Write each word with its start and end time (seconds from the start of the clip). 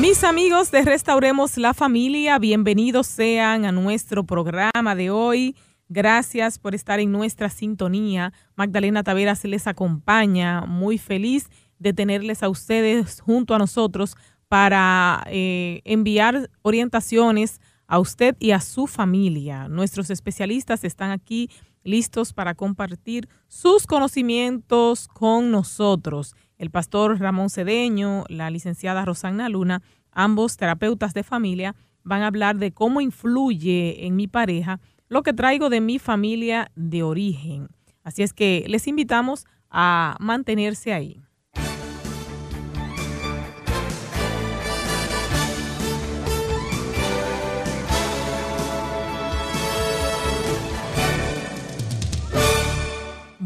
Mis 0.00 0.24
amigos 0.24 0.70
de 0.70 0.80
Restauremos 0.80 1.58
la 1.58 1.74
Familia, 1.74 2.38
bienvenidos 2.38 3.06
sean 3.06 3.66
a 3.66 3.70
nuestro 3.70 4.24
programa 4.24 4.94
de 4.94 5.10
hoy. 5.10 5.54
Gracias 5.90 6.58
por 6.58 6.74
estar 6.74 7.00
en 7.00 7.12
nuestra 7.12 7.50
sintonía. 7.50 8.32
Magdalena 8.56 9.02
Taveras 9.02 9.44
les 9.44 9.66
acompaña, 9.66 10.62
muy 10.62 10.96
feliz 10.96 11.50
de 11.78 11.92
tenerles 11.92 12.42
a 12.42 12.48
ustedes 12.48 13.20
junto 13.20 13.54
a 13.54 13.58
nosotros 13.58 14.16
para 14.48 15.22
eh, 15.26 15.82
enviar 15.84 16.48
orientaciones 16.62 17.60
a 17.86 17.98
usted 17.98 18.36
y 18.40 18.52
a 18.52 18.60
su 18.60 18.86
familia. 18.86 19.68
Nuestros 19.68 20.08
especialistas 20.08 20.82
están 20.82 21.10
aquí 21.10 21.50
listos 21.84 22.32
para 22.32 22.54
compartir 22.54 23.28
sus 23.48 23.86
conocimientos 23.86 25.08
con 25.08 25.50
nosotros 25.50 26.34
el 26.60 26.70
pastor 26.70 27.18
Ramón 27.18 27.48
Cedeño, 27.48 28.24
la 28.28 28.50
licenciada 28.50 29.06
Rosana 29.06 29.48
Luna, 29.48 29.80
ambos 30.12 30.56
terapeutas 30.56 31.14
de 31.14 31.22
familia, 31.22 31.74
van 32.02 32.22
a 32.22 32.28
hablar 32.28 32.56
de 32.56 32.72
cómo 32.72 33.00
influye 33.00 34.06
en 34.06 34.16
mi 34.16 34.26
pareja 34.26 34.80
lo 35.08 35.22
que 35.22 35.32
traigo 35.32 35.70
de 35.70 35.80
mi 35.80 35.98
familia 35.98 36.70
de 36.76 37.02
origen. 37.02 37.68
Así 38.02 38.22
es 38.22 38.32
que 38.32 38.64
les 38.68 38.86
invitamos 38.86 39.44
a 39.70 40.16
mantenerse 40.20 40.92
ahí. 40.92 41.20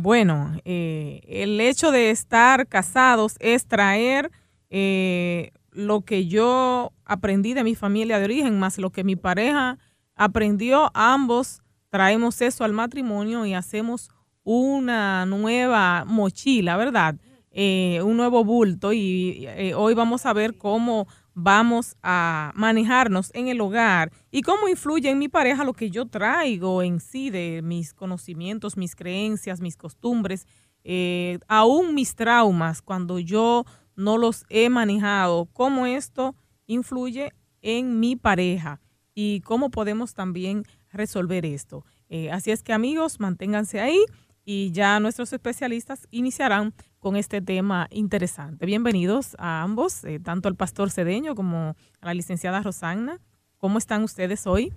Bueno, 0.04 0.52
eh, 0.66 1.22
el 1.26 1.58
hecho 1.62 1.90
de 1.90 2.10
estar 2.10 2.68
casados 2.68 3.36
es 3.40 3.66
traer 3.66 4.30
eh, 4.68 5.50
lo 5.74 6.02
que 6.02 6.26
yo 6.26 6.92
aprendí 7.04 7.54
de 7.54 7.64
mi 7.64 7.74
familia 7.74 8.18
de 8.18 8.24
origen, 8.24 8.58
más 8.58 8.78
lo 8.78 8.90
que 8.90 9.04
mi 9.04 9.16
pareja 9.16 9.78
aprendió. 10.14 10.90
Ambos 10.94 11.62
traemos 11.90 12.40
eso 12.40 12.64
al 12.64 12.72
matrimonio 12.72 13.44
y 13.44 13.54
hacemos 13.54 14.10
una 14.42 15.26
nueva 15.26 16.04
mochila, 16.06 16.76
¿verdad? 16.76 17.16
Eh, 17.50 18.00
un 18.02 18.16
nuevo 18.16 18.44
bulto 18.44 18.92
y 18.92 19.46
hoy 19.76 19.94
vamos 19.94 20.26
a 20.26 20.32
ver 20.32 20.56
cómo 20.56 21.06
vamos 21.34 21.96
a 22.02 22.52
manejarnos 22.54 23.30
en 23.34 23.48
el 23.48 23.60
hogar 23.60 24.12
y 24.30 24.42
cómo 24.42 24.68
influye 24.68 25.10
en 25.10 25.18
mi 25.18 25.28
pareja 25.28 25.64
lo 25.64 25.72
que 25.72 25.90
yo 25.90 26.06
traigo 26.06 26.82
en 26.82 27.00
sí 27.00 27.30
de 27.30 27.60
mis 27.62 27.92
conocimientos, 27.92 28.76
mis 28.76 28.94
creencias, 28.94 29.60
mis 29.60 29.76
costumbres, 29.76 30.46
eh, 30.84 31.38
aún 31.48 31.94
mis 31.94 32.14
traumas 32.14 32.82
cuando 32.82 33.18
yo 33.18 33.64
no 33.96 34.18
los 34.18 34.44
he 34.48 34.68
manejado, 34.68 35.46
cómo 35.52 35.86
esto 35.86 36.34
influye 36.66 37.32
en 37.62 38.00
mi 38.00 38.16
pareja 38.16 38.80
y 39.14 39.40
cómo 39.40 39.70
podemos 39.70 40.14
también 40.14 40.64
resolver 40.90 41.46
esto. 41.46 41.84
Eh, 42.08 42.30
así 42.30 42.50
es 42.50 42.62
que 42.62 42.72
amigos, 42.72 43.20
manténganse 43.20 43.80
ahí 43.80 43.98
y 44.44 44.70
ya 44.72 45.00
nuestros 45.00 45.32
especialistas 45.32 46.06
iniciarán 46.10 46.74
con 46.98 47.16
este 47.16 47.40
tema 47.40 47.88
interesante. 47.90 48.66
Bienvenidos 48.66 49.36
a 49.38 49.62
ambos, 49.62 50.04
eh, 50.04 50.20
tanto 50.20 50.48
al 50.48 50.56
pastor 50.56 50.90
Cedeño 50.90 51.34
como 51.34 51.76
a 52.00 52.06
la 52.06 52.14
licenciada 52.14 52.62
Rosanna. 52.62 53.20
¿Cómo 53.58 53.78
están 53.78 54.02
ustedes 54.02 54.46
hoy? 54.46 54.72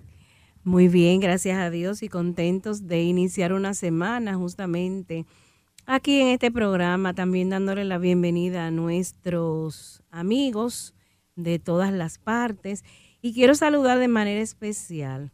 Muy 0.64 0.88
bien, 0.88 1.20
gracias 1.20 1.58
a 1.58 1.70
Dios 1.70 2.02
y 2.02 2.08
contentos 2.08 2.86
de 2.86 3.02
iniciar 3.02 3.52
una 3.52 3.74
semana 3.74 4.34
justamente 4.34 5.26
aquí 5.88 6.20
en 6.20 6.28
este 6.28 6.52
programa, 6.52 7.14
también 7.14 7.48
dándole 7.48 7.82
la 7.84 7.96
bienvenida 7.96 8.66
a 8.66 8.70
nuestros 8.70 10.02
amigos 10.10 10.94
de 11.34 11.58
todas 11.58 11.92
las 11.92 12.18
partes. 12.18 12.84
Y 13.22 13.32
quiero 13.32 13.54
saludar 13.54 13.98
de 13.98 14.08
manera 14.08 14.40
especial 14.40 15.32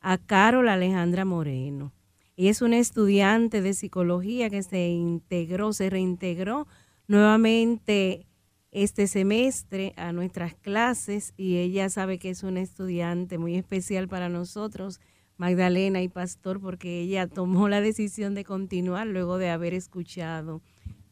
a 0.00 0.16
Carol 0.16 0.70
Alejandra 0.70 1.26
Moreno 1.26 1.92
y 2.34 2.48
es 2.48 2.62
una 2.62 2.78
estudiante 2.78 3.60
de 3.60 3.74
psicología 3.74 4.48
que 4.48 4.62
se 4.62 4.88
integró, 4.88 5.74
se 5.74 5.90
reintegró 5.90 6.66
nuevamente 7.06 8.26
este 8.70 9.06
semestre 9.06 9.92
a 9.96 10.12
nuestras 10.12 10.54
clases 10.54 11.34
y 11.36 11.58
ella 11.58 11.90
sabe 11.90 12.18
que 12.18 12.30
es 12.30 12.42
una 12.42 12.62
estudiante 12.62 13.36
muy 13.36 13.56
especial 13.56 14.08
para 14.08 14.30
nosotros, 14.30 15.00
Magdalena 15.40 16.02
y 16.02 16.08
Pastor, 16.10 16.60
porque 16.60 17.00
ella 17.00 17.26
tomó 17.26 17.70
la 17.70 17.80
decisión 17.80 18.34
de 18.34 18.44
continuar 18.44 19.06
luego 19.06 19.38
de 19.38 19.48
haber 19.48 19.72
escuchado 19.72 20.60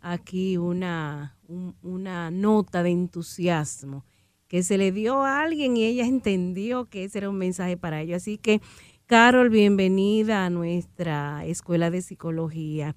aquí 0.02 0.58
una, 0.58 1.38
una 1.80 2.30
nota 2.30 2.82
de 2.82 2.90
entusiasmo 2.90 4.04
que 4.46 4.62
se 4.62 4.76
le 4.76 4.92
dio 4.92 5.24
a 5.24 5.40
alguien 5.40 5.78
y 5.78 5.84
ella 5.86 6.04
entendió 6.04 6.84
que 6.90 7.04
ese 7.04 7.18
era 7.18 7.30
un 7.30 7.38
mensaje 7.38 7.78
para 7.78 8.02
ella. 8.02 8.16
Así 8.16 8.36
que 8.36 8.60
Carol, 9.06 9.48
bienvenida 9.48 10.44
a 10.44 10.50
nuestra 10.50 11.46
escuela 11.46 11.90
de 11.90 12.02
psicología. 12.02 12.94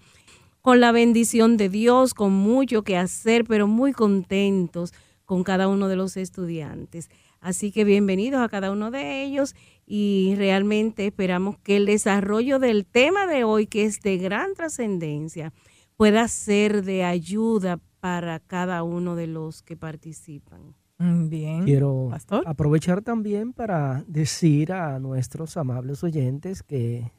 Con 0.60 0.82
la 0.82 0.92
bendición 0.92 1.56
de 1.56 1.70
Dios, 1.70 2.14
con 2.14 2.34
mucho 2.34 2.84
que 2.84 2.98
hacer, 2.98 3.46
pero 3.46 3.68
muy 3.68 3.94
contentos 3.94 4.94
con 5.24 5.46
cada 5.46 5.70
uno 5.70 5.88
de 5.88 5.96
los 5.96 6.18
estudiantes. 6.18 7.10
Así 7.40 7.72
que 7.72 7.86
bienvenidos 7.86 8.42
a 8.42 8.50
cada 8.50 8.70
uno 8.70 8.92
de 8.92 9.24
ellos 9.24 9.56
y 9.94 10.36
realmente 10.38 11.06
esperamos 11.06 11.58
que 11.58 11.76
el 11.76 11.86
desarrollo 11.86 12.60
del 12.60 12.86
tema 12.86 13.28
de 13.28 13.44
hoy, 13.44 13.68
que 13.68 13.84
es 13.84 14.00
de 14.00 14.18
gran 14.18 14.54
trascendencia, 14.54 15.52
pueda 15.98 16.30
ser 16.30 16.86
de 16.86 17.04
ayuda 17.04 17.78
para 18.00 18.40
cada 18.40 18.84
uno 18.84 19.18
de 19.18 19.28
los 19.28 19.62
que 19.64 19.76
participan. 19.76 20.76
Mm, 20.98 21.28
bien. 21.28 21.66
Quiero 21.66 22.10
aprovechar 22.46 23.02
también 23.02 23.52
para 23.52 24.06
decir 24.08 24.72
a 24.72 24.98
nuestros 25.00 25.58
amables 25.58 26.06
oyentes 26.06 26.64
que 26.64 27.12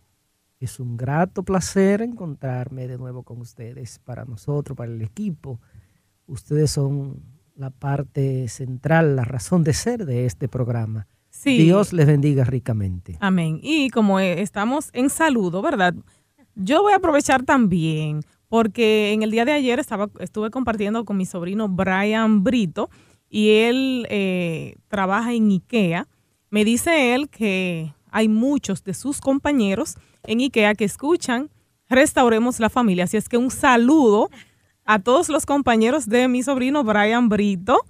es 0.58 0.80
un 0.80 0.96
grato 0.96 1.42
placer 1.42 2.00
encontrarme 2.00 2.88
de 2.88 2.96
nuevo 2.96 3.22
con 3.22 3.38
ustedes, 3.42 3.98
para 3.98 4.24
nosotros, 4.24 4.74
para 4.74 4.90
el 4.90 5.02
equipo. 5.02 5.60
Ustedes 6.26 6.70
son 6.70 7.22
la 7.54 7.68
parte 7.68 8.48
central, 8.48 9.14
la 9.14 9.24
razón 9.24 9.62
de 9.62 9.74
ser 9.74 10.06
de 10.06 10.24
este 10.24 10.48
programa. 10.48 11.06
Dios 11.44 11.92
les 11.92 12.06
bendiga 12.06 12.44
ricamente. 12.44 13.16
Amén. 13.20 13.58
Y 13.62 13.90
como 13.90 14.20
eh, 14.20 14.42
estamos 14.42 14.90
en 14.92 15.10
saludo, 15.10 15.62
¿verdad? 15.62 15.94
Yo 16.54 16.82
voy 16.82 16.92
a 16.92 16.96
aprovechar 16.96 17.42
también, 17.42 18.20
porque 18.48 19.12
en 19.12 19.22
el 19.22 19.30
día 19.30 19.44
de 19.44 19.52
ayer 19.52 19.78
estaba, 19.78 20.10
estuve 20.20 20.50
compartiendo 20.50 21.04
con 21.04 21.16
mi 21.16 21.26
sobrino 21.26 21.68
Brian 21.68 22.44
Brito, 22.44 22.90
y 23.28 23.48
él 23.48 24.06
eh, 24.10 24.76
trabaja 24.88 25.32
en 25.32 25.50
IKEA. 25.50 26.06
Me 26.50 26.66
dice 26.66 27.14
él 27.14 27.30
que 27.30 27.94
hay 28.10 28.28
muchos 28.28 28.84
de 28.84 28.92
sus 28.92 29.22
compañeros 29.22 29.96
en 30.24 30.40
IKEA 30.40 30.74
que 30.74 30.84
escuchan 30.84 31.50
Restauremos 31.88 32.60
la 32.60 32.68
Familia. 32.68 33.04
Así 33.04 33.16
es 33.16 33.28
que 33.28 33.38
un 33.38 33.50
saludo 33.50 34.30
a 34.84 34.98
todos 34.98 35.30
los 35.30 35.46
compañeros 35.46 36.06
de 36.06 36.28
mi 36.28 36.42
sobrino 36.42 36.84
Brian 36.84 37.30
Brito 37.30 37.80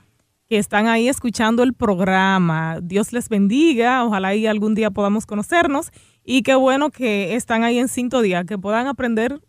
que 0.52 0.58
están 0.58 0.86
ahí 0.86 1.08
escuchando 1.08 1.62
el 1.62 1.72
programa. 1.72 2.78
Dios 2.82 3.14
les 3.14 3.30
bendiga, 3.30 4.04
ojalá 4.04 4.34
y 4.34 4.46
algún 4.46 4.74
día 4.74 4.90
podamos 4.90 5.24
conocernos 5.24 5.90
y 6.26 6.42
qué 6.42 6.54
bueno 6.54 6.90
que 6.90 7.36
están 7.36 7.64
ahí 7.64 7.78
en 7.78 7.88
sintonía, 7.88 8.44
que 8.44 8.58
puedan 8.58 8.86
aprender, 8.86 9.40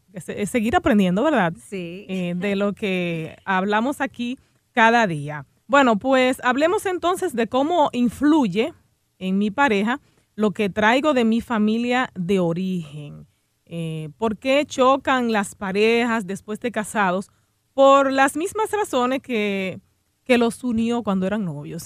seguir 0.45 0.77
aprendiendo, 0.77 1.21
¿verdad? 1.21 1.51
Sí. 1.67 2.05
Eh, 2.07 2.35
de 2.37 2.55
lo 2.55 2.71
que 2.71 3.35
hablamos 3.43 3.99
aquí 3.99 4.39
cada 4.71 5.05
día. 5.05 5.45
Bueno, 5.67 5.99
pues 5.99 6.39
hablemos 6.41 6.85
entonces 6.85 7.35
de 7.35 7.47
cómo 7.47 7.89
influye 7.91 8.73
en 9.19 9.37
mi 9.37 9.51
pareja 9.51 9.99
lo 10.35 10.51
que 10.51 10.69
traigo 10.69 11.13
de 11.13 11.25
mi 11.25 11.41
familia 11.41 12.11
de 12.15 12.39
origen. 12.39 13.27
Eh, 13.65 14.07
¿Por 14.17 14.37
qué 14.37 14.65
chocan 14.65 15.33
las 15.33 15.53
parejas 15.53 16.25
después 16.25 16.61
de 16.61 16.71
casados? 16.71 17.29
Por 17.73 18.09
las 18.09 18.37
mismas 18.37 18.71
razones 18.71 19.21
que, 19.21 19.81
que 20.23 20.37
los 20.37 20.63
unió 20.63 21.03
cuando 21.03 21.27
eran 21.27 21.45
novios. 21.45 21.85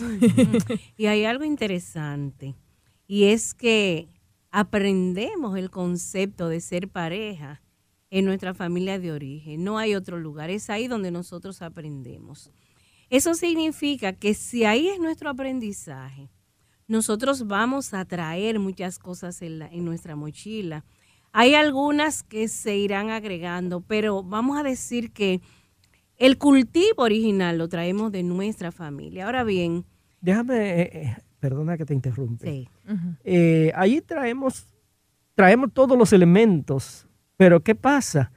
y 0.97 1.05
hay 1.07 1.25
algo 1.25 1.43
interesante, 1.43 2.55
y 3.07 3.25
es 3.25 3.53
que 3.53 4.07
aprendemos 4.51 5.57
el 5.57 5.69
concepto 5.69 6.49
de 6.49 6.61
ser 6.61 6.87
pareja 6.87 7.61
en 8.09 8.25
nuestra 8.25 8.53
familia 8.53 8.99
de 8.99 9.11
origen. 9.11 9.63
No 9.63 9.77
hay 9.77 9.95
otro 9.95 10.19
lugar, 10.19 10.49
es 10.49 10.69
ahí 10.69 10.87
donde 10.87 11.11
nosotros 11.11 11.61
aprendemos. 11.61 12.51
Eso 13.09 13.33
significa 13.33 14.13
que 14.13 14.33
si 14.33 14.65
ahí 14.65 14.89
es 14.89 14.99
nuestro 14.99 15.29
aprendizaje, 15.29 16.29
nosotros 16.87 17.47
vamos 17.47 17.93
a 17.93 18.05
traer 18.05 18.59
muchas 18.59 18.99
cosas 18.99 19.41
en, 19.41 19.61
en, 19.61 19.85
nuestra 19.85 20.15
mochila. 20.15 20.85
Hay 21.33 21.53
algunas 21.53 22.23
que 22.23 22.47
se 22.47 22.77
irán 22.77 23.09
agregando, 23.09 23.81
pero 23.81 24.23
vamos 24.23 24.57
a 24.57 24.63
decir 24.63 25.11
que 25.11 25.41
el 26.17 26.37
cultivo 26.37 27.03
original 27.03 27.57
lo 27.57 27.69
traemos 27.69 28.11
de 28.11 28.23
nuestra 28.23 28.71
familia. 28.71 29.25
Ahora 29.25 29.43
bien. 29.43 29.85
Déjame, 30.19 30.81
eh, 30.81 30.89
eh, 30.93 31.17
perdona 31.39 31.77
que 31.77 31.85
te 31.85 31.93
interrumpe. 31.93 32.49
Sí. 32.49 32.69
Eh, 33.23 33.71
ahí 33.75 34.01
traemos, 34.01 34.67
traemos 35.35 35.71
todos 35.73 35.97
los 35.97 36.11
elementos, 36.13 37.07
pero 37.37 37.61
¿qué 37.63 37.75
pasa? 37.75 38.31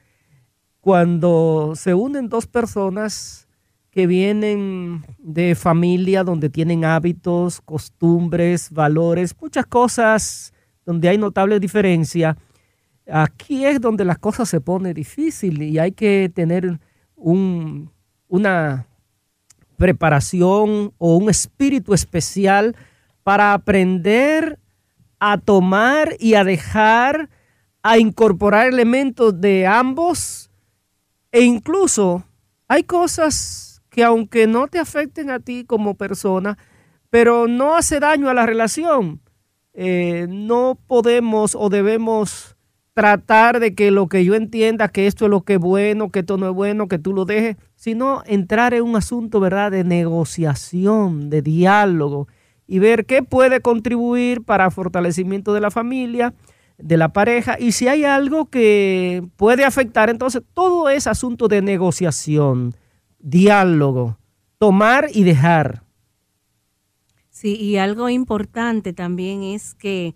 Cuando 0.81 1.73
se 1.75 1.94
unen 1.94 2.29
dos 2.29 2.47
personas 2.47 3.49
que 3.91 4.06
vienen 4.06 5.05
de 5.19 5.55
familia 5.55 6.23
donde 6.23 6.49
tienen 6.49 6.85
hábitos, 6.85 7.61
costumbres, 7.61 8.71
valores, 8.71 9.35
muchas 9.41 9.67
cosas 9.67 10.53
donde 10.85 11.09
hay 11.09 11.19
notable 11.19 11.59
diferencia. 11.59 12.37
Aquí 13.11 13.65
es 13.65 13.81
donde 13.81 14.05
las 14.05 14.19
cosas 14.19 14.49
se 14.49 14.61
pone 14.61 14.94
difícil 14.94 15.62
y 15.62 15.79
hay 15.79 15.93
que 15.93 16.31
tener 16.32 16.79
un, 17.20 17.93
una 18.28 18.87
preparación 19.76 20.93
o 20.99 21.17
un 21.17 21.31
espíritu 21.31 21.94
especial 21.94 22.76
para 23.22 23.55
aprender 23.55 24.58
a 25.19 25.38
tomar 25.38 26.17
y 26.19 26.34
a 26.34 26.44
dejar, 26.44 27.31
a 27.82 27.99
incorporar 27.99 28.67
elementos 28.67 29.40
de 29.40 29.67
ambos. 29.67 30.50
E 31.31 31.43
incluso 31.43 32.25
hay 32.69 32.82
cosas 32.82 33.82
que 33.90 34.05
aunque 34.05 34.46
no 34.46 34.69
te 34.69 34.78
afecten 34.78 35.31
a 35.31 35.40
ti 35.40 35.64
como 35.64 35.94
persona, 35.94 36.58
pero 37.11 37.49
no 37.49 37.76
hace 37.76 38.00
daño 38.00 38.28
a 38.28 38.34
la 38.34 38.46
relación, 38.46 39.20
eh, 39.72 40.26
no 40.28 40.78
podemos 40.87 41.55
o 41.55 41.69
debemos 41.69 42.56
tratar 43.00 43.61
de 43.61 43.75
que 43.75 43.91
lo 43.91 44.08
que 44.08 44.26
yo 44.26 44.35
entienda 44.35 44.88
que 44.88 45.06
esto 45.06 45.25
es 45.25 45.31
lo 45.31 45.41
que 45.41 45.55
es 45.55 45.58
bueno, 45.58 46.11
que 46.11 46.19
esto 46.19 46.37
no 46.37 46.50
es 46.50 46.55
bueno, 46.55 46.87
que 46.87 46.99
tú 46.99 47.14
lo 47.14 47.25
dejes, 47.25 47.56
sino 47.75 48.23
entrar 48.26 48.75
en 48.75 48.82
un 48.82 48.94
asunto, 48.94 49.41
¿verdad?, 49.41 49.70
de 49.70 49.85
negociación, 49.85 51.31
de 51.31 51.41
diálogo 51.41 52.29
y 52.67 52.79
ver 52.79 53.06
qué 53.06 53.23
puede 53.23 53.62
contribuir 53.62 54.43
para 54.43 54.70
fortalecimiento 54.70 55.55
de 55.55 55.62
la 55.62 55.70
familia, 55.70 56.35
de 56.76 56.99
la 56.99 57.08
pareja 57.14 57.56
y 57.58 57.73
si 57.73 57.88
hay 57.88 58.05
algo 58.05 58.50
que 58.50 59.26
puede 59.37 59.64
afectar, 59.64 60.11
entonces 60.11 60.43
todo 60.53 60.91
es 60.91 61.06
asunto 61.06 61.49
de 61.49 61.62
negociación, 61.62 62.75
diálogo, 63.19 64.19
tomar 64.58 65.06
y 65.14 65.25
dejar. 65.25 65.85
Sí, 67.31 67.56
y 67.56 67.79
algo 67.79 68.11
importante 68.11 68.93
también 68.93 69.43
es 69.43 69.75
que 69.75 70.14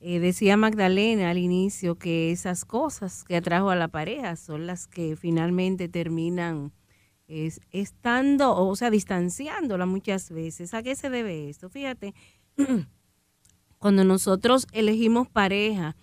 eh, 0.00 0.20
decía 0.20 0.56
Magdalena 0.56 1.30
al 1.30 1.38
inicio 1.38 1.96
que 1.96 2.30
esas 2.30 2.64
cosas 2.64 3.24
que 3.24 3.36
atrajo 3.36 3.70
a 3.70 3.76
la 3.76 3.88
pareja 3.88 4.36
son 4.36 4.66
las 4.66 4.86
que 4.86 5.16
finalmente 5.16 5.88
terminan 5.88 6.72
estando, 7.72 8.56
o 8.56 8.74
sea, 8.74 8.90
distanciándola 8.90 9.84
muchas 9.84 10.30
veces. 10.30 10.72
¿A 10.72 10.82
qué 10.82 10.96
se 10.96 11.10
debe 11.10 11.50
esto? 11.50 11.68
Fíjate, 11.68 12.14
cuando 13.78 14.04
nosotros 14.04 14.66
elegimos 14.72 15.28
pareja, 15.28 15.94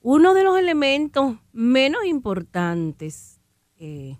uno 0.00 0.34
de 0.34 0.44
los 0.44 0.58
elementos 0.58 1.36
menos 1.52 2.04
importantes, 2.06 3.40
eh, 3.78 4.16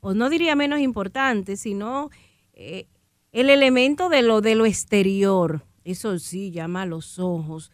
o 0.00 0.14
no 0.14 0.28
diría 0.28 0.56
menos 0.56 0.80
importantes, 0.80 1.60
sino 1.60 2.10
eh, 2.52 2.86
el 3.32 3.50
elemento 3.50 4.08
de 4.08 4.22
lo, 4.22 4.40
de 4.40 4.54
lo 4.54 4.66
exterior, 4.66 5.64
eso 5.84 6.18
sí, 6.18 6.50
llama 6.50 6.82
a 6.82 6.86
los 6.86 7.18
ojos, 7.18 7.70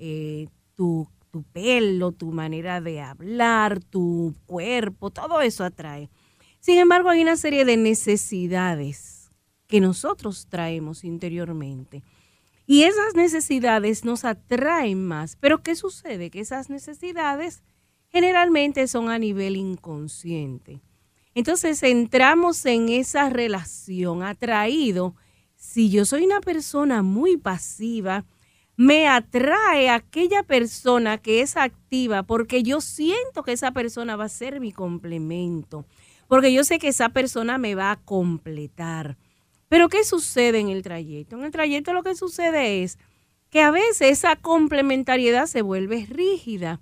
eh, 0.00 0.48
tu, 0.74 1.06
tu 1.30 1.42
pelo, 1.44 2.12
tu 2.12 2.32
manera 2.32 2.80
de 2.80 3.00
hablar, 3.00 3.80
tu 3.84 4.34
cuerpo, 4.46 5.10
todo 5.10 5.40
eso 5.42 5.62
atrae. 5.62 6.08
Sin 6.58 6.78
embargo, 6.78 7.10
hay 7.10 7.22
una 7.22 7.36
serie 7.36 7.64
de 7.64 7.76
necesidades 7.76 9.30
que 9.66 9.80
nosotros 9.80 10.46
traemos 10.48 11.04
interiormente. 11.04 12.02
Y 12.66 12.84
esas 12.84 13.14
necesidades 13.14 14.04
nos 14.04 14.24
atraen 14.24 15.04
más. 15.04 15.36
Pero 15.36 15.62
¿qué 15.62 15.74
sucede? 15.74 16.30
Que 16.30 16.40
esas 16.40 16.70
necesidades 16.70 17.62
generalmente 18.08 18.86
son 18.88 19.10
a 19.10 19.18
nivel 19.18 19.56
inconsciente. 19.56 20.80
Entonces 21.34 21.82
entramos 21.82 22.64
en 22.66 22.88
esa 22.88 23.30
relación 23.30 24.22
atraído. 24.22 25.14
Si 25.56 25.90
yo 25.90 26.04
soy 26.04 26.24
una 26.24 26.40
persona 26.40 27.02
muy 27.02 27.36
pasiva, 27.36 28.24
me 28.80 29.06
atrae 29.08 29.90
aquella 29.90 30.42
persona 30.42 31.18
que 31.18 31.42
es 31.42 31.58
activa 31.58 32.22
porque 32.22 32.62
yo 32.62 32.80
siento 32.80 33.42
que 33.42 33.52
esa 33.52 33.72
persona 33.72 34.16
va 34.16 34.24
a 34.24 34.30
ser 34.30 34.58
mi 34.58 34.72
complemento, 34.72 35.84
porque 36.28 36.50
yo 36.50 36.64
sé 36.64 36.78
que 36.78 36.88
esa 36.88 37.10
persona 37.10 37.58
me 37.58 37.74
va 37.74 37.90
a 37.90 37.96
completar. 37.96 39.18
Pero 39.68 39.90
¿qué 39.90 40.02
sucede 40.02 40.60
en 40.60 40.70
el 40.70 40.82
trayecto? 40.82 41.36
En 41.36 41.44
el 41.44 41.50
trayecto 41.50 41.92
lo 41.92 42.02
que 42.02 42.14
sucede 42.14 42.82
es 42.82 42.98
que 43.50 43.60
a 43.60 43.70
veces 43.70 44.12
esa 44.12 44.36
complementariedad 44.36 45.44
se 45.44 45.60
vuelve 45.60 46.06
rígida 46.08 46.80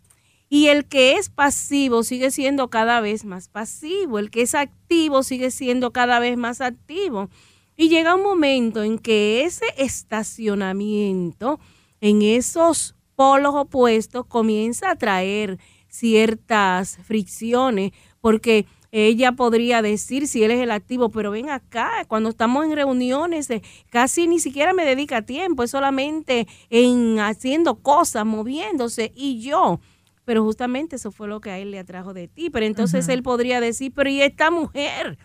y 0.49 0.69
el 0.69 0.85
que 0.85 1.15
es 1.15 1.31
pasivo 1.31 2.05
sigue 2.05 2.31
siendo 2.31 2.71
cada 2.71 3.01
vez 3.01 3.25
más 3.25 3.49
pasivo, 3.49 4.21
el 4.21 4.31
que 4.31 4.43
es 4.43 4.55
activo 4.55 5.25
sigue 5.25 5.51
siendo 5.51 5.93
cada 5.93 6.21
vez 6.21 6.37
más 6.37 6.61
activo. 6.61 7.29
Y 7.77 7.89
llega 7.89 8.15
un 8.15 8.23
momento 8.23 8.85
en 8.85 9.01
que 9.01 9.43
ese 9.43 9.67
estacionamiento 9.77 11.59
en 12.01 12.23
esos 12.23 12.95
polos 13.17 13.55
opuestos 13.55 14.27
comienza 14.27 14.91
a 14.91 14.97
traer 14.97 15.59
ciertas 15.89 16.99
fricciones, 17.03 17.93
porque 18.21 18.67
ella 18.91 19.33
podría 19.33 19.83
decir 19.83 20.27
si 20.27 20.45
él 20.45 20.51
es 20.51 20.61
el 20.61 20.71
activo, 20.71 21.11
pero 21.11 21.31
ven 21.31 21.51
acá, 21.51 22.05
cuando 22.09 22.31
estamos 22.31 22.65
en 22.65 22.75
reuniones, 22.75 23.49
casi 23.91 24.27
ni 24.27 24.39
siquiera 24.39 24.73
me 24.73 24.85
dedica 24.85 25.23
tiempo, 25.23 25.63
es 25.63 25.73
solamente 25.73 26.47
en 26.71 27.19
haciendo 27.21 27.77
cosas, 27.77 28.25
moviéndose, 28.25 29.13
y 29.15 29.41
yo. 29.41 29.81
Pero 30.25 30.45
justamente 30.45 30.97
eso 30.97 31.11
fue 31.11 31.27
lo 31.27 31.41
que 31.41 31.51
a 31.51 31.59
él 31.59 31.71
le 31.71 31.79
atrajo 31.79 32.13
de 32.13 32.29
ti. 32.29 32.51
Pero 32.51 32.67
entonces 32.67 33.09
él 33.09 33.23
podría 33.23 33.61
decir, 33.61 33.93
pero 33.95 34.11
¿y 34.11 34.21
esta 34.21 34.51
mujer? 34.51 35.19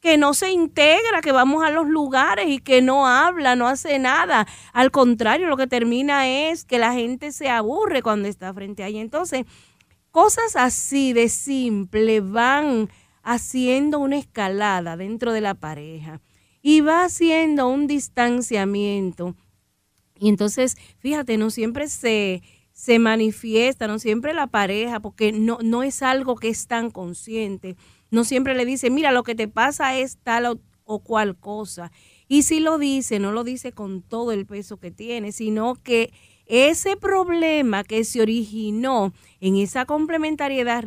Que 0.00 0.16
no 0.16 0.32
se 0.32 0.50
integra, 0.50 1.20
que 1.22 1.32
vamos 1.32 1.62
a 1.62 1.70
los 1.70 1.86
lugares 1.86 2.46
y 2.48 2.58
que 2.58 2.80
no 2.80 3.06
habla, 3.06 3.54
no 3.54 3.68
hace 3.68 3.98
nada. 3.98 4.46
Al 4.72 4.90
contrario, 4.90 5.46
lo 5.46 5.56
que 5.56 5.66
termina 5.66 6.26
es 6.28 6.64
que 6.64 6.78
la 6.78 6.94
gente 6.94 7.32
se 7.32 7.50
aburre 7.50 8.02
cuando 8.02 8.26
está 8.26 8.52
frente 8.54 8.82
a 8.82 8.88
ella. 8.88 9.02
Entonces, 9.02 9.44
cosas 10.10 10.56
así 10.56 11.12
de 11.12 11.28
simple 11.28 12.20
van 12.20 12.88
haciendo 13.22 13.98
una 13.98 14.16
escalada 14.16 14.96
dentro 14.96 15.32
de 15.32 15.42
la 15.42 15.54
pareja 15.54 16.20
y 16.62 16.80
va 16.80 17.04
haciendo 17.04 17.68
un 17.68 17.86
distanciamiento. 17.86 19.36
Y 20.18 20.30
entonces, 20.30 20.76
fíjate, 20.98 21.36
no 21.36 21.50
siempre 21.50 21.88
se, 21.88 22.42
se 22.72 22.98
manifiesta, 22.98 23.86
no 23.86 23.98
siempre 23.98 24.32
la 24.32 24.46
pareja, 24.46 25.00
porque 25.00 25.32
no, 25.32 25.58
no 25.62 25.82
es 25.82 26.02
algo 26.02 26.36
que 26.36 26.48
es 26.48 26.66
tan 26.66 26.90
consciente 26.90 27.76
no 28.10 28.24
siempre 28.24 28.54
le 28.54 28.64
dice, 28.64 28.90
mira, 28.90 29.12
lo 29.12 29.22
que 29.22 29.34
te 29.34 29.48
pasa 29.48 29.96
es 29.96 30.18
tal 30.22 30.60
o, 30.84 30.98
cual 31.00 31.36
cosa. 31.36 31.92
Y 32.26 32.42
si 32.42 32.58
lo 32.58 32.78
dice, 32.78 33.20
no 33.20 33.30
lo 33.32 33.44
dice 33.44 33.72
con 33.72 34.02
todo 34.02 34.32
el 34.32 34.46
peso 34.46 34.78
que 34.78 34.90
tiene, 34.90 35.30
sino 35.30 35.76
que 35.76 36.12
ese 36.46 36.96
problema 36.96 37.84
que 37.84 38.02
se 38.02 38.20
originó 38.20 39.12
en 39.40 39.54
esa 39.56 39.84
complementariedad 39.84 40.82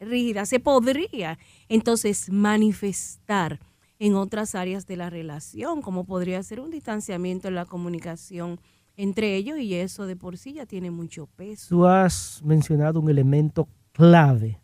rígida, 0.00 0.46
se 0.46 0.60
podría 0.60 1.38
entonces 1.68 2.30
manifestar 2.30 3.60
en 3.98 4.14
otras 4.14 4.54
áreas 4.54 4.86
de 4.86 4.96
la 4.96 5.10
relación, 5.10 5.82
como 5.82 6.04
podría 6.04 6.42
ser 6.42 6.60
un 6.60 6.70
distanciamiento 6.70 7.48
en 7.48 7.54
la 7.54 7.66
comunicación 7.66 8.58
entre 8.96 9.36
ellos 9.36 9.58
y 9.58 9.74
eso 9.74 10.06
de 10.06 10.16
por 10.16 10.38
sí 10.38 10.54
ya 10.54 10.66
tiene 10.66 10.90
mucho 10.90 11.26
peso. 11.26 11.66
Tú 11.68 11.84
has 11.84 12.40
mencionado 12.44 13.00
un 13.00 13.10
elemento 13.10 13.68
clave 13.92 14.60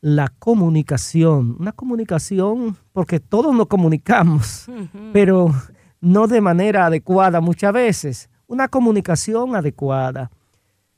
la 0.00 0.32
comunicación. 0.38 1.56
Una 1.58 1.72
comunicación, 1.72 2.76
porque 2.92 3.20
todos 3.20 3.54
nos 3.54 3.66
comunicamos, 3.66 4.66
pero 5.12 5.52
no 6.00 6.26
de 6.26 6.40
manera 6.40 6.86
adecuada 6.86 7.40
muchas 7.40 7.72
veces. 7.72 8.30
Una 8.46 8.68
comunicación 8.68 9.56
adecuada. 9.56 10.30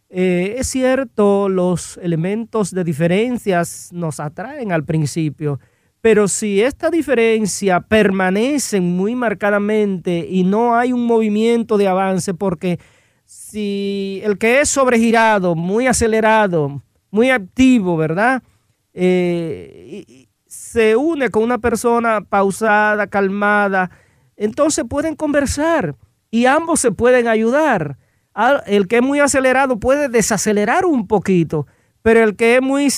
Eh, 0.09 0.57
es 0.59 0.67
cierto, 0.67 1.49
los 1.49 1.97
elementos 1.99 2.73
de 2.73 2.83
diferencias 2.83 3.91
nos 3.93 4.19
atraen 4.19 4.73
al 4.73 4.85
principio, 4.85 5.61
pero 6.01 6.27
si 6.27 6.61
esta 6.63 6.91
diferencia 6.91 7.81
permanece 7.81 8.81
muy 8.81 9.15
marcadamente 9.15 10.27
y 10.29 10.43
no 10.43 10.75
hay 10.75 10.93
un 10.93 11.07
movimiento 11.07 11.79
de 11.79 11.87
avance, 11.87 12.35
porque 12.35 12.81
si 13.25 14.21
el 14.25 14.37
que 14.37 14.61
es 14.61 14.69
sobregirado, 14.69 15.55
muy 15.55 15.87
acelerado, 15.87 16.83
muy 17.13 17.31
activo, 17.31 17.97
¿verdad? 17.97 18.43
Eh, 18.93 20.27
se 20.47 20.97
une 20.97 21.31
con 21.31 21.43
una 21.45 21.59
persona 21.59 22.21
pausada, 22.23 23.07
calmada, 23.07 23.91
entonces 24.37 24.85
pueden 24.89 25.15
conversar 25.15 25.95
y 26.31 26.47
ambos 26.47 26.81
se 26.81 26.93
pueden 26.93 27.29
ayudar. 27.29 27.99
El 28.67 28.89
que 28.89 28.97
es 28.97 29.03
muy 29.03 29.21
acelerado 29.21 29.79
puede 29.79 30.09
desacelerar 30.09 30.87
un 30.87 31.07
poquito, 31.07 31.67
pero 32.03 32.25
el 32.25 32.37
que 32.37 32.57
es 32.57 32.63
muy 32.63 32.89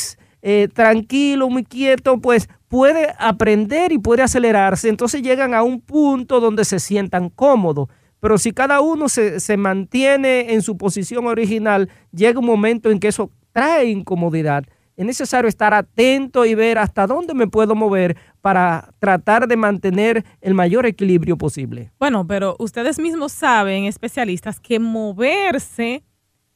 eh, 0.43 0.69
tranquilo, 0.73 1.51
muy 1.51 1.65
quieto, 1.65 2.21
pues 2.21 2.49
puede 2.69 3.13
aprender 3.19 3.93
y 3.93 3.99
puede 3.99 4.23
acelerarse. 4.23 4.89
Entonces 4.89 5.23
llegan 5.23 5.53
a 5.53 5.63
un 5.63 5.81
punto 5.81 6.41
donde 6.41 6.65
se 6.65 6.79
sientan 6.79 7.29
cómodos. 7.29 7.89
Pero 8.21 8.39
si 8.39 8.53
cada 8.53 8.81
uno 8.81 9.09
se, 9.09 9.41
se 9.41 9.57
mantiene 9.57 10.53
en 10.55 10.63
su 10.63 10.77
posición 10.77 11.27
original, 11.27 11.91
llega 12.13 12.39
un 12.39 12.47
momento 12.47 12.91
en 12.91 13.01
que 13.01 13.09
eso 13.09 13.31
trae 13.53 13.87
incomodidad 13.87 14.65
es 14.97 15.07
necesario 15.07 15.49
estar 15.49 15.73
atento 15.75 16.45
y 16.45 16.55
ver 16.55 16.79
hasta 16.79 17.07
dónde 17.07 17.35
me 17.35 17.47
puedo 17.47 17.75
mover 17.75 18.17
para 18.41 18.93
tratar 18.99 19.49
de 19.49 19.57
mantener 19.57 20.25
el 20.41 20.55
mayor 20.55 20.87
equilibrio 20.87 21.37
posible. 21.37 21.93
Bueno, 21.99 22.27
pero 22.27 22.57
ustedes 22.59 22.99
mismos 22.99 23.33
saben, 23.33 23.85
especialistas, 23.85 24.61
que 24.61 24.79
moverse 24.79 26.03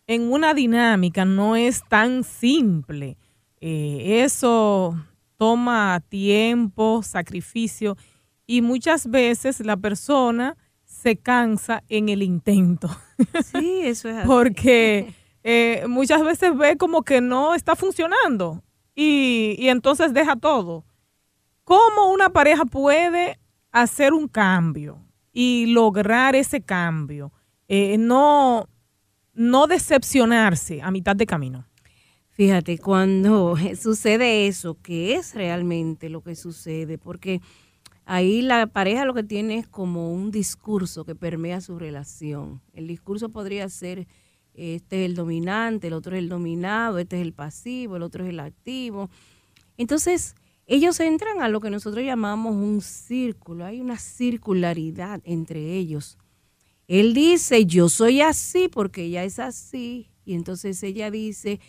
en 0.07 0.33
una 0.33 0.55
dinámica 0.55 1.25
no 1.25 1.57
es 1.57 1.83
tan 1.89 2.25
simple. 2.25 3.17
Eh, 3.61 4.23
eso 4.25 4.97
toma 5.37 6.03
tiempo, 6.09 7.03
sacrificio 7.03 7.97
y 8.47 8.63
muchas 8.63 9.11
veces 9.11 9.61
la 9.61 9.77
persona 9.77 10.57
se 10.85 11.17
cansa 11.17 11.83
en 11.89 12.09
el 12.09 12.23
intento. 12.23 12.89
Sí, 13.45 13.81
eso 13.85 14.09
es 14.09 14.17
así. 14.17 14.27
Porque 14.27 15.15
eh, 15.49 15.85
muchas 15.87 16.25
veces 16.25 16.57
ve 16.59 16.77
como 16.77 17.05
que 17.05 17.21
no 17.21 17.55
está 17.55 17.77
funcionando 17.77 18.65
y, 18.97 19.69
entonces 19.69 20.13
deja 20.13 20.35
todo. 20.35 20.85
¿Cómo 21.63 22.11
una 22.11 22.31
pareja 22.31 22.65
puede 22.65 23.39
hacer 23.71 24.13
un 24.13 24.27
cambio 24.27 25.07
y 25.33 25.67
lograr 25.67 26.35
ese 26.35 26.63
cambio? 26.63 27.33
Eh, 27.69 27.97
no, 27.97 28.69
no 29.35 29.69
decepcionarse 29.69 30.83
a 30.83 30.91
mitad 30.91 31.15
de 31.15 31.27
camino. 31.27 31.65
Fíjate, 32.31 32.79
cuando 32.79 33.55
sucede 33.81 34.49
eso, 34.49 34.77
que 34.83 35.15
es 35.15 35.33
realmente 35.33 36.11
lo 36.11 36.23
que 36.23 36.35
sucede, 36.35 36.99
porque 36.99 37.41
ahí 38.05 38.43
la 38.43 38.67
pareja 38.67 39.05
lo 39.05 39.15
que 39.15 39.23
tiene 39.23 39.59
es 39.59 39.69
como 39.69 40.13
un 40.13 40.33
discurso 40.33 41.05
que 41.05 41.15
permea 41.15 41.61
su 41.61 41.79
relación. 41.79 42.63
El 42.73 42.89
discurso 42.89 43.29
podría 43.29 43.69
ser 43.69 44.09
este 44.57 45.05
es 45.05 45.11
el 45.11 45.15
dominante, 45.15 45.89
el 45.89 45.93
otro 45.93 46.17
es 46.17 46.21
el 46.21 46.29
dominado, 46.29 46.99
este 46.99 47.17
es 47.17 47.23
el 47.23 47.33
pasivo, 47.33 47.97
el 47.97 48.03
otro 48.03 48.25
es 48.25 48.31
el 48.31 48.41
activo. 48.41 49.11
Entonces, 49.77 50.35
ellos 50.67 50.99
entran 51.01 51.43
a 51.43 51.49
lo 51.49 51.61
que 51.61 51.71
nosotros 51.71 52.05
llamamos 52.05 52.55
un 52.55 52.81
círculo, 52.81 53.65
hay 53.65 53.81
una 53.81 53.99
circularidad 53.99 55.21
entre 55.25 55.75
ellos. 55.77 56.19
Él 56.89 57.15
dice, 57.15 57.67
yo 57.67 57.89
soy 57.89 58.21
así 58.21 58.69
porque 58.69 59.05
ella 59.05 59.25
es 59.25 59.39
así, 59.39 60.11
y 60.25 60.35
entonces 60.35 60.83
ella 60.83 61.11
dice, 61.11 61.61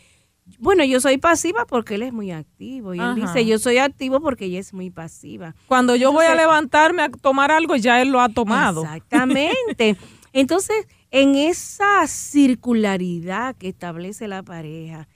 bueno, 0.59 0.83
yo 0.85 0.99
soy 0.99 1.17
pasiva 1.17 1.65
porque 1.65 1.95
él 1.95 2.03
es 2.03 2.13
muy 2.13 2.31
activo, 2.31 2.93
y 2.95 2.99
él 2.99 3.15
dice, 3.15 3.45
yo 3.45 3.59
soy 3.59 3.77
activo 3.77 4.19
porque 4.19 4.45
ella 4.45 4.59
es 4.59 4.73
muy 4.73 4.89
pasiva. 4.89 5.55
Cuando 5.67 5.95
yo 5.95 6.11
voy 6.11 6.25
a 6.25 6.35
levantarme 6.35 7.03
a 7.03 7.09
tomar 7.09 7.51
algo, 7.51 7.75
ya 7.75 8.01
él 8.01 8.09
lo 8.09 8.21
ha 8.21 8.29
tomado. 8.29 8.83
Exactamente. 8.83 9.97
Entonces, 10.33 10.87
en 11.11 11.35
esa 11.35 12.05
circularidad 12.07 13.55
que 13.55 13.69
establece 13.69 14.27
la 14.27 14.43
pareja, 14.43 15.07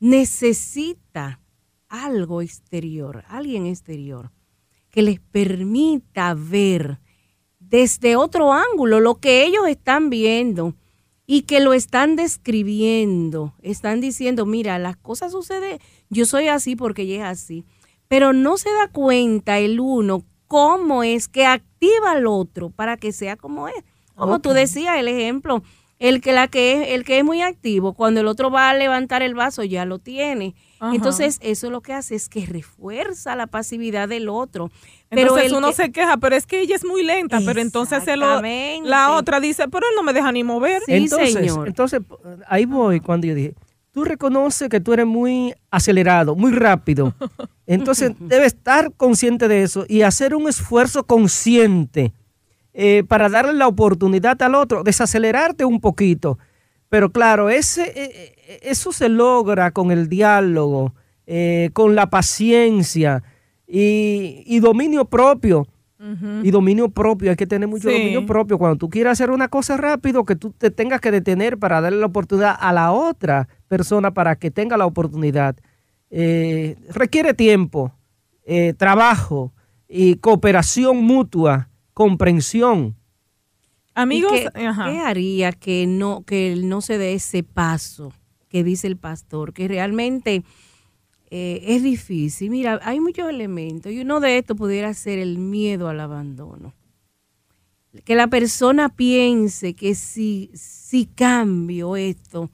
necesita 0.00 1.40
algo 1.88 2.42
exterior, 2.42 3.24
alguien 3.28 3.66
exterior, 3.66 4.32
que 4.90 5.02
les 5.02 5.20
permita 5.20 6.34
ver 6.34 7.00
desde 7.58 8.16
otro 8.16 8.52
ángulo 8.52 9.00
lo 9.00 9.16
que 9.16 9.44
ellos 9.44 9.66
están 9.68 10.10
viendo 10.10 10.74
y 11.26 11.42
que 11.42 11.60
lo 11.60 11.72
están 11.72 12.16
describiendo. 12.16 13.54
Están 13.62 14.00
diciendo, 14.00 14.44
mira, 14.44 14.78
las 14.78 14.96
cosas 14.96 15.32
suceden, 15.32 15.78
yo 16.10 16.26
soy 16.26 16.48
así 16.48 16.76
porque 16.76 17.02
ella 17.02 17.30
es 17.30 17.40
así. 17.40 17.64
Pero 18.08 18.32
no 18.32 18.58
se 18.58 18.70
da 18.70 18.88
cuenta 18.88 19.58
el 19.58 19.80
uno 19.80 20.24
cómo 20.48 21.02
es 21.02 21.28
que 21.28 21.46
activa 21.46 22.10
al 22.10 22.26
otro 22.26 22.68
para 22.70 22.98
que 22.98 23.12
sea 23.12 23.36
como 23.36 23.68
es. 23.68 23.84
Como 24.14 24.40
tú 24.40 24.50
decías, 24.50 24.98
el 24.98 25.08
ejemplo, 25.08 25.62
el 26.02 26.20
que, 26.20 26.32
la 26.32 26.48
que 26.48 26.82
es, 26.82 26.88
el 26.90 27.04
que 27.04 27.18
es 27.18 27.24
muy 27.24 27.42
activo, 27.42 27.92
cuando 27.92 28.20
el 28.20 28.26
otro 28.26 28.50
va 28.50 28.70
a 28.70 28.74
levantar 28.74 29.22
el 29.22 29.34
vaso, 29.34 29.62
ya 29.62 29.84
lo 29.84 30.00
tiene. 30.00 30.56
Entonces, 30.92 31.38
eso 31.42 31.70
lo 31.70 31.80
que 31.80 31.92
hace 31.92 32.16
es 32.16 32.28
que 32.28 32.44
refuerza 32.44 33.36
la 33.36 33.46
pasividad 33.46 34.08
del 34.08 34.28
otro. 34.28 34.72
Pero 35.10 35.22
entonces 35.22 35.52
uno 35.52 35.70
se 35.70 35.92
queja, 35.92 36.16
pero 36.16 36.34
es 36.34 36.44
que 36.44 36.60
ella 36.60 36.74
es 36.74 36.84
muy 36.84 37.04
lenta, 37.04 37.40
pero 37.44 37.60
entonces 37.60 38.02
la 38.16 39.12
otra 39.12 39.38
dice, 39.38 39.68
pero 39.68 39.86
él 39.88 39.94
no 39.94 40.02
me 40.02 40.12
deja 40.12 40.32
ni 40.32 40.42
mover. 40.42 40.82
Sí, 40.86 40.94
entonces, 40.94 41.34
señor. 41.34 41.68
entonces, 41.68 42.00
ahí 42.48 42.64
voy 42.64 42.98
cuando 42.98 43.28
yo 43.28 43.36
dije, 43.36 43.54
tú 43.92 44.02
reconoces 44.04 44.68
que 44.68 44.80
tú 44.80 44.92
eres 44.92 45.06
muy 45.06 45.54
acelerado, 45.70 46.34
muy 46.34 46.50
rápido. 46.50 47.14
Entonces, 47.64 48.12
debes 48.18 48.48
estar 48.54 48.92
consciente 48.92 49.46
de 49.46 49.62
eso 49.62 49.86
y 49.88 50.02
hacer 50.02 50.34
un 50.34 50.48
esfuerzo 50.48 51.06
consciente 51.06 52.12
eh, 52.74 53.04
para 53.06 53.28
darle 53.28 53.52
la 53.52 53.68
oportunidad 53.68 54.40
al 54.40 54.54
otro, 54.54 54.82
desacelerarte 54.82 55.64
un 55.64 55.80
poquito. 55.80 56.38
Pero 56.88 57.10
claro, 57.10 57.50
ese, 57.50 57.82
eh, 57.82 58.34
eh, 58.48 58.60
eso 58.62 58.92
se 58.92 59.10
logra 59.10 59.72
con 59.72 59.90
el 59.90 60.08
diálogo, 60.08 60.94
con 61.72 61.94
la 61.94 62.10
paciencia 62.10 63.22
y, 63.66 64.58
dominio 64.60 65.04
propio. 65.04 65.66
Y 66.42 66.50
dominio 66.50 66.88
propio, 66.88 67.30
hay 67.30 67.36
que 67.36 67.46
tener 67.46 67.68
mucho 67.68 67.88
dominio 67.88 68.26
propio. 68.26 68.58
Cuando 68.58 68.76
tú 68.76 68.90
quieras 68.90 69.12
hacer 69.12 69.30
una 69.30 69.46
cosa 69.46 69.76
rápido, 69.76 70.24
que 70.24 70.34
tú 70.34 70.50
te 70.50 70.70
tengas 70.72 71.00
que 71.00 71.12
detener 71.12 71.58
para 71.58 71.80
darle 71.80 72.00
la 72.00 72.06
oportunidad 72.06 72.56
a 72.58 72.72
la 72.72 72.90
otra 72.90 73.48
persona 73.68 74.12
para 74.12 74.34
que 74.34 74.50
tenga 74.50 74.76
la 74.76 74.84
oportunidad. 74.84 75.56
requiere 76.10 77.34
tiempo, 77.34 77.92
trabajo 78.76 79.52
y 79.88 80.16
cooperación 80.16 80.96
mutua 81.04 81.68
comprensión. 81.94 82.96
Amigos, 83.94 84.32
qué, 84.32 84.68
haría 85.04 85.52
que 85.52 85.86
no, 85.86 86.22
que 86.24 86.56
no 86.56 86.80
se 86.80 86.96
dé 86.96 87.14
ese 87.14 87.42
paso 87.42 88.12
que 88.48 88.62
dice 88.62 88.86
el 88.86 88.96
pastor? 88.96 89.52
Que 89.52 89.66
realmente 89.66 90.44
eh, 91.30 91.62
es 91.66 91.82
difícil. 91.82 92.50
Mira, 92.50 92.78
hay 92.82 93.00
muchos 93.00 93.28
elementos 93.28 93.90
y 93.90 94.00
uno 94.00 94.20
de 94.20 94.38
estos 94.38 94.56
pudiera 94.56 94.92
ser 94.94 95.18
el 95.18 95.38
miedo 95.38 95.88
al 95.88 96.00
abandono. 96.00 96.74
Que 98.04 98.14
la 98.14 98.28
persona 98.28 98.90
piense 98.90 99.74
que 99.74 99.94
si, 99.94 100.50
si 100.54 101.06
cambio 101.06 101.96
esto, 101.96 102.50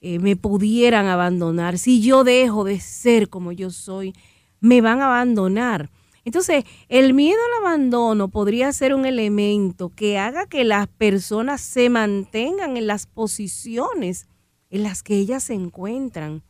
eh, 0.00 0.20
me 0.20 0.36
pudieran 0.36 1.06
abandonar. 1.06 1.78
Si 1.78 2.00
yo 2.00 2.22
dejo 2.22 2.62
de 2.62 2.78
ser 2.78 3.28
como 3.28 3.50
yo 3.50 3.70
soy, 3.70 4.14
me 4.60 4.80
van 4.80 5.00
a 5.00 5.06
abandonar. 5.06 5.90
Entonces, 6.28 6.64
el 6.90 7.14
miedo 7.14 7.38
al 7.46 7.64
abandono 7.64 8.28
podría 8.28 8.70
ser 8.74 8.92
un 8.92 9.06
elemento 9.06 9.88
que 9.96 10.18
haga 10.18 10.44
que 10.44 10.62
las 10.62 10.86
personas 10.86 11.62
se 11.62 11.88
mantengan 11.88 12.76
en 12.76 12.86
las 12.86 13.06
posiciones 13.06 14.28
en 14.68 14.82
las 14.82 15.02
que 15.02 15.14
ellas 15.14 15.44
se 15.44 15.54
encuentran. 15.54 16.42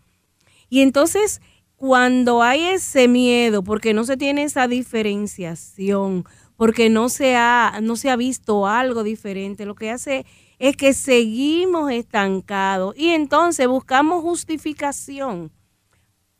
Y 0.68 0.80
entonces, 0.80 1.40
cuando 1.76 2.42
hay 2.42 2.64
ese 2.64 3.06
miedo, 3.06 3.62
porque 3.62 3.94
no 3.94 4.02
se 4.02 4.16
tiene 4.16 4.42
esa 4.42 4.66
diferenciación, 4.66 6.24
porque 6.56 6.90
no 6.90 7.08
se 7.08 7.36
ha, 7.36 7.78
no 7.80 7.94
se 7.94 8.10
ha 8.10 8.16
visto 8.16 8.66
algo 8.66 9.04
diferente, 9.04 9.64
lo 9.64 9.76
que 9.76 9.92
hace 9.92 10.26
es 10.58 10.76
que 10.76 10.92
seguimos 10.92 11.92
estancados 11.92 12.98
y 12.98 13.10
entonces 13.10 13.68
buscamos 13.68 14.22
justificación 14.22 15.52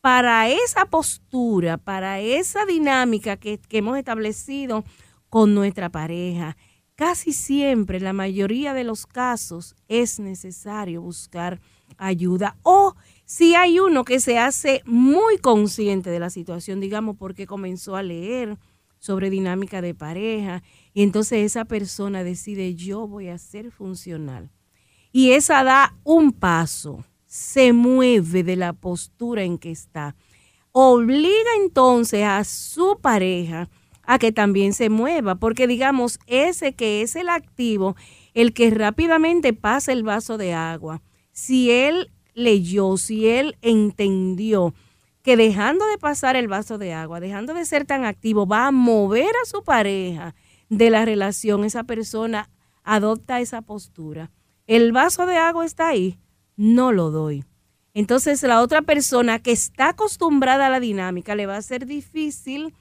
para 0.01 0.49
esa 0.49 0.85
postura, 0.85 1.77
para 1.77 2.19
esa 2.19 2.65
dinámica 2.65 3.37
que, 3.37 3.59
hemos 3.71 3.97
establecido 3.97 4.83
con 5.29 5.53
nuestra 5.53 5.89
pareja, 5.89 6.55
casi 6.95 7.33
siempre, 7.33 7.99
la 7.99 8.13
mayoría 8.13 8.73
de 8.73 8.83
los 8.83 9.05
casos, 9.05 9.75
es 9.87 10.19
necesario 10.19 11.01
buscar 11.01 11.59
ayuda. 11.97 12.57
O 12.63 12.95
si 13.25 13.55
hay 13.55 13.79
uno 13.79 14.05
que 14.05 14.19
se 14.19 14.39
hace 14.39 14.81
muy 14.85 15.37
consciente 15.37 16.09
de 16.09 16.19
la 16.19 16.29
situación, 16.29 16.79
digamos, 16.79 17.17
porque 17.17 17.45
comenzó 17.45 17.95
a 17.95 18.03
leer 18.03 18.57
sobre 18.99 19.29
dinámica 19.29 19.81
de 19.81 19.93
pareja, 19.93 20.61
y 20.93 21.03
entonces 21.03 21.45
esa 21.45 21.65
persona 21.65 22.23
decide 22.23 22.75
yo 22.75 23.07
voy 23.07 23.29
a 23.29 23.37
ser 23.37 23.71
funcional. 23.71 24.49
Y 25.11 25.31
esa 25.31 25.63
da 25.63 25.95
un 26.03 26.33
paso 26.33 27.03
se 27.29 27.73
mueve 27.73 28.43
de 28.43 28.55
la 28.55 28.73
postura 28.73 29.43
en 29.43 29.59
que 29.59 29.69
está. 29.69 30.15
Obliga 30.71 31.51
entonces 31.61 32.23
a 32.23 32.43
su 32.43 32.97
pareja 32.99 33.69
a 34.03 34.17
que 34.17 34.31
también 34.31 34.73
se 34.73 34.89
mueva, 34.89 35.35
porque 35.35 35.67
digamos, 35.67 36.19
ese 36.25 36.73
que 36.73 37.03
es 37.03 37.15
el 37.15 37.29
activo, 37.29 37.95
el 38.33 38.51
que 38.51 38.71
rápidamente 38.71 39.53
pasa 39.53 39.91
el 39.91 40.01
vaso 40.01 40.39
de 40.39 40.55
agua, 40.55 41.03
si 41.31 41.69
él 41.69 42.11
leyó, 42.33 42.97
si 42.97 43.27
él 43.27 43.57
entendió 43.61 44.73
que 45.21 45.37
dejando 45.37 45.85
de 45.85 45.99
pasar 45.99 46.35
el 46.35 46.47
vaso 46.47 46.79
de 46.79 46.93
agua, 46.93 47.19
dejando 47.19 47.53
de 47.53 47.65
ser 47.65 47.85
tan 47.85 48.05
activo, 48.05 48.47
va 48.47 48.65
a 48.65 48.71
mover 48.71 49.29
a 49.43 49.45
su 49.45 49.63
pareja 49.63 50.33
de 50.69 50.89
la 50.89 51.05
relación, 51.05 51.63
esa 51.63 51.83
persona 51.83 52.49
adopta 52.83 53.39
esa 53.39 53.61
postura. 53.61 54.31
El 54.65 54.91
vaso 54.91 55.27
de 55.27 55.37
agua 55.37 55.65
está 55.65 55.89
ahí, 55.89 56.17
no 56.59 56.91
lo 56.91 57.09
doy. 57.09 57.45
Entonces 57.93 58.43
la 58.43 58.61
otra 58.61 58.81
persona 58.81 59.39
que 59.39 59.51
está 59.51 59.89
acostumbrada 59.89 60.67
a 60.67 60.69
la 60.69 60.81
dinámica 60.81 61.33
le 61.33 61.45
va 61.45 61.55
a 61.55 61.61
ser 61.61 61.85
difícil 61.85 62.73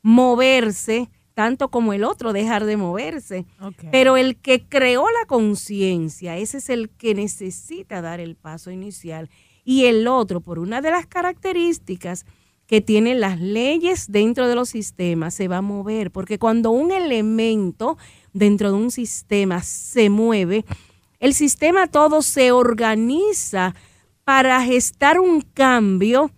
moverse 0.00 1.10
tanto 1.34 1.68
como 1.68 1.92
el 1.92 2.04
otro, 2.04 2.32
dejar 2.32 2.64
de 2.64 2.78
moverse. 2.78 3.44
Pero 3.92 4.16
el 4.16 4.36
que 4.36 4.66
creó 4.66 5.04
la 5.08 5.26
conciencia, 5.26 6.38
ese 6.38 6.56
es 6.56 6.70
el 6.70 6.88
que 6.88 7.14
necesita 7.14 8.00
dar 8.00 8.18
el 8.18 8.34
paso 8.34 8.70
inicial 8.70 9.28
y 9.62 9.84
el 9.84 10.08
otro, 10.08 10.40
por 10.40 10.58
una 10.58 10.80
de 10.80 10.90
las 10.90 11.06
características 11.06 12.24
que 12.66 12.80
tienen 12.80 13.20
las 13.20 13.38
leyes 13.38 14.10
dentro 14.10 14.48
de 14.48 14.54
los 14.54 14.70
sistemas, 14.70 15.34
se 15.34 15.48
va 15.48 15.58
a 15.58 15.62
mover, 15.62 16.10
porque 16.10 16.38
cuando 16.38 16.70
un 16.70 16.92
elemento 16.92 17.98
dentro 18.32 18.70
de 18.70 18.78
un 18.78 18.90
sistema 18.90 19.62
se 19.62 20.08
mueve, 20.08 20.64
el 21.18 21.34
sistema 21.34 21.86
todo 21.86 22.22
se 22.22 22.52
organiza 22.52 23.74
para 24.24 24.62
gestar 24.62 25.20
un 25.20 25.40
cambio 25.40 26.30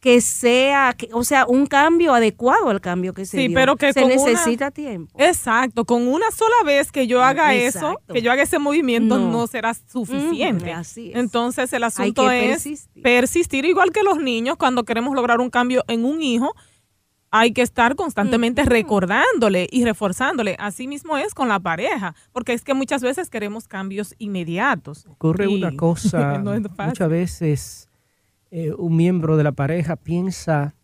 que 0.00 0.20
sea, 0.20 0.94
o 1.12 1.24
sea, 1.24 1.44
un 1.46 1.66
cambio 1.66 2.14
adecuado 2.14 2.70
al 2.70 2.80
cambio 2.80 3.14
que 3.14 3.26
se 3.26 3.36
sí, 3.36 3.48
pero 3.48 3.76
que 3.76 3.92
se 3.92 4.04
necesita 4.04 4.70
tiempo. 4.70 5.12
Exacto, 5.18 5.84
con 5.84 6.06
una 6.06 6.30
sola 6.30 6.54
vez 6.64 6.92
que 6.92 7.08
yo 7.08 7.22
haga 7.22 7.54
eso, 7.54 8.00
que 8.12 8.22
yo 8.22 8.30
haga 8.30 8.44
ese 8.44 8.60
movimiento, 8.60 9.18
no, 9.18 9.46
será 9.48 9.74
suficiente. 9.74 10.72
así 10.72 11.10
Entonces 11.14 11.72
el 11.72 11.82
asunto 11.82 12.30
es 12.30 12.88
persistir. 13.02 13.64
igual 13.64 13.90
que 13.90 14.02
los 14.02 14.18
niños 14.18 14.56
cuando 14.56 14.84
queremos 14.84 15.14
lograr 15.16 15.40
un 15.40 15.50
cambio 15.50 15.84
en 15.88 16.04
un 16.04 16.22
hijo. 16.22 16.54
Hay 17.30 17.52
que 17.52 17.62
estar 17.62 17.94
constantemente 17.94 18.64
recordándole 18.64 19.68
y 19.70 19.84
reforzándole. 19.84 20.56
Así 20.58 20.88
mismo 20.88 21.18
es 21.18 21.34
con 21.34 21.48
la 21.48 21.60
pareja, 21.60 22.14
porque 22.32 22.52
es 22.54 22.62
que 22.62 22.74
muchas 22.74 23.02
veces 23.02 23.28
queremos 23.28 23.68
cambios 23.68 24.14
inmediatos. 24.18 25.06
Ocurre 25.06 25.48
una 25.48 25.72
cosa, 25.76 26.38
muchas 26.86 27.08
veces 27.08 27.88
eh, 28.50 28.72
un 28.72 28.96
miembro 28.96 29.36
de 29.36 29.44
la 29.44 29.52
pareja 29.52 29.96
piensa 29.96 30.74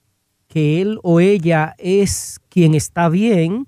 que 0.48 0.82
él 0.82 0.98
o 1.02 1.20
ella 1.20 1.74
es 1.78 2.40
quien 2.48 2.74
está 2.74 3.08
bien 3.08 3.66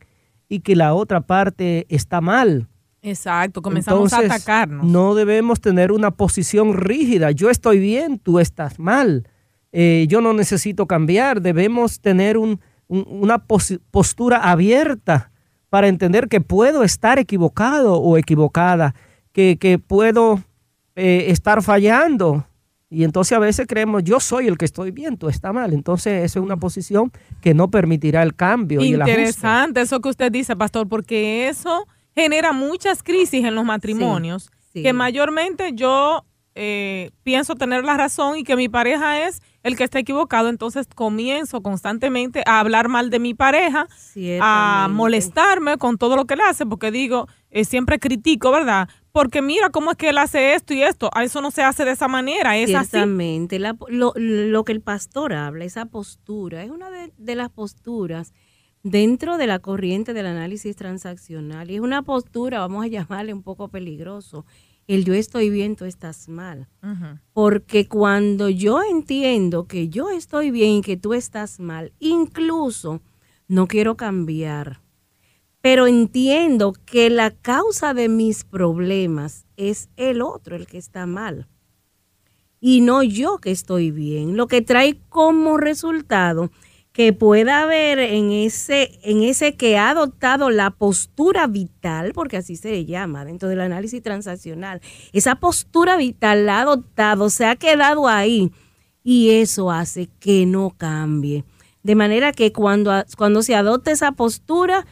y 0.49 0.61
que 0.61 0.77
la 0.77 0.95
otra 0.95 1.23
parte 1.23 1.87
está 1.89 2.21
mal. 2.21 2.69
Exacto, 3.03 3.63
comenzamos 3.63 4.13
a 4.13 4.19
atacarnos. 4.19 4.85
No 4.87 5.15
debemos 5.15 5.61
tener 5.61 5.93
una 5.93 6.11
posición 6.11 6.75
rígida. 6.75 7.31
Yo 7.31 7.51
estoy 7.51 7.79
bien, 7.79 8.19
tú 8.19 8.41
estás 8.41 8.79
mal. 8.79 9.29
Eh, 9.73 10.07
yo 10.09 10.21
no 10.21 10.33
necesito 10.33 10.87
cambiar. 10.87 11.43
Debemos 11.43 12.01
tener 12.01 12.37
una 12.89 13.45
postura 13.47 14.39
abierta 14.39 15.31
para 15.69 15.89
entender 15.89 16.29
que 16.29 16.41
puedo 16.41 16.83
estar 16.83 17.19
equivocado 17.19 17.97
o 18.01 18.17
equivocada, 18.17 18.95
que, 19.33 19.81
puedo 19.87 20.41
eh, 20.95 21.27
estar 21.29 21.63
fallando, 21.63 22.47
y 22.89 23.05
entonces 23.05 23.37
a 23.37 23.41
veces 23.41 23.67
creemos, 23.69 24.05
yo 24.05 24.21
soy 24.21 24.47
el 24.47 24.57
que 24.57 24.65
estoy 24.65 24.93
bien, 24.93 25.17
tú 25.17 25.29
estás 25.29 25.53
mal. 25.53 25.73
Entonces 25.73 26.25
esa 26.25 26.39
es 26.39 26.45
una 26.45 26.57
posición 26.57 27.11
que 27.41 27.53
no 27.53 27.69
permitirá 27.71 28.23
el 28.23 28.35
cambio. 28.35 28.83
Interesante 28.83 29.81
eso 29.81 30.01
que 30.01 30.09
usted 30.09 30.31
dice, 30.31 30.55
pastor, 30.55 30.89
porque 30.89 31.49
eso 31.49 31.87
genera 32.15 32.53
muchas 32.53 33.03
crisis 33.03 33.45
en 33.45 33.55
los 33.55 33.65
matrimonios, 33.65 34.51
que 34.73 34.93
mayormente 34.93 35.73
yo 35.75 36.25
eh, 36.59 37.11
pienso 37.23 37.55
tener 37.55 37.85
la 37.85 37.99
razón 37.99 38.39
y 38.39 38.43
que 38.43 38.57
mi 38.57 38.71
pareja 38.71 39.29
es 39.29 39.43
el 39.63 39.77
que 39.77 39.85
está 39.85 39.99
equivocado, 39.99 40.49
entonces 40.49 40.87
comienzo 40.95 41.61
constantemente 41.61 42.43
a 42.47 42.61
hablar 42.61 42.89
mal 42.89 43.11
de 43.11 43.19
mi 43.19 43.35
pareja, 43.35 43.89
a 44.41 44.89
molestarme 44.91 45.77
con 45.77 45.99
todo 45.99 46.17
lo 46.17 46.25
que 46.25 46.33
él 46.33 46.41
hace, 46.41 46.65
porque 46.65 46.91
digo, 46.91 47.29
eh, 47.51 47.67
siempre 47.67 47.99
critico, 47.99 48.51
¿verdad? 48.53 48.89
Porque 49.13 49.43
mira 49.43 49.69
cómo 49.69 49.91
es 49.91 49.99
que 49.99 50.09
él 50.09 50.19
hace 50.19 50.55
esto 50.55 50.73
y 50.73 50.83
esto, 50.83 51.11
a 51.13 51.25
eso 51.25 51.43
no 51.43 51.51
se 51.51 51.63
hace 51.63 51.85
de 51.85 51.91
esa 51.91 52.09
manera, 52.09 52.57
es 52.57 52.71
Ciertamente, 52.71 53.59
lo, 53.59 54.15
lo, 54.17 54.65
que 54.65 54.73
el 54.73 54.81
pastor 54.81 55.35
habla, 55.35 55.65
esa 55.67 55.85
postura, 55.85 56.63
es 56.63 56.71
una 56.71 56.89
de, 56.89 57.13
de 57.19 57.35
las 57.35 57.51
posturas 57.51 58.33
dentro 58.83 59.37
de 59.37 59.49
la 59.49 59.59
corriente 59.59 60.15
del 60.15 60.27
análisis 60.27 60.77
transaccional 60.77 61.71
y 61.71 61.75
es 61.75 61.81
una 61.81 62.03
postura, 62.03 62.61
vamos 62.61 62.85
a 62.85 62.89
llamarle 62.89 63.35
un 63.35 63.43
poco 63.43 63.69
peligroso, 63.69 64.47
el 64.87 65.05
yo 65.05 65.15
estoy 65.15 65.51
bien, 65.51 65.77
tú 65.77 65.85
estás 65.85 66.29
mal. 66.29 66.69
Porque 67.33 67.89
cuando 67.89 68.49
yo 68.49 68.83
entiendo 68.83 69.67
que 69.67 69.89
yo 69.89 70.11
estoy 70.11 70.51
bien 70.51 70.71
y 70.77 70.83
que 70.83 70.97
tú 70.97 71.15
estás 71.15 71.59
mal, 71.59 71.93
incluso 71.99 73.01
no 73.49 73.67
quiero 73.67 73.97
cambiar, 73.97 74.81
pero 75.61 75.87
entiendo 75.87 76.75
que 76.85 77.11
la 77.11 77.33
causa 77.33 77.95
de 77.95 78.09
mis 78.09 78.45
problemas 78.45 79.47
es 79.57 79.89
el 79.97 80.23
otro, 80.23 80.55
el 80.55 80.67
que 80.67 80.79
está 80.79 81.07
mal, 81.07 81.49
y 82.61 82.81
no 82.81 83.03
yo 83.03 83.39
que 83.39 83.51
estoy 83.51 83.91
bien, 83.91 84.37
lo 84.37 84.47
que 84.47 84.63
trae 84.63 84.99
como 85.09 85.57
resultado 85.57 86.51
que 86.97 87.13
pueda 87.13 87.61
haber 87.61 87.99
en 87.99 88.33
ese, 88.33 88.99
en 89.03 89.23
ese 89.23 89.55
que 89.55 89.77
ha 89.77 89.91
adoptado 89.91 90.49
la 90.49 90.71
postura 90.71 91.47
vital, 91.47 92.13
porque 92.15 92.39
así 92.39 92.57
se 92.57 92.71
le 92.71 92.87
llama 92.87 93.27
dentro 93.27 93.51
del 93.51 93.61
análisis 93.61 94.03
transaccional, 94.03 94.81
esa 95.13 95.35
postura 95.35 95.99
vital 95.99 96.47
la 96.47 96.57
ha 96.57 96.63
adoptado, 96.63 97.29
se 97.29 97.45
ha 97.45 97.57
quedado 97.57 98.09
ahí 98.09 98.51
y 99.05 99.29
eso 99.33 99.71
hace 99.71 100.09
que 100.21 100.47
no 100.47 100.71
cambie. 100.71 101.45
De 101.83 101.95
manera 101.97 102.33
que 102.33 102.51
cuando, 102.51 102.91
cuando 103.19 103.43
se 103.43 103.55
adopta 103.55 103.91
esa 103.91 104.13
postura, 104.13 104.87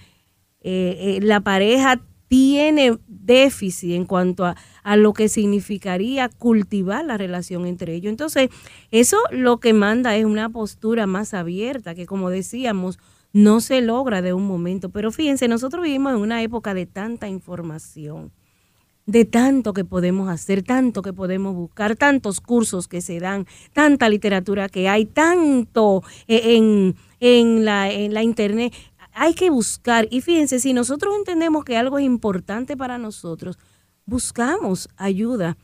eh, 0.60 0.98
eh, 1.00 1.20
la 1.22 1.40
pareja 1.40 2.02
tiene 2.28 2.98
déficit 3.08 3.92
en 3.92 4.04
cuanto 4.04 4.44
a, 4.44 4.56
a, 4.84 4.96
lo 4.96 5.12
que 5.12 5.28
significaría 5.28 6.28
cultivar 6.28 7.04
la 7.04 7.16
relación 7.16 7.66
entre 7.66 7.94
ellos. 7.94 8.10
Entonces, 8.10 8.50
eso 8.90 9.16
lo 9.30 9.58
que 9.58 9.72
manda 9.72 10.16
es 10.16 10.24
una 10.24 10.48
postura 10.48 11.06
más 11.06 11.34
abierta, 11.34 11.94
que 11.94 12.06
como 12.06 12.30
decíamos, 12.30 12.98
no 13.32 13.60
se 13.60 13.80
logra 13.80 14.22
de 14.22 14.32
un 14.32 14.46
momento. 14.46 14.90
Pero 14.90 15.10
fíjense, 15.10 15.48
nosotros 15.48 15.82
vivimos 15.82 16.12
en 16.12 16.20
una 16.20 16.42
época 16.42 16.72
de 16.72 16.86
tanta 16.86 17.28
información, 17.28 18.30
de 19.06 19.24
tanto 19.24 19.74
que 19.74 19.84
podemos 19.84 20.28
hacer, 20.28 20.62
tanto 20.62 21.02
que 21.02 21.12
podemos 21.12 21.54
buscar, 21.54 21.96
tantos 21.96 22.40
cursos 22.40 22.86
que 22.86 23.00
se 23.00 23.18
dan, 23.20 23.46
tanta 23.72 24.08
literatura 24.08 24.68
que 24.68 24.88
hay, 24.88 25.04
tanto 25.04 26.02
eh, 26.28 26.56
en, 26.56 26.94
en, 27.20 27.64
la, 27.64 27.90
en 27.90 28.14
la 28.14 28.22
internet 28.22 28.72
hay 29.14 29.34
que 29.34 29.48
buscar. 29.48 30.08
Y 30.10 30.20
fíjense, 30.20 30.58
si 30.58 30.72
nosotros 30.72 31.14
entendemos 31.16 31.64
que 31.64 31.76
algo 31.76 31.98
es 31.98 32.04
importante 32.04 32.76
para 32.76 32.98
nosotros, 32.98 33.58
buscamos 34.06 34.88
ayuda. 34.96 35.56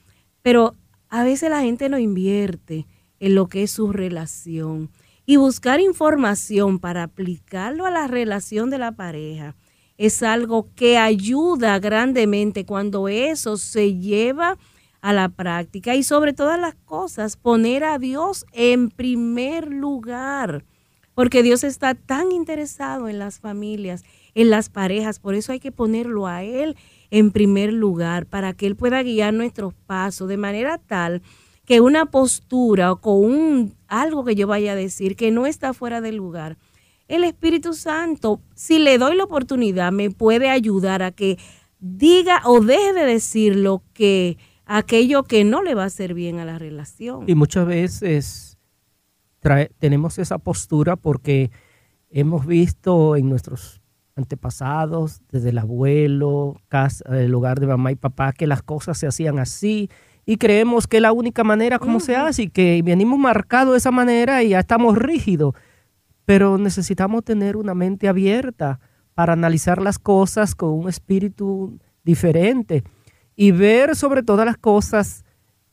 Pero 0.42 0.74
a 1.09 1.24
veces 1.24 1.50
la 1.50 1.61
gente 1.61 1.88
no 1.88 1.98
invierte 1.98 2.87
en 3.18 3.35
lo 3.35 3.48
que 3.48 3.64
es 3.64 3.70
su 3.70 3.92
relación. 3.92 4.90
Y 5.26 5.37
buscar 5.37 5.81
información 5.81 6.79
para 6.79 7.05
aplicarlo 7.05 7.87
a 7.87 7.90
la 7.90 8.07
relación 8.07 8.70
de 8.70 8.79
la 8.79 8.92
pareja 8.92 9.55
es 9.96 10.22
algo 10.22 10.68
que 10.74 10.96
ayuda 10.96 11.79
grandemente 11.79 12.64
cuando 12.64 13.07
eso 13.07 13.57
se 13.59 13.96
lleva 13.96 14.57
a 15.03 15.12
la 15.12 15.29
práctica. 15.29 15.94
Y 15.94 16.03
sobre 16.03 16.33
todas 16.33 16.59
las 16.59 16.74
cosas, 16.85 17.37
poner 17.37 17.85
a 17.85 17.98
Dios 17.98 18.46
en 18.53 18.88
primer 18.88 19.70
lugar 19.70 20.64
porque 21.20 21.42
Dios 21.42 21.64
está 21.64 21.94
tan 21.94 22.33
interesado 22.33 23.07
en 23.07 23.18
las 23.18 23.40
familias, 23.40 24.05
en 24.35 24.48
las 24.48 24.70
parejas, 24.70 25.18
por 25.18 25.35
eso 25.35 25.53
hay 25.53 25.61
que 25.61 25.70
ponerlo 25.70 26.26
a 26.26 26.44
Él 26.44 26.76
en 27.11 27.33
primer 27.33 27.73
lugar, 27.73 28.27
para 28.27 28.53
que 28.53 28.66
Él 28.66 28.77
pueda 28.77 29.03
guiar 29.03 29.35
nuestros 29.35 29.75
pasos 29.75 30.29
de 30.29 30.37
manera 30.37 30.79
tal 30.79 31.23
que 31.64 31.81
una 31.81 32.07
postura 32.07 32.90
o 32.90 33.01
con 33.01 33.25
un, 33.25 33.75
algo 33.87 34.25
que 34.25 34.35
yo 34.35 34.49
vaya 34.49 34.73
a 34.73 34.75
decir 34.75 35.14
que 35.14 35.31
no 35.31 35.46
está 35.46 35.73
fuera 35.73 36.01
del 36.01 36.16
lugar, 36.16 36.57
el 37.07 37.25
Espíritu 37.25 37.75
Santo, 37.75 38.40
si 38.55 38.79
le 38.79 38.99
doy 38.99 39.16
la 39.16 39.25
oportunidad, 39.25 39.92
me 39.92 40.11
puede 40.11 40.49
ayudar 40.49 41.03
a 41.03 41.11
que 41.11 41.38
diga 41.79 42.42
o 42.44 42.61
deje 42.61 42.92
de 42.92 43.05
decir 43.05 43.57
lo 43.57 43.83
que 43.92 44.38
aquello 44.64 45.25
que 45.25 45.44
no 45.44 45.62
le 45.62 45.75
va 45.75 45.85
a 45.85 45.87
hacer 45.87 46.14
bien 46.14 46.38
a 46.38 46.44
la 46.44 46.59
relación. 46.59 47.25
Y 47.29 47.35
muchas 47.35 47.66
veces 47.66 48.59
tenemos 49.79 50.18
esa 50.18 50.38
postura 50.38 50.96
porque 50.96 51.51
hemos 52.11 52.46
visto 52.46 53.16
en 53.16 53.29
nuestros 53.29 53.80
antepasados, 54.21 55.23
desde 55.31 55.51
el 55.51 55.59
abuelo, 55.59 56.61
casa, 56.69 57.05
el 57.19 57.35
hogar 57.35 57.61
de 57.61 57.67
mamá 57.67 57.93
y 57.93 57.97
papá, 57.97 58.33
que 58.33 58.47
las 58.47 58.63
cosas 58.63 58.97
se 58.99 59.07
hacían 59.07 59.39
así 59.39 59.91
y 60.27 60.37
creemos 60.37 60.87
que 60.87 60.99
es 60.99 61.03
la 61.03 61.13
única 61.13 61.43
manera 61.43 61.79
como 61.79 61.99
se 61.99 62.15
hace 62.15 62.43
y 62.43 62.49
que 62.51 62.81
venimos 62.85 63.19
marcados 63.19 63.73
de 63.73 63.79
esa 63.79 63.91
manera 63.91 64.43
y 64.43 64.51
ya 64.51 64.61
estamos 64.61 64.97
rígidos. 64.97 65.55
Pero 66.25 66.59
necesitamos 66.59 67.25
tener 67.25 67.57
una 67.57 67.75
mente 67.75 68.09
abierta 68.09 68.79
para 69.15 69.33
analizar 69.33 69.83
las 69.83 69.99
cosas 69.99 70.55
con 70.55 70.71
un 70.71 70.89
espíritu 70.89 71.79
diferente 72.05 72.85
y 73.35 73.51
ver 73.51 73.97
sobre 73.97 74.23
todas 74.23 74.47
las 74.47 74.57
cosas 74.57 75.25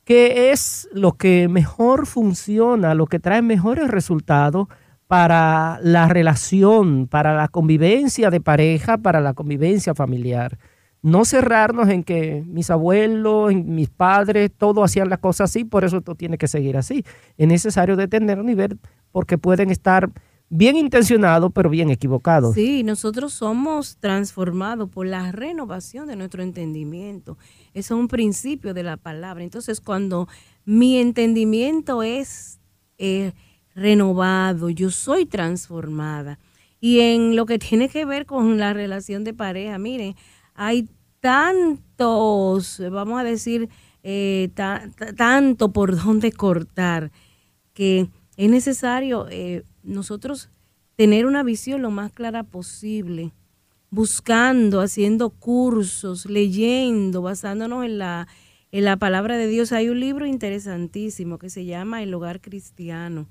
qué 0.06 0.52
es 0.52 0.90
lo 0.92 1.14
que 1.14 1.48
mejor 1.50 2.08
funciona, 2.08 2.96
lo 2.96 3.08
que 3.08 3.20
trae 3.20 3.42
mejores 3.42 3.88
resultados 3.90 4.68
para 5.08 5.80
la 5.82 6.08
relación, 6.08 7.08
para 7.08 7.34
la 7.36 7.48
convivencia 7.48 8.30
de 8.30 8.42
pareja, 8.42 8.98
para 8.98 9.22
la 9.22 9.34
convivencia 9.34 9.96
familiar. 9.96 10.58
No 11.02 11.24
cerrarnos 11.24 11.88
en 11.90 12.04
que 12.04 12.44
mis 12.46 12.70
abuelos, 12.70 13.54
mis 13.54 13.90
padres, 13.90 14.52
todos 14.56 14.84
hacían 14.84 15.10
las 15.10 15.20
cosas 15.20 15.50
así, 15.50 15.64
por 15.64 15.86
eso 15.86 15.98
esto 15.98 16.16
tiene 16.16 16.38
que 16.38 16.48
seguir 16.48 16.76
así. 16.76 17.06
Es 17.38 17.48
necesario 17.48 17.96
detenernos 17.96 18.50
y 18.52 18.56
ver 18.56 18.78
porque 19.12 19.38
pueden 19.38 19.70
estar 19.70 20.12
bien 20.50 20.76
intencionados, 20.76 21.52
pero 21.54 21.70
bien 21.70 21.90
equivocados. 21.90 22.56
Sí, 22.56 22.84
nosotros 22.84 23.34
somos 23.34 23.98
transformados 23.98 24.90
por 24.90 25.06
la 25.06 25.32
renovación 25.32 26.08
de 26.08 26.16
nuestro 26.16 26.44
entendimiento. 26.44 27.38
Eso 27.74 27.96
es 27.96 28.00
un 28.00 28.08
principio 28.08 28.74
de 28.74 28.84
la 28.84 28.98
palabra. 28.98 29.44
Entonces, 29.44 29.80
cuando 29.80 30.28
mi 30.66 30.98
entendimiento 31.00 32.04
es 32.04 32.60
eh, 32.98 33.34
renovado, 33.78 34.70
yo 34.72 34.90
soy 34.90 35.26
transformada. 35.26 36.40
Y 36.82 37.00
en 37.00 37.36
lo 37.36 37.46
que 37.46 37.60
tiene 37.60 37.90
que 37.90 38.06
ver 38.06 38.26
con 38.26 38.58
la 38.58 38.74
relación 38.74 39.24
de 39.24 39.34
pareja, 39.34 39.78
miren, 39.78 40.16
hay 40.56 40.90
tantos, 41.20 42.82
vamos 42.92 43.20
a 43.20 43.24
decir, 43.24 43.70
eh, 44.02 44.50
tanto 45.16 45.72
por 45.72 45.96
donde 46.04 46.32
cortar, 46.32 47.12
que 47.74 48.10
es 48.36 48.50
necesario 48.50 49.28
eh, 49.30 49.64
nosotros 49.84 50.50
tener 50.96 51.28
una 51.28 51.44
visión 51.44 51.84
lo 51.84 51.92
más 51.92 52.12
clara 52.12 52.44
posible, 52.44 53.32
buscando, 53.92 54.82
haciendo 54.82 55.30
cursos, 55.30 56.26
leyendo, 56.26 57.22
basándonos 57.22 57.86
en 57.86 58.00
la, 58.00 58.28
en 58.72 58.86
la 58.86 58.98
palabra 58.98 59.38
de 59.38 59.48
Dios. 59.48 59.72
Hay 59.72 59.90
un 59.90 60.00
libro 60.00 60.26
interesantísimo 60.26 61.38
que 61.38 61.52
se 61.52 61.66
llama 61.66 62.02
El 62.02 62.14
hogar 62.16 62.42
cristiano. 62.42 63.28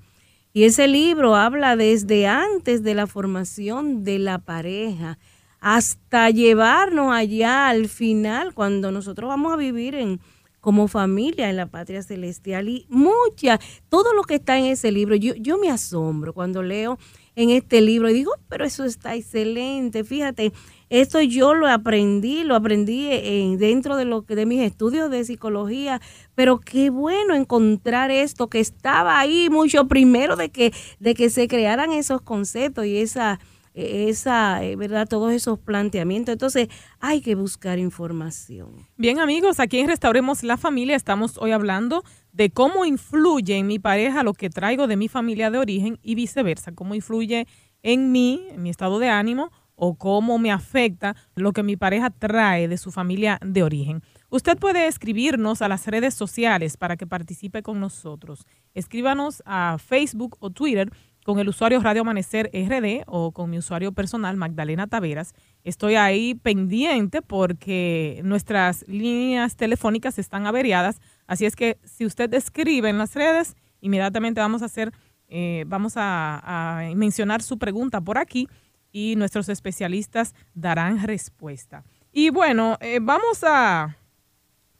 Y 0.53 0.63
ese 0.63 0.87
libro 0.87 1.35
habla 1.35 1.75
desde 1.75 2.27
antes 2.27 2.83
de 2.83 2.95
la 2.95 3.07
formación 3.07 4.03
de 4.03 4.19
la 4.19 4.39
pareja 4.39 5.19
hasta 5.59 6.29
llevarnos 6.29 7.13
allá 7.13 7.69
al 7.69 7.89
final, 7.89 8.53
cuando 8.53 8.91
nosotros 8.91 9.27
vamos 9.27 9.53
a 9.53 9.57
vivir 9.57 9.95
en, 9.95 10.19
como 10.61 10.87
familia 10.87 11.49
en 11.49 11.57
la 11.57 11.65
patria 11.65 12.01
celestial. 12.03 12.69
Y 12.69 12.85
mucha, 12.89 13.59
todo 13.89 14.13
lo 14.13 14.23
que 14.23 14.35
está 14.35 14.57
en 14.57 14.65
ese 14.65 14.91
libro, 14.91 15.15
yo, 15.15 15.33
yo 15.35 15.57
me 15.57 15.69
asombro 15.69 16.33
cuando 16.33 16.61
leo 16.63 16.97
en 17.35 17.51
este 17.51 17.81
libro 17.81 18.09
y 18.09 18.13
digo, 18.13 18.33
pero 18.49 18.65
eso 18.65 18.83
está 18.83 19.15
excelente, 19.15 20.03
fíjate, 20.03 20.51
esto 20.89 21.21
yo 21.21 21.53
lo 21.53 21.67
aprendí, 21.67 22.43
lo 22.43 22.55
aprendí 22.55 23.07
en, 23.11 23.57
dentro 23.57 23.97
de, 23.97 24.05
lo, 24.05 24.21
de 24.21 24.45
mis 24.45 24.61
estudios 24.61 25.11
de 25.11 25.23
psicología, 25.25 26.01
pero 26.35 26.59
qué 26.59 26.89
bueno 26.89 27.33
encontrar 27.33 28.11
esto 28.11 28.47
que 28.47 28.59
estaba 28.59 29.19
ahí 29.19 29.49
mucho 29.49 29.87
primero 29.87 30.35
de 30.35 30.49
que, 30.49 30.73
de 30.99 31.13
que 31.13 31.29
se 31.29 31.47
crearan 31.47 31.91
esos 31.91 32.21
conceptos 32.21 32.85
y 32.85 32.97
esa 32.97 33.39
esa, 33.77 34.63
eh, 34.63 34.75
¿verdad? 34.75 35.07
Todos 35.07 35.31
esos 35.31 35.59
planteamientos. 35.59 36.33
Entonces, 36.33 36.67
hay 36.99 37.21
que 37.21 37.35
buscar 37.35 37.77
información. 37.77 38.87
Bien, 38.97 39.19
amigos, 39.19 39.59
aquí 39.59 39.77
en 39.77 39.87
Restauremos 39.87 40.41
la 40.41 40.57
Familia 40.57 40.95
estamos 40.95 41.37
hoy 41.37 41.51
hablando 41.51 42.03
de 42.31 42.49
cómo 42.49 42.85
influye 42.85 43.55
en 43.55 43.67
mi 43.67 43.77
pareja 43.77 44.23
lo 44.23 44.33
que 44.33 44.49
traigo 44.49 44.87
de 44.87 44.97
mi 44.97 45.09
familia 45.09 45.51
de 45.51 45.59
origen 45.59 45.99
y 46.01 46.15
viceversa, 46.15 46.71
cómo 46.73 46.95
influye 46.95 47.45
en 47.83 48.11
mí, 48.11 48.47
en 48.49 48.63
mi 48.63 48.71
estado 48.71 48.97
de 48.97 49.09
ánimo 49.09 49.51
o 49.77 49.95
cómo 49.95 50.39
me 50.39 50.51
afecta 50.51 51.15
lo 51.35 51.53
que 51.53 51.63
mi 51.63 51.77
pareja 51.77 52.09
trae 52.09 52.67
de 52.67 52.77
su 52.77 52.91
familia 52.91 53.39
de 53.45 53.63
origen. 53.63 54.01
Usted 54.29 54.57
puede 54.57 54.87
escribirnos 54.87 55.61
a 55.61 55.69
las 55.69 55.87
redes 55.87 56.13
sociales 56.13 56.75
para 56.75 56.97
que 56.97 57.07
participe 57.07 57.63
con 57.63 57.79
nosotros. 57.79 58.45
Escríbanos 58.73 59.41
a 59.45 59.77
Facebook 59.77 60.35
o 60.39 60.49
Twitter 60.49 60.91
con 61.23 61.39
el 61.39 61.49
usuario 61.49 61.81
Radio 61.81 62.01
Amanecer 62.01 62.49
RD 62.53 63.03
o 63.05 63.33
con 63.33 63.49
mi 63.49 63.57
usuario 63.57 63.91
personal 63.91 64.35
Magdalena 64.37 64.87
Taveras. 64.87 65.33
Estoy 65.63 65.95
ahí 65.95 66.35
pendiente 66.35 67.21
porque 67.21 68.21
nuestras 68.23 68.87
líneas 68.87 69.57
telefónicas 69.57 70.19
están 70.19 70.47
averiadas, 70.47 71.01
así 71.27 71.45
es 71.45 71.55
que 71.57 71.77
si 71.83 72.05
usted 72.05 72.33
escribe 72.33 72.89
en 72.89 72.97
las 72.97 73.13
redes, 73.13 73.55
inmediatamente 73.81 74.39
vamos 74.39 74.61
a 74.61 74.65
hacer, 74.65 74.93
eh, 75.27 75.65
vamos 75.67 75.93
a, 75.97 76.89
mencionar 76.95 77.41
su 77.41 77.57
pregunta 77.57 77.99
por 77.99 78.17
aquí 78.17 78.47
y 78.91 79.15
nuestros 79.15 79.49
especialistas 79.49 80.33
darán 80.53 81.05
respuesta. 81.05 81.83
Y 82.11 82.29
bueno, 82.29 82.77
eh, 82.81 82.99
vamos 83.01 83.43
a 83.43 83.95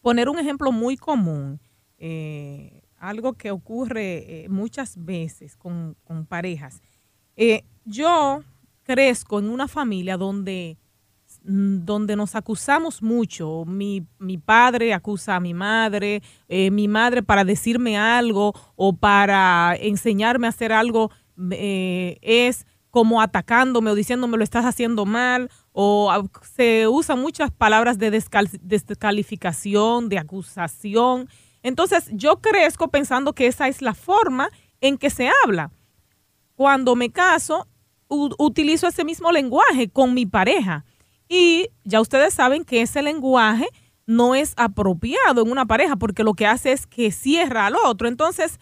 poner 0.08 0.30
un 0.30 0.40
ejemplo 0.40 0.72
muy 0.72 0.96
común. 0.96 1.60
Eh, 1.98 2.82
algo 2.98 3.34
que 3.34 3.52
ocurre 3.52 4.44
eh, 4.46 4.50
muchas 4.50 4.96
veces 5.04 5.58
con, 5.58 5.98
parejas. 6.30 6.82
Eh, 7.36 7.64
yo 7.84 8.42
crezco 8.84 9.40
en 9.40 9.50
una 9.50 9.68
familia 9.68 10.16
donde, 10.16 10.78
mm, 11.44 11.80
donde 11.84 12.16
nos 12.16 12.36
acusamos 12.36 13.04
mucho. 13.04 13.66
Mi, 13.66 14.08
padre 14.46 14.94
acusa 14.94 15.36
a 15.36 15.40
mi 15.42 15.54
madre, 15.54 16.22
mi 16.48 16.88
madre 16.88 17.22
para 17.22 17.44
decirme 17.44 17.98
algo 17.98 18.54
o 18.78 18.94
para 18.94 19.76
enseñarme 19.78 20.48
a 20.48 20.52
hacer 20.52 20.72
algo 20.72 21.12
es 21.52 22.66
como 22.92 23.22
atacándome 23.22 23.92
o 23.92 23.96
diciéndome 23.96 24.38
lo 24.38 24.44
estás 24.44 24.66
haciendo 24.66 25.06
mal 25.06 25.50
o 25.72 26.12
se 26.56 26.88
usan 26.88 27.22
muchas 27.22 27.52
palabras 27.52 27.98
de 27.98 28.12
descalificación, 28.12 30.10
de 30.10 30.18
acusación 30.18 31.28
entonces 31.68 32.06
yo 32.14 32.40
crezco 32.40 32.90
pensando 32.90 33.34
que 33.34 33.48
esa 33.48 33.68
es 33.68 33.82
la 33.82 33.94
forma 33.94 34.50
en 34.80 34.98
que 34.98 35.10
se 35.10 35.30
habla. 35.44 35.72
Cuando 36.56 36.96
me 36.96 37.12
caso, 37.12 37.68
utilizo 38.08 38.88
ese 38.88 39.04
mismo 39.04 39.34
lenguaje 39.34 39.90
con 39.90 40.14
mi 40.14 40.26
pareja. 40.26 40.86
Y 41.28 41.68
ya 41.84 42.00
ustedes 42.00 42.34
saben 42.34 42.64
que 42.64 42.82
ese 42.82 43.02
lenguaje 43.02 43.68
no 44.06 44.34
es 44.34 44.54
apropiado 44.56 45.42
en 45.42 45.52
una 45.52 45.66
pareja 45.66 45.98
porque 45.98 46.24
lo 46.24 46.36
que 46.36 46.48
hace 46.48 46.72
es 46.72 46.88
que 46.88 47.12
cierra 47.12 47.66
al 47.66 47.76
otro. 47.76 48.08
Entonces, 48.08 48.60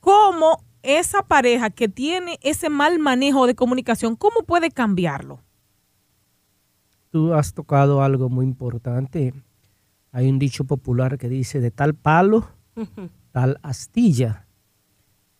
¿cómo 0.00 0.64
esa 0.88 1.22
pareja 1.22 1.70
que 1.70 1.88
tiene 1.88 2.38
ese 2.42 2.70
mal 2.70 2.98
manejo 2.98 3.46
de 3.46 3.54
comunicación, 3.54 4.16
cómo 4.16 4.42
puede 4.46 4.70
cambiarlo? 4.70 5.40
Tú 7.10 7.32
has 7.34 7.54
tocado 7.54 8.02
algo 8.02 8.28
muy 8.28 8.44
importante 8.44 9.32
hay 10.12 10.28
un 10.28 10.38
dicho 10.38 10.64
popular 10.64 11.18
que 11.18 11.28
dice 11.28 11.60
de 11.60 11.70
tal 11.70 11.94
palo, 11.94 12.48
tal 13.32 13.58
astilla. 13.62 14.46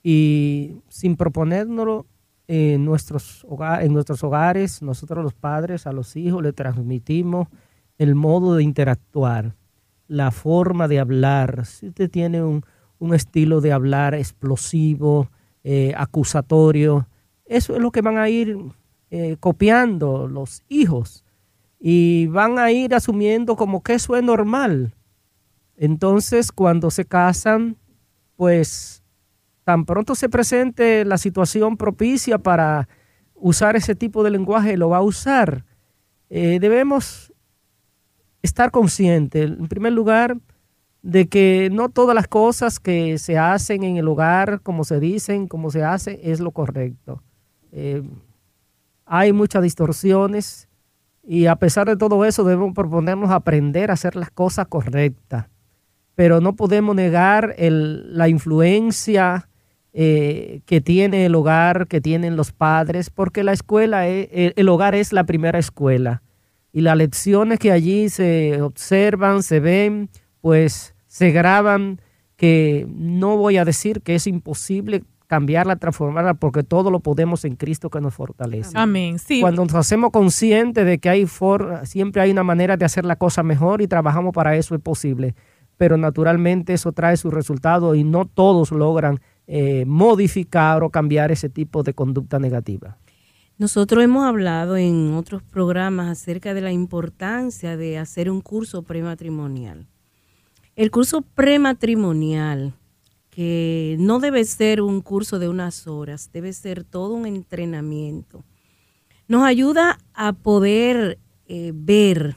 Y 0.02 0.76
sin 0.88 1.16
proponérnoslo 1.16 2.06
en 2.46 2.84
nuestros, 2.84 3.46
en 3.80 3.92
nuestros 3.92 4.22
hogares, 4.24 4.82
nosotros 4.82 5.24
los 5.24 5.34
padres 5.34 5.86
a 5.86 5.92
los 5.92 6.16
hijos 6.16 6.42
le 6.42 6.52
transmitimos 6.52 7.48
el 7.98 8.14
modo 8.14 8.54
de 8.54 8.62
interactuar, 8.62 9.56
la 10.06 10.30
forma 10.30 10.86
de 10.86 11.00
hablar. 11.00 11.66
Si 11.66 11.88
usted 11.88 12.10
tiene 12.10 12.42
un, 12.42 12.64
estilo 13.12 13.60
de 13.60 13.72
hablar 13.72 14.14
explosivo, 14.14 15.28
eh, 15.70 15.92
acusatorio, 15.98 17.06
eso 17.44 17.76
es 17.76 17.82
lo 17.82 17.90
que 17.90 18.00
van 18.00 18.16
a 18.16 18.30
ir 18.30 18.56
eh, 19.10 19.36
copiando 19.38 20.26
los 20.26 20.62
hijos 20.66 21.26
y 21.78 22.26
van 22.28 22.58
a 22.58 22.72
ir 22.72 22.94
asumiendo 22.94 23.54
como 23.54 23.82
que 23.82 23.92
eso 23.92 24.16
es 24.16 24.22
normal. 24.22 24.94
Entonces, 25.76 26.52
cuando 26.52 26.90
se 26.90 27.04
casan, 27.04 27.76
pues 28.34 29.02
tan 29.64 29.84
pronto 29.84 30.14
se 30.14 30.30
presente 30.30 31.04
la 31.04 31.18
situación 31.18 31.76
propicia 31.76 32.38
para 32.38 32.88
usar 33.34 33.76
ese 33.76 33.94
tipo 33.94 34.24
de 34.24 34.30
lenguaje, 34.30 34.78
lo 34.78 34.88
va 34.88 34.96
a 34.96 35.02
usar. 35.02 35.66
Eh, 36.30 36.60
debemos 36.62 37.30
estar 38.40 38.70
conscientes, 38.70 39.50
en 39.50 39.68
primer 39.68 39.92
lugar, 39.92 40.38
de 41.02 41.28
que 41.28 41.70
no 41.72 41.88
todas 41.88 42.14
las 42.14 42.28
cosas 42.28 42.80
que 42.80 43.18
se 43.18 43.38
hacen 43.38 43.82
en 43.82 43.96
el 43.96 44.08
hogar, 44.08 44.60
como 44.62 44.84
se 44.84 45.00
dicen, 45.00 45.46
como 45.46 45.70
se 45.70 45.84
hace, 45.84 46.20
es 46.22 46.40
lo 46.40 46.50
correcto. 46.50 47.22
Eh, 47.72 48.02
hay 49.04 49.32
muchas 49.32 49.62
distorsiones 49.62 50.68
y 51.30 51.46
a 51.46 51.56
pesar 51.56 51.86
de 51.86 51.96
todo 51.96 52.24
eso, 52.24 52.42
debemos 52.42 52.74
proponernos 52.74 53.30
aprender 53.30 53.90
a 53.90 53.94
hacer 53.94 54.16
las 54.16 54.30
cosas 54.30 54.66
correctas. 54.66 55.46
Pero 56.14 56.40
no 56.40 56.56
podemos 56.56 56.96
negar 56.96 57.54
la 57.58 58.28
influencia 58.28 59.48
eh, 59.92 60.62
que 60.64 60.80
tiene 60.80 61.26
el 61.26 61.34
hogar, 61.34 61.86
que 61.86 62.00
tienen 62.00 62.36
los 62.36 62.52
padres, 62.52 63.10
porque 63.10 63.44
la 63.44 63.52
escuela, 63.52 64.08
el 64.08 64.68
hogar 64.68 64.94
es 64.94 65.12
la 65.12 65.24
primera 65.24 65.58
escuela. 65.58 66.22
Y 66.72 66.80
las 66.80 66.96
lecciones 66.96 67.58
que 67.58 67.72
allí 67.72 68.08
se 68.08 68.60
observan, 68.62 69.42
se 69.42 69.60
ven, 69.60 70.08
pues 70.40 70.94
se 71.06 71.30
graban, 71.30 72.00
que 72.36 72.86
no 72.88 73.36
voy 73.36 73.56
a 73.56 73.64
decir 73.64 74.00
que 74.02 74.14
es 74.14 74.26
imposible 74.26 75.02
cambiarla, 75.28 75.76
transformarla, 75.76 76.34
porque 76.34 76.62
todo 76.62 76.90
lo 76.90 77.00
podemos 77.00 77.44
en 77.44 77.56
Cristo 77.56 77.90
que 77.90 78.00
nos 78.00 78.14
fortalece. 78.14 78.72
Amén. 78.74 79.18
Sí. 79.18 79.40
Cuando 79.40 79.62
nos 79.64 79.74
hacemos 79.74 80.10
conscientes 80.10 80.86
de 80.86 80.98
que 80.98 81.08
hay 81.08 81.26
for 81.26 81.82
siempre 81.84 82.22
hay 82.22 82.30
una 82.30 82.42
manera 82.44 82.76
de 82.76 82.84
hacer 82.84 83.04
la 83.04 83.16
cosa 83.16 83.42
mejor 83.42 83.82
y 83.82 83.88
trabajamos 83.88 84.32
para 84.32 84.56
eso 84.56 84.74
es 84.74 84.80
posible. 84.80 85.34
Pero 85.76 85.96
naturalmente 85.96 86.72
eso 86.72 86.92
trae 86.92 87.16
su 87.16 87.30
resultado 87.30 87.94
y 87.94 88.04
no 88.04 88.24
todos 88.24 88.72
logran 88.72 89.20
eh, 89.46 89.84
modificar 89.86 90.82
o 90.82 90.90
cambiar 90.90 91.30
ese 91.30 91.48
tipo 91.48 91.82
de 91.82 91.92
conducta 91.92 92.38
negativa. 92.38 92.96
Nosotros 93.58 94.02
hemos 94.02 94.26
hablado 94.26 94.76
en 94.76 95.14
otros 95.14 95.42
programas 95.42 96.08
acerca 96.08 96.54
de 96.54 96.60
la 96.60 96.72
importancia 96.72 97.76
de 97.76 97.98
hacer 97.98 98.30
un 98.30 98.40
curso 98.40 98.82
prematrimonial. 98.82 99.86
El 100.78 100.92
curso 100.92 101.22
prematrimonial 101.22 102.72
que 103.30 103.96
no 103.98 104.20
debe 104.20 104.44
ser 104.44 104.80
un 104.80 105.00
curso 105.00 105.40
de 105.40 105.48
unas 105.48 105.88
horas, 105.88 106.30
debe 106.32 106.52
ser 106.52 106.84
todo 106.84 107.14
un 107.14 107.26
entrenamiento. 107.26 108.44
Nos 109.26 109.42
ayuda 109.42 109.98
a 110.14 110.34
poder 110.34 111.18
eh, 111.46 111.72
ver 111.74 112.36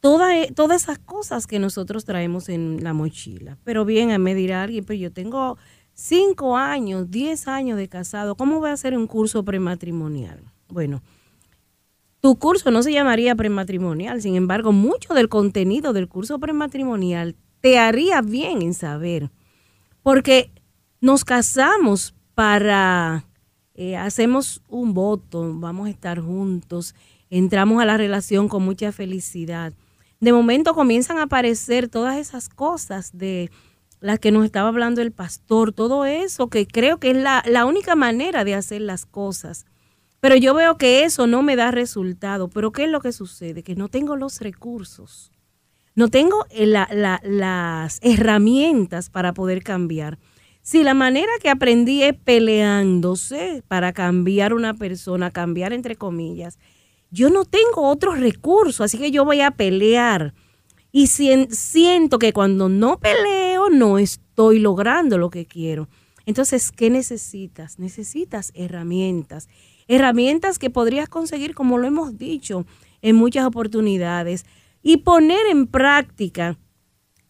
toda, 0.00 0.30
todas 0.54 0.84
esas 0.84 0.98
cosas 0.98 1.46
que 1.46 1.58
nosotros 1.58 2.06
traemos 2.06 2.48
en 2.48 2.82
la 2.82 2.94
mochila. 2.94 3.58
Pero 3.62 3.84
bien, 3.84 4.18
me 4.22 4.34
dirá 4.34 4.62
alguien, 4.62 4.86
pero 4.86 4.98
yo 4.98 5.12
tengo 5.12 5.58
cinco 5.92 6.56
años, 6.56 7.10
diez 7.10 7.46
años 7.46 7.76
de 7.76 7.90
casado, 7.90 8.36
¿cómo 8.36 8.58
voy 8.58 8.70
a 8.70 8.72
hacer 8.72 8.96
un 8.96 9.06
curso 9.06 9.44
prematrimonial? 9.44 10.40
Bueno, 10.68 11.02
tu 12.24 12.38
curso 12.38 12.70
no 12.70 12.82
se 12.82 12.90
llamaría 12.90 13.34
prematrimonial, 13.34 14.22
sin 14.22 14.34
embargo, 14.34 14.72
mucho 14.72 15.12
del 15.12 15.28
contenido 15.28 15.92
del 15.92 16.08
curso 16.08 16.38
prematrimonial 16.38 17.36
te 17.60 17.78
haría 17.78 18.22
bien 18.22 18.62
en 18.62 18.72
saber, 18.72 19.30
porque 20.02 20.50
nos 21.02 21.22
casamos 21.22 22.14
para, 22.34 23.26
eh, 23.74 23.98
hacemos 23.98 24.62
un 24.68 24.94
voto, 24.94 25.52
vamos 25.56 25.86
a 25.86 25.90
estar 25.90 26.18
juntos, 26.18 26.94
entramos 27.28 27.82
a 27.82 27.84
la 27.84 27.98
relación 27.98 28.48
con 28.48 28.62
mucha 28.62 28.90
felicidad. 28.90 29.74
De 30.18 30.32
momento 30.32 30.74
comienzan 30.74 31.18
a 31.18 31.24
aparecer 31.24 31.90
todas 31.90 32.16
esas 32.16 32.48
cosas 32.48 33.10
de 33.12 33.50
las 34.00 34.18
que 34.18 34.32
nos 34.32 34.46
estaba 34.46 34.70
hablando 34.70 35.02
el 35.02 35.12
pastor, 35.12 35.74
todo 35.74 36.06
eso 36.06 36.48
que 36.48 36.66
creo 36.66 36.98
que 36.98 37.10
es 37.10 37.18
la, 37.18 37.44
la 37.46 37.66
única 37.66 37.94
manera 37.96 38.44
de 38.44 38.54
hacer 38.54 38.80
las 38.80 39.04
cosas. 39.04 39.66
Pero 40.24 40.36
yo 40.36 40.54
veo 40.54 40.78
que 40.78 41.04
eso 41.04 41.26
no 41.26 41.42
me 41.42 41.54
da 41.54 41.70
resultado. 41.70 42.48
Pero 42.48 42.72
¿qué 42.72 42.84
es 42.84 42.88
lo 42.88 43.02
que 43.02 43.12
sucede? 43.12 43.62
Que 43.62 43.74
no 43.74 43.90
tengo 43.90 44.16
los 44.16 44.40
recursos. 44.40 45.30
No 45.94 46.08
tengo 46.08 46.46
eh, 46.48 46.64
las 46.66 47.98
herramientas 48.00 49.10
para 49.10 49.34
poder 49.34 49.62
cambiar. 49.62 50.18
Si 50.62 50.82
la 50.82 50.94
manera 50.94 51.30
que 51.42 51.50
aprendí 51.50 52.04
es 52.04 52.14
peleándose 52.14 53.62
para 53.68 53.92
cambiar 53.92 54.54
una 54.54 54.72
persona, 54.72 55.30
cambiar 55.30 55.74
entre 55.74 55.94
comillas, 55.94 56.58
yo 57.10 57.28
no 57.28 57.44
tengo 57.44 57.86
otros 57.86 58.18
recursos, 58.18 58.80
así 58.80 58.96
que 58.96 59.10
yo 59.10 59.26
voy 59.26 59.42
a 59.42 59.50
pelear 59.50 60.32
y 60.90 61.08
siento 61.08 62.18
que 62.18 62.32
cuando 62.32 62.70
no 62.70 62.98
peleo 62.98 63.68
no 63.68 63.98
estoy 63.98 64.58
logrando 64.58 65.18
lo 65.18 65.28
que 65.28 65.44
quiero. 65.44 65.90
Entonces, 66.24 66.72
¿qué 66.72 66.88
necesitas? 66.88 67.78
Necesitas 67.78 68.52
herramientas. 68.54 69.48
Herramientas 69.88 70.58
que 70.58 70.70
podrías 70.70 71.08
conseguir, 71.08 71.54
como 71.54 71.78
lo 71.78 71.86
hemos 71.86 72.18
dicho, 72.18 72.66
en 73.02 73.16
muchas 73.16 73.46
oportunidades. 73.46 74.46
Y 74.82 74.98
poner 74.98 75.46
en 75.50 75.66
práctica, 75.66 76.58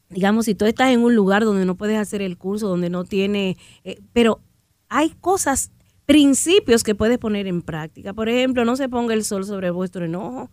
digamos, 0.08 0.46
si 0.46 0.54
tú 0.54 0.64
estás 0.64 0.90
en 0.90 1.00
un 1.00 1.14
lugar 1.14 1.44
donde 1.44 1.64
no 1.64 1.76
puedes 1.76 1.98
hacer 1.98 2.22
el 2.22 2.36
curso, 2.36 2.68
donde 2.68 2.90
no 2.90 3.04
tiene, 3.04 3.56
eh, 3.84 4.00
pero 4.12 4.40
hay 4.88 5.10
cosas, 5.20 5.70
principios 6.06 6.82
que 6.82 6.94
puedes 6.94 7.18
poner 7.18 7.46
en 7.46 7.62
práctica. 7.62 8.12
Por 8.12 8.28
ejemplo, 8.28 8.64
no 8.64 8.76
se 8.76 8.88
ponga 8.88 9.14
el 9.14 9.24
sol 9.24 9.44
sobre 9.44 9.70
vuestro 9.70 10.04
enojo. 10.04 10.50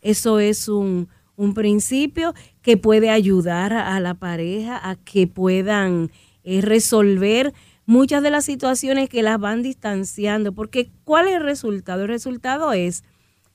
Eso 0.00 0.38
es 0.38 0.68
un, 0.68 1.08
un 1.36 1.54
principio 1.54 2.34
que 2.62 2.76
puede 2.76 3.10
ayudar 3.10 3.72
a, 3.72 3.98
la 4.00 4.14
pareja 4.14 4.78
a 4.88 4.96
que 4.96 5.26
puedan 5.26 6.10
eh, 6.42 6.60
resolver 6.60 7.54
muchas 7.88 8.22
de 8.22 8.30
las 8.30 8.44
situaciones 8.44 9.08
que 9.08 9.22
las 9.22 9.40
van 9.40 9.62
distanciando. 9.62 10.52
Porque 10.52 10.90
¿cuál 11.04 11.26
es 11.26 11.34
el 11.36 11.42
resultado? 11.42 12.02
El 12.02 12.08
resultado 12.08 12.72
es 12.74 13.02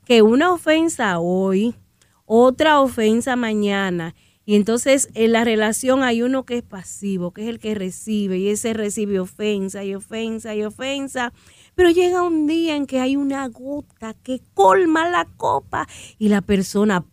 que 0.05 0.23
una 0.23 0.51
ofensa 0.51 1.19
hoy, 1.19 1.75
otra 2.25 2.81
ofensa 2.81 3.35
mañana, 3.35 4.15
y 4.45 4.55
entonces 4.55 5.09
en 5.13 5.31
la 5.31 5.45
relación 5.45 6.03
hay 6.03 6.23
uno 6.23 6.45
que 6.45 6.57
es 6.57 6.63
pasivo, 6.63 7.31
que 7.31 7.43
es 7.43 7.47
el 7.47 7.59
que 7.59 7.75
recibe, 7.75 8.39
y 8.39 8.49
ese 8.49 8.73
recibe 8.73 9.19
ofensa 9.19 9.83
y 9.85 9.93
ofensa 9.93 10.55
y 10.55 10.63
ofensa. 10.63 11.31
Pero 11.75 11.91
llega 11.91 12.23
un 12.23 12.47
día 12.47 12.75
en 12.75 12.87
que 12.87 12.99
hay 12.99 13.15
una 13.15 13.47
gota 13.47 14.15
que 14.15 14.41
colma 14.55 15.09
la 15.09 15.25
copa 15.37 15.87
y 16.17 16.29
la 16.29 16.41
persona 16.41 17.05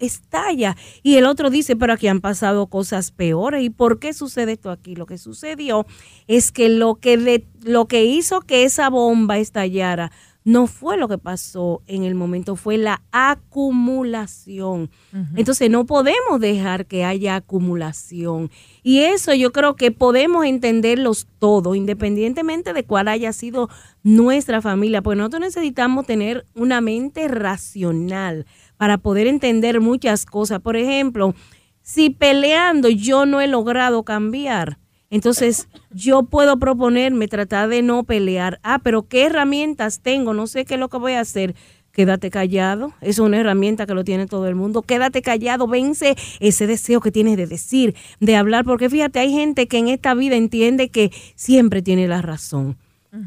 estalla. 0.00 0.76
Y 1.02 1.16
el 1.16 1.26
otro 1.26 1.50
dice, 1.50 1.76
pero 1.76 1.92
aquí 1.92 2.08
han 2.08 2.20
pasado 2.20 2.66
cosas 2.66 3.10
peores. 3.10 3.62
¿Y 3.62 3.70
por 3.70 3.98
qué 3.98 4.12
sucede 4.12 4.52
esto 4.52 4.70
aquí? 4.70 4.96
Lo 4.96 5.06
que 5.06 5.18
sucedió 5.18 5.86
es 6.26 6.52
que 6.52 6.68
lo 6.68 6.96
que, 6.96 7.44
lo 7.62 7.86
que 7.86 8.04
hizo 8.04 8.40
que 8.40 8.64
esa 8.64 8.88
bomba 8.88 9.38
estallara 9.38 10.12
no 10.44 10.66
fue 10.66 10.96
lo 10.96 11.08
que 11.08 11.18
pasó 11.18 11.82
en 11.86 12.04
el 12.04 12.14
momento, 12.14 12.56
fue 12.56 12.78
la 12.78 13.02
acumulación. 13.12 14.90
Entonces 15.36 15.70
no 15.70 15.84
podemos 15.84 16.40
dejar 16.40 16.86
que 16.86 17.04
haya 17.04 17.36
acumulación. 17.36 18.50
Y 18.82 19.00
eso 19.00 19.34
yo 19.34 19.52
creo 19.52 19.76
que 19.76 19.90
podemos 19.90 20.46
entenderlos 20.46 21.26
todos, 21.38 21.76
independientemente 21.76 22.72
de 22.72 22.84
cuál 22.84 23.08
haya 23.08 23.32
sido 23.32 23.68
nuestra 24.02 24.62
familia, 24.62 25.02
porque 25.02 25.18
nosotros 25.18 25.40
necesitamos 25.40 26.06
tener 26.06 26.46
una 26.54 26.80
mente 26.80 27.28
racional 27.28 28.46
para 28.78 28.98
poder 28.98 29.26
entender 29.26 29.80
muchas 29.80 30.24
cosas. 30.24 30.60
Por 30.60 30.76
ejemplo, 30.76 31.34
si 31.82 32.10
peleando 32.10 32.88
yo 32.88 33.26
no 33.26 33.40
he 33.42 33.46
logrado 33.46 34.04
cambiar, 34.04 34.78
entonces 35.10 35.68
yo 35.90 36.22
puedo 36.22 36.58
proponerme 36.58 37.28
tratar 37.28 37.68
de 37.68 37.82
no 37.82 38.04
pelear. 38.04 38.60
Ah, 38.62 38.80
pero 38.82 39.08
¿qué 39.08 39.26
herramientas 39.26 40.00
tengo? 40.00 40.34
No 40.34 40.46
sé 40.46 40.64
qué 40.64 40.74
es 40.74 40.80
lo 40.80 40.88
que 40.88 40.98
voy 40.98 41.12
a 41.12 41.20
hacer. 41.20 41.54
Quédate 41.92 42.30
callado, 42.30 42.92
es 43.00 43.18
una 43.18 43.38
herramienta 43.38 43.84
que 43.84 43.94
lo 43.94 44.04
tiene 44.04 44.26
todo 44.26 44.46
el 44.46 44.54
mundo. 44.54 44.82
Quédate 44.82 45.22
callado, 45.22 45.66
vence 45.66 46.14
ese 46.38 46.68
deseo 46.68 47.00
que 47.00 47.10
tienes 47.10 47.36
de 47.36 47.48
decir, 47.48 47.96
de 48.20 48.36
hablar, 48.36 48.64
porque 48.64 48.88
fíjate, 48.88 49.18
hay 49.18 49.32
gente 49.32 49.66
que 49.66 49.78
en 49.78 49.88
esta 49.88 50.14
vida 50.14 50.36
entiende 50.36 50.88
que 50.88 51.10
siempre 51.34 51.82
tiene 51.82 52.06
la 52.06 52.22
razón 52.22 52.76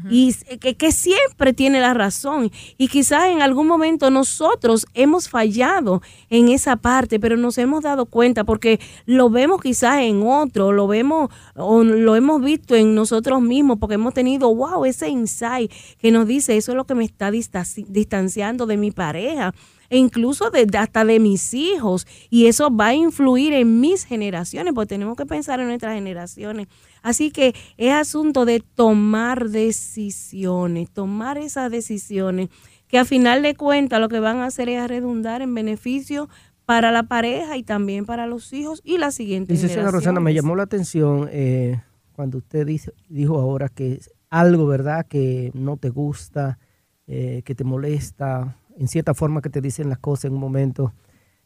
y 0.08 0.32
que, 0.58 0.92
siempre 0.92 1.52
tiene 1.52 1.80
la 1.80 1.92
razón. 1.92 2.50
Y 2.78 2.88
quizás 2.88 3.26
en 3.26 3.42
algún 3.42 3.66
momento 3.66 4.10
nosotros 4.10 4.86
hemos 4.94 5.28
fallado 5.28 6.00
en 6.30 6.48
esa 6.48 6.76
parte, 6.76 7.20
pero 7.20 7.36
nos 7.36 7.58
hemos 7.58 7.82
dado 7.82 8.06
cuenta 8.06 8.44
porque 8.44 8.80
lo 9.04 9.28
vemos 9.28 9.60
quizás 9.60 10.00
en 10.00 10.22
otro, 10.22 10.72
lo 10.72 10.86
vemos 10.86 11.30
o 11.54 11.84
lo 11.84 12.16
hemos 12.16 12.42
visto 12.42 12.74
en 12.74 12.94
nosotros 12.94 13.42
mismos 13.42 13.78
porque 13.78 13.96
hemos 13.96 14.14
tenido, 14.14 14.54
wow, 14.54 14.84
ese 14.84 15.08
insight 15.08 15.70
que 15.98 16.10
nos 16.10 16.26
dice, 16.26 16.56
eso 16.56 16.72
es 16.72 16.76
lo 16.76 16.86
que 16.86 16.94
me 16.94 17.04
está 17.04 17.30
distanciando 17.30 18.66
de 18.66 18.76
mi 18.76 18.90
pareja 18.90 19.52
e 19.90 19.98
incluso 19.98 20.50
de, 20.50 20.66
hasta 20.78 21.04
de 21.04 21.20
mis 21.20 21.54
hijos. 21.54 22.06
Y 22.30 22.46
eso 22.46 22.74
va 22.74 22.88
a 22.88 22.94
influir 22.94 23.52
en 23.52 23.80
mis 23.80 24.04
generaciones, 24.04 24.72
porque 24.74 24.88
tenemos 24.88 25.16
que 25.16 25.26
pensar 25.26 25.60
en 25.60 25.68
nuestras 25.68 25.94
generaciones. 25.94 26.68
Así 27.04 27.30
que 27.30 27.54
es 27.76 27.92
asunto 27.92 28.46
de 28.46 28.60
tomar 28.60 29.50
decisiones, 29.50 30.90
tomar 30.90 31.36
esas 31.36 31.70
decisiones 31.70 32.48
que 32.88 32.98
a 32.98 33.04
final 33.04 33.42
de 33.42 33.54
cuentas 33.54 34.00
lo 34.00 34.08
que 34.08 34.20
van 34.20 34.38
a 34.38 34.46
hacer 34.46 34.70
es 34.70 34.88
redundar 34.88 35.42
en 35.42 35.54
beneficio 35.54 36.30
para 36.64 36.90
la 36.90 37.02
pareja 37.02 37.58
y 37.58 37.62
también 37.62 38.06
para 38.06 38.26
los 38.26 38.50
hijos 38.54 38.80
y 38.82 38.96
la 38.96 39.10
siguiente 39.10 39.52
Dice 39.52 39.68
señora 39.68 39.90
Rosana, 39.90 40.18
me 40.18 40.32
llamó 40.32 40.56
la 40.56 40.62
atención 40.62 41.28
eh, 41.30 41.78
cuando 42.14 42.38
usted 42.38 42.66
dijo 43.10 43.38
ahora 43.38 43.68
que 43.68 44.00
algo, 44.30 44.66
¿verdad?, 44.66 45.04
que 45.06 45.50
no 45.52 45.76
te 45.76 45.90
gusta, 45.90 46.58
eh, 47.06 47.42
que 47.44 47.54
te 47.54 47.64
molesta, 47.64 48.56
en 48.78 48.88
cierta 48.88 49.12
forma 49.12 49.42
que 49.42 49.50
te 49.50 49.60
dicen 49.60 49.90
las 49.90 49.98
cosas 49.98 50.24
en 50.24 50.32
un 50.32 50.40
momento. 50.40 50.94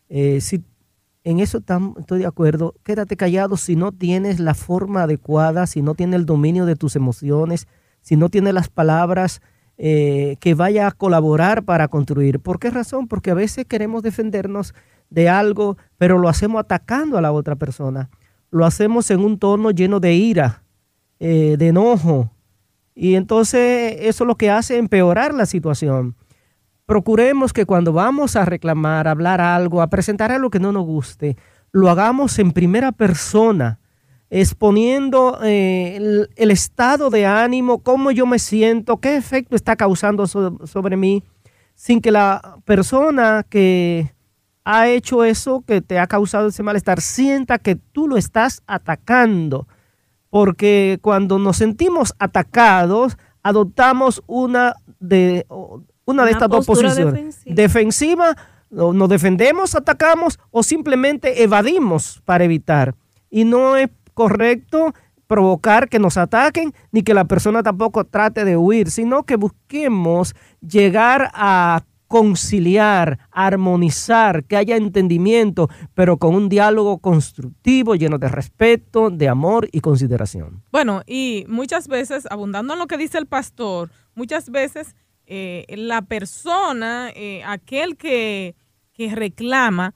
Eh, 0.09 0.41
si 0.41 0.63
en 1.29 1.41
eso 1.41 1.59
estoy 1.99 2.21
de 2.21 2.27
acuerdo. 2.27 2.75
Quédate 2.85 3.19
callado 3.19 3.59
si 3.59 3.77
no 3.77 3.93
tienes 3.93 4.41
la 4.41 4.55
forma 4.55 5.03
adecuada, 5.03 5.67
si 5.67 5.83
no 5.83 5.95
tienes 5.95 6.21
el 6.21 6.25
dominio 6.25 6.65
de 6.65 6.75
tus 6.75 6.97
emociones, 6.97 7.69
si 8.01 8.17
no 8.17 8.31
tienes 8.31 8.55
las 8.55 8.71
palabras 8.71 9.43
eh, 9.77 10.37
que 10.41 10.55
vaya 10.55 10.87
a 10.87 10.91
colaborar 10.91 11.65
para 11.65 11.89
construir. 11.89 12.41
¿Por 12.41 12.59
qué 12.59 12.71
razón? 12.71 13.09
Porque 13.09 13.31
a 13.31 13.35
veces 13.35 13.67
queremos 13.67 14.03
defendernos 14.03 14.73
de 15.11 15.29
algo, 15.29 15.77
pero 15.99 16.17
lo 16.17 16.31
hacemos 16.31 16.61
atacando 16.61 17.19
a 17.19 17.21
la 17.21 17.31
otra 17.31 17.57
persona. 17.57 18.09
Lo 18.51 18.65
hacemos 18.65 19.11
en 19.11 19.21
un 19.21 19.39
tono 19.39 19.71
lleno 19.71 20.01
de 20.01 20.15
ira, 20.15 20.63
eh, 21.21 21.57
de 21.59 21.69
enojo. 21.69 22.31
Y 22.95 23.17
entonces 23.17 23.99
eso 24.01 24.25
lo 24.25 24.37
que 24.37 24.51
hace 24.51 24.79
empeorar 24.79 25.35
la 25.35 25.45
situación 25.45 26.17
procuremos 26.89 27.53
que 27.53 27.67
cuando 27.67 27.93
vamos 27.93 28.35
a 28.35 28.47
reclamar, 28.47 29.09
a 29.09 29.11
hablar 29.11 29.43
algo, 29.43 29.83
a 29.83 29.89
presentar 29.89 30.33
algo 30.33 30.49
que 30.49 30.59
no 30.59 30.73
nos 30.73 30.87
guste, 30.87 31.37
lo 31.71 31.91
hagamos 31.91 32.39
en 32.39 32.53
primera 32.53 32.93
persona, 32.93 33.79
exponiendo 34.31 35.39
eh, 35.45 36.27
el, 36.35 36.51
estado 36.51 37.11
de 37.11 37.27
ánimo, 37.27 37.83
cómo 37.83 38.11
yo 38.11 38.25
me 38.25 38.39
siento, 38.39 39.01
qué 39.01 39.17
efecto 39.17 39.55
está 39.55 39.77
causando 39.77 40.27
sobre 40.27 40.97
mí, 40.97 41.23
sin 41.75 42.01
que 42.01 42.11
la 42.11 42.57
persona 42.65 43.45
que 43.47 44.15
ha 44.65 44.89
hecho 44.89 45.25
eso, 45.25 45.63
que 45.67 45.83
te 45.83 45.99
ha 45.99 46.07
causado 46.07 46.49
ese 46.49 46.63
malestar, 46.63 47.03
sienta 47.03 47.59
que 47.59 47.77
tú 47.77 48.09
lo 48.09 48.17
estás 48.17 48.63
atacando. 48.67 49.69
Porque 50.31 50.99
cuando 51.03 51.39
nos 51.39 51.59
sentimos 51.59 52.15
atacados, 52.19 53.19
adoptamos 53.43 54.23
una 54.27 54.75
de, 55.01 55.47
una 56.09 56.25
de 56.25 56.31
estas 56.33 56.49
dos 56.49 56.67
posiciones. 56.67 57.43
Defensiva. 57.45 58.35
nos 58.71 59.09
defendemos, 59.09 59.75
atacamos 59.75 60.39
o 60.51 60.63
simplemente 60.63 61.43
evadimos 61.43 62.23
para 62.25 62.45
evitar. 62.45 62.95
Y 63.31 63.45
no 63.45 63.77
es 63.77 63.91
correcto 64.15 64.95
provocar 65.27 65.91
que 65.91 65.99
nos 65.99 66.17
ataquen, 66.17 66.73
ni 66.93 67.03
que 67.03 67.13
la 67.13 67.27
persona 67.27 67.63
tampoco 67.63 68.05
trate 68.05 68.47
de 68.47 68.57
huir, 68.57 68.91
sino 68.91 69.25
que 69.25 69.37
busquemos 69.37 70.35
llegar 70.61 71.31
a 71.35 71.83
conciliar, 72.07 73.19
armonizar, 73.31 74.45
que 74.45 74.57
haya 74.57 74.77
entendimiento, 74.77 75.69
pero 75.93 76.17
con 76.17 76.35
un 76.35 76.49
diálogo 76.49 76.99
constructivo, 76.99 77.97
lleno 77.97 78.17
de 78.17 78.29
respeto, 78.29 79.11
de 79.11 79.29
amor 79.29 79.69
y 79.73 79.81
consideración. 79.81 80.63
Bueno, 80.73 81.03
y 81.07 81.45
muchas 81.49 81.87
veces, 81.87 82.27
abundando 82.31 82.73
en 82.73 82.79
lo 82.79 82.87
que 82.87 82.97
dice 82.97 83.19
el 83.19 83.27
pastor, 83.27 83.91
muchas 84.15 84.49
veces 84.49 84.97
eh, 85.29 85.65
la 85.77 86.03
persona, 86.03 87.11
eh, 87.15 87.43
aquel 87.45 87.97
que, 87.97 88.57
que 88.93 89.15
reclama, 89.15 89.95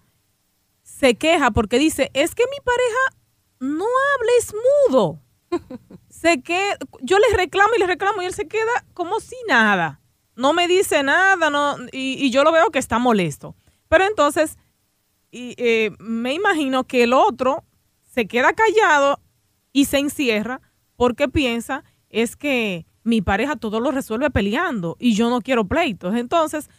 se 0.83 1.17
queja 1.17 1.51
porque 1.51 1.79
dice, 1.79 2.11
es 2.15 2.35
que 2.35 2.45
mi 2.45 2.59
pareja 2.65 3.25
no 3.59 3.85
habla, 3.85 4.33
es 4.39 4.55
mudo. 4.89 5.21
sé 6.09 6.43
que 6.43 6.77
yo 7.01 7.19
le 7.19 7.37
reclamo 7.37 7.75
y 7.77 7.81
le 7.81 7.87
reclamo 7.87 8.23
y 8.23 8.27
él 8.27 8.35
se 8.35 8.47
queda 8.47 8.87
como 8.95 9.19
si 9.19 9.37
nada 9.49 10.03
no 10.37 10.53
me 10.53 10.69
dice 10.69 11.03
nada, 11.03 11.51
no, 11.51 11.77
y, 11.93 12.31
yo 12.31 12.45
lo 12.45 12.53
veo 12.53 12.71
que 12.71 12.79
está 12.79 12.99
molesto. 12.99 13.55
Pero 13.89 14.05
entonces, 14.05 14.59
y, 15.31 15.55
eh, 15.59 15.91
me 15.99 16.33
imagino 16.33 16.85
que 16.85 17.05
el 17.05 17.13
otro 17.13 17.65
se 18.11 18.27
queda 18.27 18.53
callado 18.53 19.21
y 19.73 19.87
se 19.87 19.99
encierra 19.99 20.61
porque 20.97 21.29
piensa 21.29 21.85
es 22.11 22.37
que 22.37 22.87
mi 23.05 23.23
pareja 23.23 23.57
todo 23.57 23.81
lo 23.81 23.91
resuelve 23.91 24.31
peleando 24.31 24.97
y 24.99 25.15
yo 25.15 25.31
no 25.31 25.41
quiero 25.41 25.67
pleitos. 25.67 26.15
Entonces, 26.15 26.71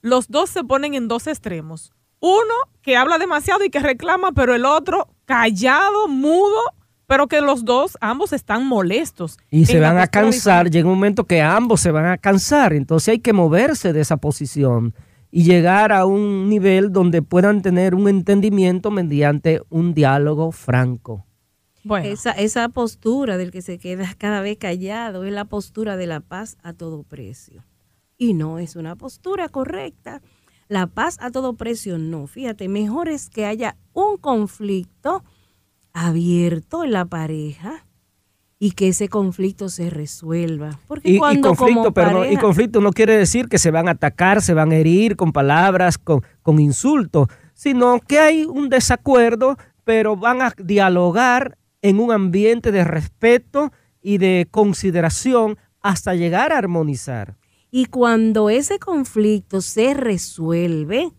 los 0.00 0.28
dos 0.28 0.50
se 0.50 0.64
ponen 0.64 0.94
en 0.94 1.08
dos 1.08 1.26
extremos. 1.26 1.92
Uno 2.20 2.54
que 2.82 2.96
habla 2.96 3.18
demasiado 3.18 3.64
y 3.64 3.70
que 3.70 3.80
reclama, 3.80 4.32
pero 4.32 4.54
el 4.54 4.64
otro 4.64 5.08
callado, 5.24 6.08
mudo 6.08 6.60
pero 7.08 7.26
que 7.26 7.40
los 7.40 7.64
dos, 7.64 7.96
ambos 8.02 8.34
están 8.34 8.66
molestos. 8.66 9.38
Y 9.50 9.64
se 9.64 9.80
van 9.80 9.96
a 9.96 10.08
cansar, 10.08 10.70
llega 10.70 10.86
un 10.86 10.96
momento 10.96 11.24
que 11.24 11.40
ambos 11.40 11.80
se 11.80 11.90
van 11.90 12.04
a 12.04 12.18
cansar, 12.18 12.74
entonces 12.74 13.08
hay 13.08 13.18
que 13.20 13.32
moverse 13.32 13.94
de 13.94 14.02
esa 14.02 14.18
posición 14.18 14.94
y 15.30 15.44
llegar 15.44 15.90
a 15.90 16.04
un 16.04 16.50
nivel 16.50 16.92
donde 16.92 17.22
puedan 17.22 17.62
tener 17.62 17.94
un 17.94 18.08
entendimiento 18.08 18.90
mediante 18.90 19.62
un 19.70 19.94
diálogo 19.94 20.52
franco. 20.52 21.24
Bueno. 21.84 22.06
Esa, 22.08 22.32
esa 22.32 22.68
postura 22.68 23.36
del 23.36 23.50
que 23.50 23.62
se 23.62 23.78
queda 23.78 24.14
cada 24.18 24.40
vez 24.40 24.58
callado 24.58 25.24
es 25.24 25.32
la 25.32 25.44
postura 25.44 25.96
de 25.96 26.06
la 26.06 26.20
paz 26.20 26.56
a 26.62 26.72
todo 26.72 27.02
precio. 27.02 27.64
Y 28.16 28.34
no 28.34 28.58
es 28.58 28.76
una 28.76 28.96
postura 28.96 29.48
correcta. 29.48 30.20
La 30.68 30.86
paz 30.86 31.16
a 31.20 31.30
todo 31.30 31.54
precio 31.54 31.98
no. 31.98 32.26
Fíjate, 32.26 32.68
mejor 32.68 33.08
es 33.08 33.30
que 33.30 33.46
haya 33.46 33.76
un 33.92 34.16
conflicto 34.16 35.24
abierto 35.92 36.84
en 36.84 36.92
la 36.92 37.04
pareja 37.06 37.86
y 38.58 38.72
que 38.72 38.88
ese 38.88 39.08
conflicto 39.08 39.68
se 39.68 39.88
resuelva. 39.88 40.78
Porque 40.88 41.12
y, 41.12 41.18
cuando 41.18 41.54
conflicto, 41.54 41.92
pero 41.92 42.30
y 42.30 42.36
conflicto 42.36 42.80
no 42.80 42.92
quiere 42.92 43.16
decir 43.16 43.48
que 43.48 43.58
se 43.58 43.70
van 43.70 43.88
a 43.88 43.92
atacar, 43.92 44.42
se 44.42 44.54
van 44.54 44.72
a 44.72 44.76
herir 44.76 45.16
con 45.16 45.32
palabras, 45.32 45.96
con, 45.96 46.22
con 46.42 46.58
insultos, 46.58 47.28
sino 47.54 48.00
que 48.00 48.18
hay 48.18 48.44
un 48.44 48.68
desacuerdo, 48.68 49.56
pero 49.84 50.16
van 50.16 50.42
a 50.42 50.52
dialogar 50.58 51.56
en 51.82 52.00
un 52.00 52.12
ambiente 52.12 52.72
de 52.72 52.84
respeto 52.84 53.72
y 54.02 54.18
de 54.18 54.48
consideración 54.50 55.58
hasta 55.80 56.14
llegar 56.14 56.52
a 56.52 56.58
armonizar. 56.58 57.36
Y 57.70 57.86
cuando 57.86 58.50
ese 58.50 58.78
conflicto 58.78 59.60
se 59.60 59.94
resuelve, 59.94 61.12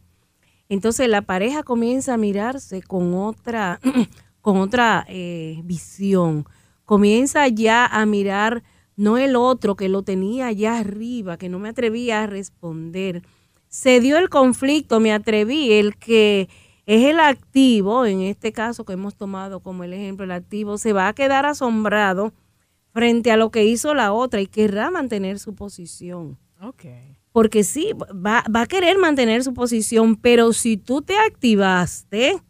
entonces 0.67 1.07
la 1.07 1.21
pareja 1.21 1.63
comienza 1.63 2.15
a 2.15 2.17
mirarse 2.17 2.81
con 2.81 3.13
otra 3.13 3.79
con 4.41 4.57
otra 4.57 5.05
eh, 5.07 5.61
visión. 5.63 6.45
Comienza 6.85 7.47
ya 7.47 7.85
a 7.85 8.05
mirar 8.05 8.63
no 8.95 9.17
el 9.17 9.35
otro 9.35 9.75
que 9.75 9.89
lo 9.89 10.03
tenía 10.03 10.47
allá 10.47 10.79
arriba, 10.79 11.37
que 11.37 11.49
no 11.49 11.59
me 11.59 11.69
atrevía 11.69 12.23
a 12.23 12.27
responder. 12.27 13.23
Se 13.67 13.99
dio 13.99 14.17
el 14.17 14.29
conflicto, 14.29 14.99
me 14.99 15.13
atreví, 15.13 15.73
el 15.73 15.95
que 15.97 16.49
es 16.95 17.05
el 17.05 17.19
activo, 17.19 18.05
en 18.05 18.21
este 18.21 18.51
caso 18.51 18.83
que 18.83 18.93
hemos 18.93 19.15
tomado 19.15 19.59
como 19.59 19.83
el 19.83 19.93
ejemplo, 19.93 20.25
el 20.25 20.31
activo 20.31 20.77
se 20.77 20.91
va 20.91 21.07
a 21.07 21.13
quedar 21.13 21.45
asombrado 21.45 22.33
frente 22.91 23.31
a 23.31 23.37
lo 23.37 23.51
que 23.51 23.65
hizo 23.65 23.93
la 23.93 24.11
otra 24.11 24.41
y 24.41 24.47
querrá 24.47 24.89
mantener 24.89 25.37
su 25.37 25.53
posición. 25.53 26.39
Okay. 26.59 27.15
Porque 27.31 27.63
sí, 27.63 27.91
va, 27.93 28.43
va 28.53 28.61
a 28.61 28.65
querer 28.65 28.97
mantener 28.97 29.43
su 29.43 29.53
posición, 29.53 30.15
pero 30.15 30.51
si 30.51 30.77
tú 30.77 31.03
te 31.03 31.15
activaste, 31.15 32.41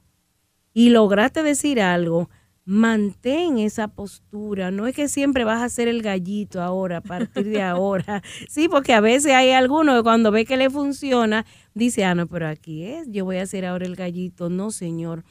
y 0.73 0.89
lograste 0.91 1.43
decir 1.43 1.81
algo, 1.81 2.29
mantén 2.69 3.57
esa 3.57 3.87
postura. 3.87 4.69
No 4.69 4.85
es 4.85 4.95
que 4.95 5.07
siempre 5.07 5.43
vas 5.43 5.63
a 5.63 5.69
ser 5.69 5.87
el 5.87 6.03
gallito 6.03 6.61
ahora, 6.61 6.97
a 6.97 7.01
partir 7.01 7.49
de 7.49 7.63
ahora. 7.63 8.21
Sí, 8.47 8.69
porque 8.69 8.93
a 8.93 9.01
veces 9.01 9.33
hay 9.33 9.49
alguno 9.51 9.95
que 9.95 10.03
cuando 10.03 10.31
ve 10.31 10.45
que 10.45 10.55
le 10.55 10.69
funciona, 10.69 11.47
dice, 11.73 12.05
ah, 12.05 12.13
no, 12.13 12.27
pero 12.27 12.47
aquí 12.47 12.83
es, 12.83 13.07
yo 13.09 13.25
voy 13.25 13.37
a 13.37 13.45
ser 13.47 13.65
ahora 13.65 13.87
el 13.87 13.95
gallito. 13.95 14.51
No, 14.51 14.69
señor. 14.69 15.23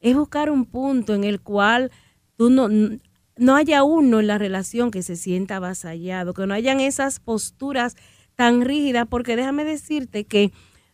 Es 0.00 0.16
buscar 0.16 0.50
un 0.50 0.64
punto 0.64 1.14
en 1.14 1.24
el 1.24 1.42
cual 1.42 1.90
tú 2.36 2.48
no, 2.48 2.68
no 3.36 3.56
haya 3.56 3.82
uno 3.82 4.20
en 4.20 4.26
la 4.26 4.38
relación 4.38 4.90
que 4.90 5.02
se 5.02 5.16
sienta 5.16 5.56
avasallado, 5.56 6.32
que 6.32 6.46
no 6.46 6.54
hayan 6.54 6.80
esas 6.80 7.20
posturas 7.20 7.94
tan 8.36 8.62
rígidas, 8.62 9.06
porque 9.06 9.36
déjame 9.36 9.64
decirte 9.64 10.24
que 10.24 10.50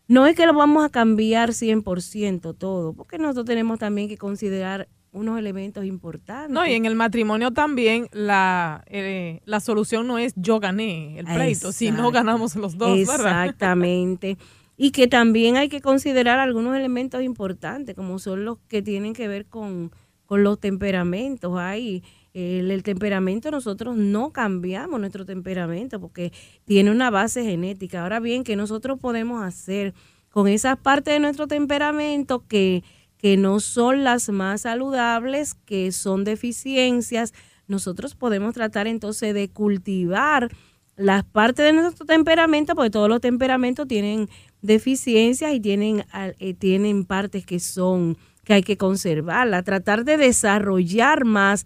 no 0.09 0.27
es 0.27 0.35
que 0.35 0.45
lo 0.45 0.53
vamos 0.53 0.83
a 0.83 0.89
cambiar 0.89 1.51
100% 1.51 2.57
todo, 2.57 2.93
porque 2.93 3.17
nosotros 3.17 3.45
tenemos 3.45 3.79
también 3.79 4.09
que 4.09 4.17
considerar 4.17 4.89
unos 5.13 5.39
elementos 5.39 5.85
importantes. 5.85 6.49
No, 6.49 6.65
y 6.65 6.73
en 6.73 6.85
el 6.85 6.95
matrimonio 6.95 7.51
también 7.51 8.09
la, 8.11 8.83
eh, 8.87 9.41
la 9.45 9.59
solución 9.59 10.07
no 10.07 10.17
es 10.17 10.33
yo 10.35 10.59
gané 10.59 11.19
el 11.19 11.25
pleito, 11.25 11.71
sino 11.71 12.11
ganamos 12.11 12.55
los 12.55 12.77
dos, 12.77 12.97
Exactamente. 12.99 14.37
Y 14.75 14.91
que 14.91 15.07
también 15.07 15.55
hay 15.55 15.69
que 15.69 15.81
considerar 15.81 16.39
algunos 16.39 16.75
elementos 16.75 17.21
importantes, 17.21 17.95
como 17.95 18.19
son 18.19 18.43
los 18.43 18.57
que 18.67 18.81
tienen 18.81 19.13
que 19.13 19.27
ver 19.27 19.45
con, 19.45 19.91
con 20.25 20.43
los 20.43 20.59
temperamentos. 20.59 21.57
Hay 21.57 22.03
el, 22.33 22.81
temperamento, 22.83 23.51
nosotros 23.51 23.95
no 23.95 24.31
cambiamos 24.31 24.99
nuestro 24.99 25.25
temperamento 25.25 25.99
porque 25.99 26.31
tiene 26.65 26.91
una 26.91 27.09
base 27.09 27.43
genética. 27.43 28.01
Ahora 28.01 28.19
bien, 28.19 28.43
¿qué 28.43 28.55
nosotros 28.55 28.99
podemos 28.99 29.43
hacer 29.43 29.93
con 30.29 30.47
esas 30.47 30.77
partes 30.77 31.13
de 31.13 31.19
nuestro 31.19 31.47
temperamento 31.47 32.43
que, 32.47 32.83
que 33.23 33.37
no 33.37 33.61
son 33.61 34.03
las 34.03 34.27
más 34.27 34.63
saludables, 34.63 35.53
que 35.53 35.93
son 35.93 36.25
deficiencias? 36.25 37.33
Nosotros 37.69 38.15
podemos 38.15 38.53
tratar 38.53 38.85
entonces 38.85 39.33
de 39.33 39.49
cultivar 39.49 40.51
las 40.97 41.23
partes 41.23 41.63
de 41.63 41.71
nuestro 41.71 42.05
temperamento, 42.05 42.75
porque 42.75 42.89
todos 42.89 43.07
los 43.07 43.21
temperamentos 43.21 43.87
tienen 43.87 44.27
deficiencias 44.61 45.53
y 45.53 45.61
tienen, 45.61 46.03
eh, 46.37 46.53
tienen 46.53 47.05
partes 47.05 47.45
que 47.45 47.61
son 47.61 48.17
que 48.43 48.55
hay 48.55 48.61
que 48.61 48.75
conservarla, 48.75 49.63
tratar 49.63 50.03
de 50.03 50.17
desarrollar 50.17 51.23
más 51.23 51.65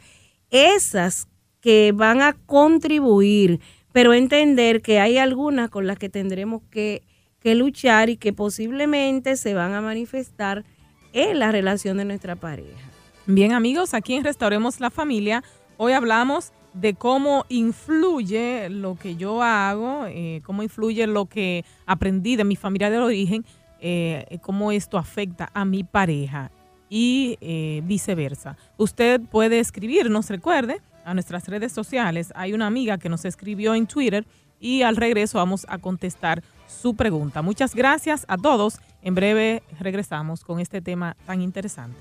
esas 0.51 1.27
que 1.59 1.91
van 1.91 2.21
a 2.21 2.33
contribuir, 2.33 3.61
pero 3.91 4.13
entender 4.13 4.83
que 4.83 4.99
hay 4.99 5.17
algunas 5.17 5.71
con 5.71 5.87
las 5.87 5.97
que 5.97 6.07
tendremos 6.09 6.61
que, 6.69 7.01
luchar 7.43 8.09
y 8.09 8.17
que 8.17 8.31
posiblemente 8.33 9.37
se 9.37 9.53
van 9.53 9.73
a 9.73 9.81
manifestar 9.81 10.65
en 11.17 11.39
la 11.39 11.51
relación 11.51 11.97
de 11.97 12.05
nuestra 12.05 12.35
pareja. 12.35 12.77
Bien 13.25 13.51
amigos, 13.51 13.95
aquí 13.95 14.13
en 14.13 14.23
Restauremos 14.23 14.79
la 14.79 14.91
Familia, 14.91 15.43
hoy 15.77 15.93
hablamos 15.93 16.53
de 16.73 16.93
cómo 16.93 17.45
influye 17.49 18.69
lo 18.69 18.95
que 18.95 19.15
yo 19.15 19.41
hago, 19.41 20.05
eh, 20.07 20.41
cómo 20.45 20.61
influye 20.61 21.07
lo 21.07 21.25
que 21.25 21.65
aprendí 21.87 22.35
de 22.35 22.43
mi 22.43 22.55
familia 22.55 22.91
de 22.91 22.99
origen, 22.99 23.45
eh, 23.81 24.37
cómo 24.43 24.71
esto 24.71 24.99
afecta 24.99 25.49
a 25.55 25.65
mi 25.65 25.83
pareja 25.83 26.51
y 26.87 27.37
eh, 27.41 27.81
viceversa. 27.83 28.55
Usted 28.77 29.19
puede 29.19 29.59
escribirnos, 29.59 30.29
recuerde, 30.29 30.81
a 31.03 31.15
nuestras 31.15 31.47
redes 31.47 31.71
sociales. 31.71 32.31
Hay 32.35 32.53
una 32.53 32.67
amiga 32.67 32.99
que 32.99 33.09
nos 33.09 33.25
escribió 33.25 33.73
en 33.73 33.87
Twitter 33.87 34.27
y 34.59 34.83
al 34.83 34.95
regreso 34.95 35.39
vamos 35.39 35.65
a 35.67 35.79
contestar 35.79 36.43
su 36.67 36.95
pregunta. 36.95 37.41
Muchas 37.41 37.75
gracias 37.75 38.25
a 38.27 38.37
todos. 38.37 38.79
En 39.01 39.15
breve 39.15 39.63
regresamos 39.79 40.43
con 40.43 40.59
este 40.59 40.81
tema 40.81 41.15
tan 41.25 41.41
interesante. 41.41 41.97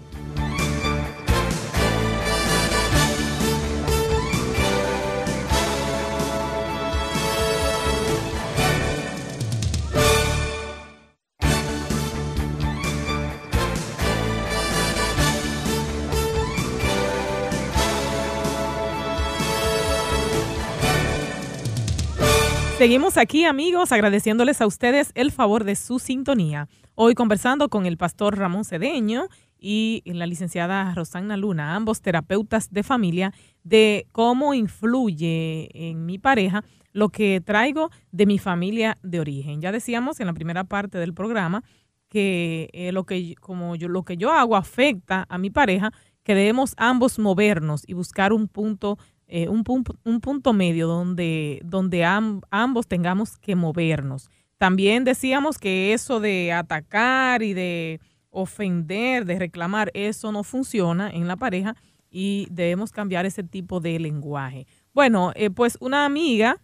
Seguimos 22.79 23.17
aquí 23.17 23.47
amigos 23.47 23.91
agradeciéndoles 23.91 24.61
a 24.61 24.67
ustedes 24.67 25.11
el 25.15 25.33
favor 25.33 25.65
de 25.65 25.77
su 25.77 25.99
sintonía. 25.99 26.69
Hoy 26.95 27.15
conversando 27.15 27.71
con 27.71 27.87
el 27.87 27.97
pastor 27.97 28.37
Ramón 28.37 28.67
Cedeño 28.67 29.29
y 29.59 30.03
la 30.05 30.27
licenciada 30.27 30.93
Rosana 30.95 31.39
Luna, 31.39 31.75
ambos 31.75 32.03
terapeutas 32.03 32.71
de 32.71 32.83
familia, 32.83 33.33
de 33.65 34.07
cómo 34.13 34.53
influye 34.53 35.71
en 35.73 36.05
mi 36.05 36.19
pareja 36.19 36.65
lo 36.93 37.09
que 37.09 37.41
traigo 37.41 37.89
de 38.13 38.27
mi 38.27 38.39
familia 38.39 38.99
de 39.03 39.21
origen. 39.21 39.63
Ya 39.63 39.73
decíamos 39.73 40.21
en 40.21 40.27
la 40.27 40.35
primera 40.35 40.65
parte 40.65 40.99
del 40.99 41.15
programa 41.15 41.65
que 42.11 42.69
eh, 42.75 42.93
lo 42.93 43.05
que 43.05 43.37
como 43.37 43.75
yo 43.75 43.89
lo 43.89 44.05
que 44.05 44.19
yo 44.19 44.33
hago 44.33 44.55
afecta 44.55 45.25
a 45.31 45.39
mi 45.39 45.49
pareja, 45.49 45.95
que 46.23 46.35
debemos 46.35 46.75
ambos 46.77 47.19
movernos 47.19 47.85
y 47.87 47.95
buscar 47.95 48.35
un 48.35 48.49
punto 48.49 48.99
eh, 49.29 49.49
un, 49.49 49.65
un, 50.05 50.21
punto 50.21 50.53
medio 50.53 50.87
donde, 50.87 51.61
donde 51.65 52.05
ambos 52.05 52.87
tengamos 52.87 53.39
que 53.39 53.57
movernos. 53.57 54.31
También 54.57 55.05
decíamos 55.05 55.59
que 55.59 55.93
eso 55.93 56.21
de 56.21 56.53
atacar 56.53 57.43
y 57.43 57.53
de 57.53 58.01
ofender, 58.31 59.25
de 59.25 59.39
reclamar, 59.39 59.91
eso 59.95 60.31
no 60.31 60.45
funciona 60.45 61.11
en 61.11 61.27
la 61.27 61.37
pareja 61.37 61.75
y 62.11 62.47
debemos 62.51 62.93
cambiar 62.93 63.27
ese 63.27 63.43
tipo 63.43 63.81
de 63.81 63.99
lenguaje. 63.99 64.67
Bueno, 64.95 65.33
eh, 65.35 65.51
pues 65.51 65.77
una 65.81 66.05
amiga 66.05 66.61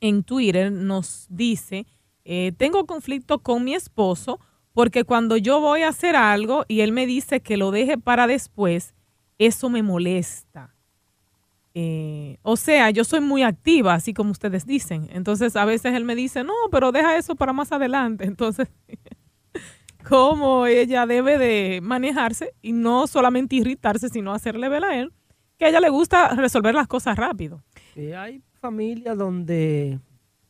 en 0.00 0.22
Twitter 0.22 0.72
nos 0.72 1.26
dice, 1.28 1.86
eh, 2.24 2.52
tengo 2.56 2.86
conflicto 2.86 3.40
con 3.40 3.64
mi 3.64 3.74
esposo 3.74 4.40
porque 4.72 5.04
cuando 5.04 5.36
yo 5.36 5.60
voy 5.60 5.82
a 5.82 5.88
hacer 5.88 6.16
algo 6.16 6.64
y 6.68 6.80
él 6.80 6.92
me 6.92 7.06
dice 7.06 7.40
que 7.40 7.56
lo 7.56 7.70
deje 7.70 7.98
para 7.98 8.26
después, 8.26 8.94
eso 9.38 9.70
me 9.70 9.82
molesta. 9.82 10.75
Eh, 11.78 12.38
o 12.40 12.56
sea, 12.56 12.88
yo 12.88 13.04
soy 13.04 13.20
muy 13.20 13.42
activa, 13.42 13.92
así 13.92 14.14
como 14.14 14.30
ustedes 14.30 14.64
dicen. 14.64 15.10
Entonces, 15.12 15.56
a 15.56 15.66
veces 15.66 15.92
él 15.92 16.06
me 16.06 16.14
dice, 16.14 16.42
no, 16.42 16.54
pero 16.72 16.90
deja 16.90 17.18
eso 17.18 17.36
para 17.36 17.52
más 17.52 17.70
adelante. 17.70 18.24
Entonces, 18.26 18.68
cómo 20.08 20.64
ella 20.64 21.04
debe 21.04 21.36
de 21.36 21.80
manejarse 21.82 22.54
y 22.62 22.72
no 22.72 23.06
solamente 23.06 23.56
irritarse, 23.56 24.08
sino 24.08 24.32
hacerle 24.32 24.70
ver 24.70 24.84
a 24.84 24.98
él 24.98 25.12
que 25.58 25.66
a 25.66 25.68
ella 25.68 25.80
le 25.80 25.90
gusta 25.90 26.34
resolver 26.34 26.74
las 26.74 26.86
cosas 26.86 27.16
rápido. 27.16 27.62
hay 28.16 28.42
familias 28.60 29.18
donde 29.18 29.98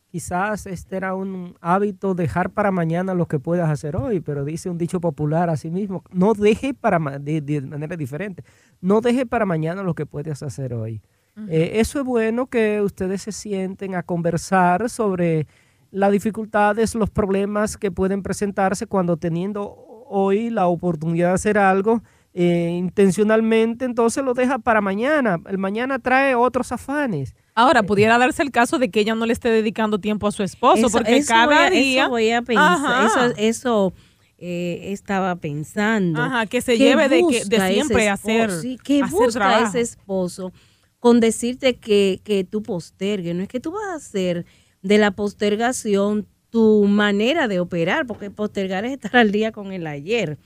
quizás 0.09 0.65
este 0.65 0.95
era 0.95 1.13
un 1.13 1.55
hábito 1.59 2.13
dejar 2.13 2.51
para 2.51 2.71
mañana 2.71 3.13
lo 3.13 3.27
que 3.27 3.39
puedas 3.39 3.69
hacer 3.69 3.97
hoy, 3.97 4.21
pero 4.21 4.45
dice 4.45 4.69
un 4.69 4.77
dicho 4.77 5.01
popular 5.01 5.49
así 5.49 5.69
mismo, 5.69 6.03
no 6.11 6.33
deje 6.33 6.73
para 6.73 6.99
de, 7.19 7.41
de 7.41 7.61
manera 7.61 7.97
diferente, 7.97 8.43
no 8.79 9.01
deje 9.01 9.25
para 9.25 9.45
mañana 9.45 9.83
lo 9.83 9.93
que 9.93 10.05
puedas 10.05 10.41
hacer 10.41 10.73
hoy. 10.73 11.01
Eh, 11.49 11.73
eso 11.75 11.99
es 11.99 12.05
bueno 12.05 12.47
que 12.47 12.81
ustedes 12.81 13.21
se 13.21 13.31
sienten 13.31 13.93
a 13.95 14.03
conversar 14.03 14.89
sobre 14.89 15.45
las 15.91 16.11
dificultades, 16.11 16.95
los 16.95 17.09
problemas 17.09 17.77
que 17.77 17.91
pueden 17.91 18.23
presentarse 18.23 18.87
cuando 18.87 19.17
teniendo 19.17 19.75
hoy 20.09 20.49
la 20.49 20.67
oportunidad 20.67 21.29
de 21.29 21.33
hacer 21.33 21.57
algo 21.57 22.01
eh, 22.33 22.75
intencionalmente, 22.77 23.85
entonces 23.85 24.23
lo 24.23 24.33
deja 24.33 24.59
para 24.59 24.81
mañana. 24.81 25.37
El 25.47 25.57
mañana 25.57 25.99
trae 25.99 26.35
otros 26.35 26.71
afanes. 26.71 27.35
Ahora, 27.55 27.81
pudiera 27.83 28.17
darse 28.17 28.43
el 28.43 28.51
caso 28.51 28.77
de 28.77 28.91
que 28.91 28.99
ella 28.99 29.15
no 29.15 29.25
le 29.25 29.33
esté 29.33 29.49
dedicando 29.49 29.99
tiempo 29.99 30.27
a 30.27 30.31
su 30.31 30.43
esposo, 30.43 30.89
porque 30.91 31.23
cada 31.25 31.69
día... 31.69 32.03
Eso 32.03 32.09
voy 32.11 32.29
a 32.29 32.41
pensar, 32.43 33.33
eso, 33.37 33.93
eh, 34.37 34.91
estaba 34.91 35.35
pensando. 35.37 36.21
Ajá, 36.21 36.45
que 36.45 36.61
se 36.61 36.77
lleve 36.77 37.09
de, 37.09 37.23
que, 37.27 37.45
de 37.45 37.73
siempre 37.73 38.09
hacer, 38.09 38.51
sí, 38.51 38.77
que 38.83 39.01
busca 39.03 39.61
ese 39.61 39.81
esposo 39.81 40.51
con 40.99 41.19
decirte 41.19 41.77
que, 41.77 42.21
que 42.23 42.43
tú 42.43 42.63
postergues. 42.63 43.35
No 43.35 43.43
es 43.43 43.49
que 43.49 43.59
tú 43.59 43.71
vas 43.71 43.87
a 43.87 43.95
hacer 43.95 44.45
de 44.81 44.97
la 44.97 45.11
postergación 45.11 46.27
tu 46.49 46.85
manera 46.85 47.47
de 47.47 47.59
operar, 47.59 48.07
porque 48.07 48.31
postergar 48.31 48.85
es 48.85 48.93
estar 48.93 49.17
al 49.17 49.31
día 49.31 49.51
con 49.51 49.71
el 49.71 49.85
ayer, 49.85 50.37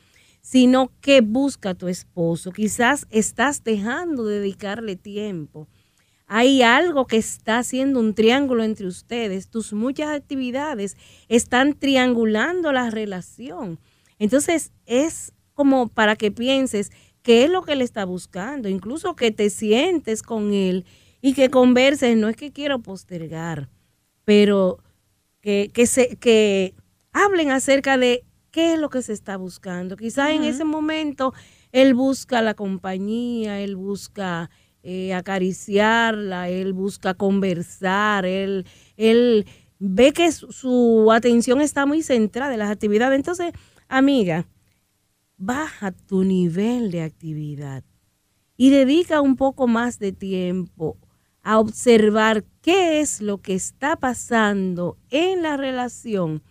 sino 0.41 0.91
que 1.01 1.21
busca 1.21 1.75
tu 1.75 1.87
esposo. 1.87 2.51
Quizás 2.51 3.05
estás 3.11 3.63
dejando 3.63 4.25
de 4.25 4.39
dedicarle 4.39 4.95
tiempo. 4.95 5.67
Hay 6.33 6.61
algo 6.61 7.07
que 7.07 7.17
está 7.17 7.59
haciendo 7.59 7.99
un 7.99 8.13
triángulo 8.15 8.63
entre 8.63 8.87
ustedes. 8.87 9.49
Tus 9.49 9.73
muchas 9.73 10.09
actividades 10.09 10.95
están 11.27 11.73
triangulando 11.73 12.71
la 12.71 12.89
relación. 12.89 13.79
Entonces 14.17 14.71
es 14.85 15.33
como 15.53 15.89
para 15.89 16.15
que 16.15 16.31
pienses, 16.31 16.91
qué 17.23 17.43
es 17.43 17.49
lo 17.49 17.61
que 17.61 17.73
él 17.73 17.81
está 17.81 18.05
buscando, 18.05 18.69
incluso 18.69 19.15
que 19.15 19.31
te 19.31 19.49
sientes 19.49 20.23
con 20.23 20.53
él 20.53 20.85
y 21.21 21.33
que 21.33 21.49
converses, 21.49 22.17
no 22.17 22.29
es 22.29 22.35
que 22.35 22.51
quiero 22.51 22.79
postergar, 22.79 23.69
pero 24.25 24.79
que, 25.41 25.69
que, 25.73 25.85
se, 25.85 26.15
que 26.17 26.73
hablen 27.13 27.51
acerca 27.51 27.97
de 27.97 28.23
qué 28.51 28.73
es 28.73 28.79
lo 28.79 28.89
que 28.89 29.01
se 29.01 29.13
está 29.13 29.37
buscando. 29.37 29.97
Quizás 29.97 30.31
en 30.31 30.43
ese 30.43 30.63
momento 30.63 31.33
él 31.71 31.93
busca 31.93 32.41
la 32.41 32.53
compañía, 32.53 33.59
él 33.59 33.75
busca 33.75 34.49
eh, 34.83 35.13
acariciarla, 35.13 36.49
él 36.49 36.73
busca 36.73 37.13
conversar, 37.13 38.25
él, 38.25 38.65
él 38.97 39.45
ve 39.79 40.11
que 40.11 40.31
su, 40.31 40.51
su 40.51 41.11
atención 41.11 41.61
está 41.61 41.85
muy 41.85 42.01
centrada 42.01 42.53
en 42.53 42.59
las 42.59 42.71
actividades. 42.71 43.15
Entonces, 43.15 43.53
amiga, 43.87 44.47
baja 45.41 45.91
tu 45.91 46.23
nivel 46.23 46.91
de 46.91 47.01
actividad 47.01 47.83
y 48.57 48.69
dedica 48.69 49.21
un 49.21 49.35
poco 49.35 49.67
más 49.67 49.97
de 49.97 50.11
tiempo 50.11 50.97
a 51.41 51.57
observar 51.57 52.45
qué 52.61 53.01
es 53.01 53.21
lo 53.21 53.39
que 53.39 53.55
está 53.55 53.95
pasando 53.95 54.99
en 55.09 55.41
la 55.41 55.57
relación 55.57 56.43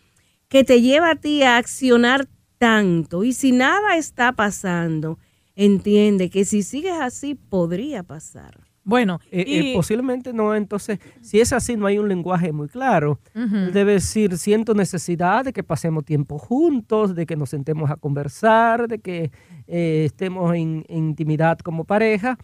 que 0.48 0.64
te 0.64 0.82
lleva 0.82 1.10
a 1.10 1.16
ti 1.16 1.44
a 1.44 1.56
accionar 1.56 2.28
tanto. 2.58 3.22
Y 3.22 3.32
si 3.32 3.52
nada 3.52 3.96
está 3.96 4.32
pasando, 4.32 5.20
entiende 5.54 6.28
que 6.28 6.44
si 6.44 6.64
sigues 6.64 7.00
así 7.00 7.36
podría 7.36 8.02
pasar. 8.02 8.69
Bueno, 8.82 9.20
eh, 9.30 9.44
eh, 9.46 9.72
posiblemente 9.74 10.32
no, 10.32 10.54
entonces, 10.54 10.98
si 11.20 11.40
es 11.40 11.52
así, 11.52 11.76
no 11.76 11.86
hay 11.86 11.98
un 11.98 12.08
lenguaje 12.08 12.50
muy 12.52 12.68
claro. 12.68 13.20
Debe 13.34 13.92
decir, 13.94 14.38
siento 14.38 14.74
necesidad 14.74 15.44
de 15.44 15.52
que 15.52 15.62
pasemos 15.62 16.04
tiempo 16.04 16.38
juntos, 16.38 17.14
de 17.14 17.26
que 17.26 17.36
nos 17.36 17.50
sentemos 17.50 17.90
a 17.90 17.96
conversar, 17.96 18.88
de 18.88 18.98
que 18.98 19.30
eh, 19.66 20.04
estemos 20.06 20.54
en, 20.54 20.84
intimidad 20.88 21.58
como 21.58 21.84
pareja. 21.84 22.38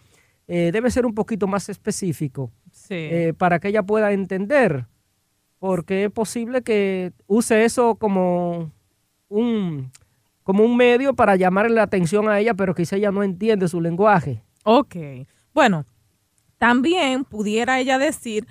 debe 0.47 0.91
ser 0.91 1.05
un 1.05 1.13
poquito 1.13 1.47
más 1.47 1.69
específico 1.69 2.51
para 3.37 3.59
que 3.59 3.69
ella 3.69 3.83
pueda 3.83 4.13
entender, 4.13 4.85
porque 5.59 6.05
es 6.05 6.11
posible 6.11 6.61
que 6.61 7.13
use 7.25 7.65
eso 7.65 7.95
como 7.95 8.71
un, 9.27 9.91
como 10.43 10.63
un 10.63 10.77
medio 10.77 11.15
para 11.15 11.35
llamarle 11.35 11.75
la 11.75 11.83
atención 11.83 12.29
a 12.29 12.39
ella, 12.39 12.53
pero 12.53 12.75
quizá 12.75 12.95
ella 12.95 13.11
no 13.11 13.23
entiende 13.23 13.67
su 13.67 13.81
lenguaje. 13.81 14.43
Ok, 14.63 14.95
bueno 15.53 15.83
también 16.57 17.23
pudiera 17.23 17.79
ella 17.79 17.97
decir, 17.97 18.47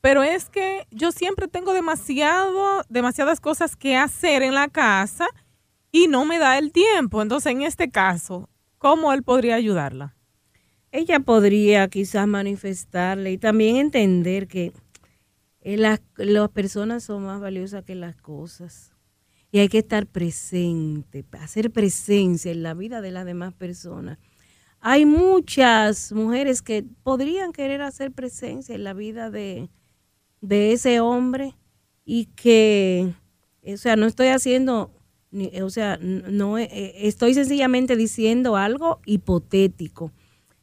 pero 0.00 0.22
es 0.22 0.48
que 0.48 0.86
yo 0.90 1.12
siempre 1.12 1.48
tengo 1.48 1.72
demasiado, 1.72 2.82
demasiadas 2.88 3.40
cosas 3.40 3.76
que 3.76 3.96
hacer 3.96 4.42
en 4.42 4.54
la 4.54 4.68
casa 4.68 5.26
y 5.90 6.06
no 6.06 6.24
me 6.24 6.38
da 6.38 6.58
el 6.58 6.72
tiempo. 6.72 7.20
Entonces, 7.20 7.52
en 7.52 7.62
este 7.62 7.90
caso, 7.90 8.48
¿cómo 8.78 9.12
él 9.12 9.22
podría 9.22 9.56
ayudarla? 9.56 10.14
Ella 10.92 11.20
podría 11.20 11.88
quizás 11.88 12.26
manifestarle 12.26 13.32
y 13.32 13.38
también 13.38 13.76
entender 13.76 14.46
que 14.46 14.72
eh, 15.60 15.76
las, 15.76 16.00
las 16.16 16.48
personas 16.50 17.04
son 17.04 17.24
más 17.24 17.40
valiosas 17.40 17.84
que 17.84 17.94
las 17.94 18.16
cosas. 18.16 18.92
Y 19.50 19.58
hay 19.58 19.68
que 19.68 19.78
estar 19.78 20.06
presente, 20.06 21.24
hacer 21.40 21.70
presencia 21.70 22.52
en 22.52 22.62
la 22.62 22.74
vida 22.74 23.00
de 23.00 23.10
las 23.10 23.24
demás 23.24 23.54
personas 23.54 24.18
hay 24.80 25.06
muchas 25.06 26.12
mujeres 26.12 26.62
que 26.62 26.84
podrían 27.02 27.52
querer 27.52 27.82
hacer 27.82 28.12
presencia 28.12 28.74
en 28.74 28.84
la 28.84 28.94
vida 28.94 29.30
de, 29.30 29.68
ese 30.40 31.00
hombre 31.00 31.54
y 32.04 32.26
que, 32.26 33.12
o 33.66 33.76
sea, 33.76 33.96
no 33.96 34.06
estoy 34.06 34.28
haciendo, 34.28 34.92
o 35.62 35.70
sea, 35.70 35.98
no 36.00 36.58
eh, 36.58 36.94
estoy 37.06 37.34
sencillamente 37.34 37.96
diciendo 37.96 38.56
algo 38.56 39.00
hipotético, 39.04 40.12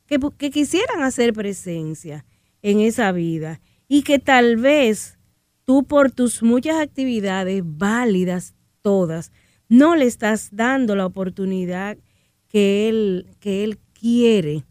que, 0.06 0.20
que 0.38 0.50
quisieran 0.50 1.02
hacer 1.02 1.34
presencia 1.34 2.26
en 2.62 2.80
esa 2.80 3.12
vida 3.12 3.60
y 3.88 4.04
que 4.04 4.20
tal 4.20 4.58
vez 4.58 5.18
tú 5.66 5.84
por 5.84 6.12
tus 6.12 6.42
muchas 6.42 6.78
actividades 6.78 7.64
válidas 7.66 8.56
todas, 8.82 9.32
no 9.68 9.96
le 9.96 10.06
estás 10.06 10.50
dando 10.52 10.96
la 10.96 11.06
oportunidad 11.06 11.98
que 12.48 12.88
él, 12.88 13.28
que 13.40 13.64
él 13.64 13.80
quiere 14.06 14.64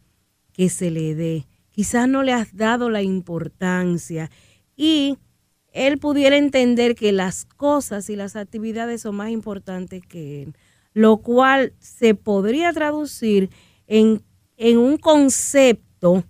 que 0.53 0.69
se 0.69 0.93
le 0.93 1.17
dé. 1.17 1.49
Quizás 1.73 2.09
no 2.09 2.23
le 2.23 2.33
has 2.33 2.57
dado 2.57 2.89
la 2.89 3.03
importancia 3.03 4.31
y 4.77 5.19
él 5.73 5.99
pudiera 5.99 6.37
entender 6.37 6.95
que 6.95 7.11
las 7.11 7.45
cosas 7.45 8.09
y 8.11 8.15
las 8.15 8.37
actividades 8.37 9.03
son 9.03 9.17
más 9.17 9.31
importantes 9.31 10.07
que 10.07 10.43
él, 10.43 10.57
lo 10.93 11.17
cual 11.17 11.73
se 11.81 12.15
podría 12.15 12.73
traducir 12.73 13.51
en, 13.89 14.23
en 14.57 14.79
un 14.79 14.99
concepto 14.99 16.23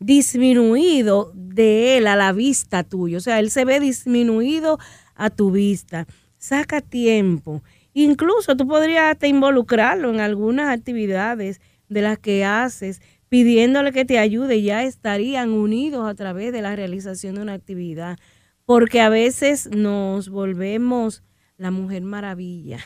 disminuido 0.00 1.30
de 1.36 1.98
él 1.98 2.08
a 2.08 2.16
la 2.16 2.32
vista 2.32 2.82
tuya. 2.82 3.18
O 3.18 3.20
sea, 3.20 3.38
él 3.38 3.52
se 3.52 3.64
ve 3.64 3.78
disminuido 3.78 4.80
a 5.14 5.30
tu 5.30 5.52
vista. 5.52 6.08
Saca 6.36 6.80
tiempo 6.80 7.62
Incluso 7.92 8.56
tú 8.56 8.66
podrías 8.66 9.16
involucrarlo 9.22 10.10
en 10.10 10.20
algunas 10.20 10.68
actividades 10.70 11.60
de 11.90 12.00
las 12.00 12.18
que 12.18 12.44
haces, 12.46 13.02
pidiéndole 13.28 13.92
que 13.92 14.06
te 14.06 14.18
ayude, 14.18 14.62
ya 14.62 14.84
estarían 14.84 15.50
unidos 15.50 16.08
a 16.08 16.14
través 16.14 16.52
de 16.52 16.62
la 16.62 16.74
realización 16.74 17.34
de 17.34 17.42
una 17.42 17.52
actividad. 17.52 18.16
Porque 18.64 19.00
a 19.00 19.08
veces 19.08 19.68
nos 19.70 20.30
volvemos 20.30 21.22
la 21.58 21.70
mujer 21.70 22.02
maravilla. 22.02 22.78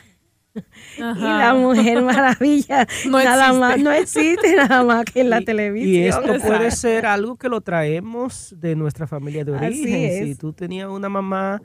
Y 0.97 1.21
la 1.21 1.53
mujer 1.53 2.01
maravilla 2.01 2.87
no 3.09 3.21
nada 3.21 3.47
existe. 3.47 3.59
más 3.59 3.79
no 3.79 3.91
existe 3.91 4.55
nada 4.55 4.83
más 4.85 5.03
que 5.03 5.19
en 5.19 5.29
la 5.29 5.41
televisión. 5.41 5.89
Y 5.89 6.07
esto 6.07 6.47
puede 6.47 6.71
ser 6.71 7.05
algo 7.05 7.35
que 7.35 7.49
lo 7.49 7.59
traemos 7.59 8.55
de 8.57 8.73
nuestra 8.77 9.05
familia 9.05 9.43
de 9.43 9.51
origen. 9.51 10.27
Si 10.27 10.35
tú 10.35 10.53
tenías 10.53 10.87
una 10.87 11.09
mamá 11.09 11.61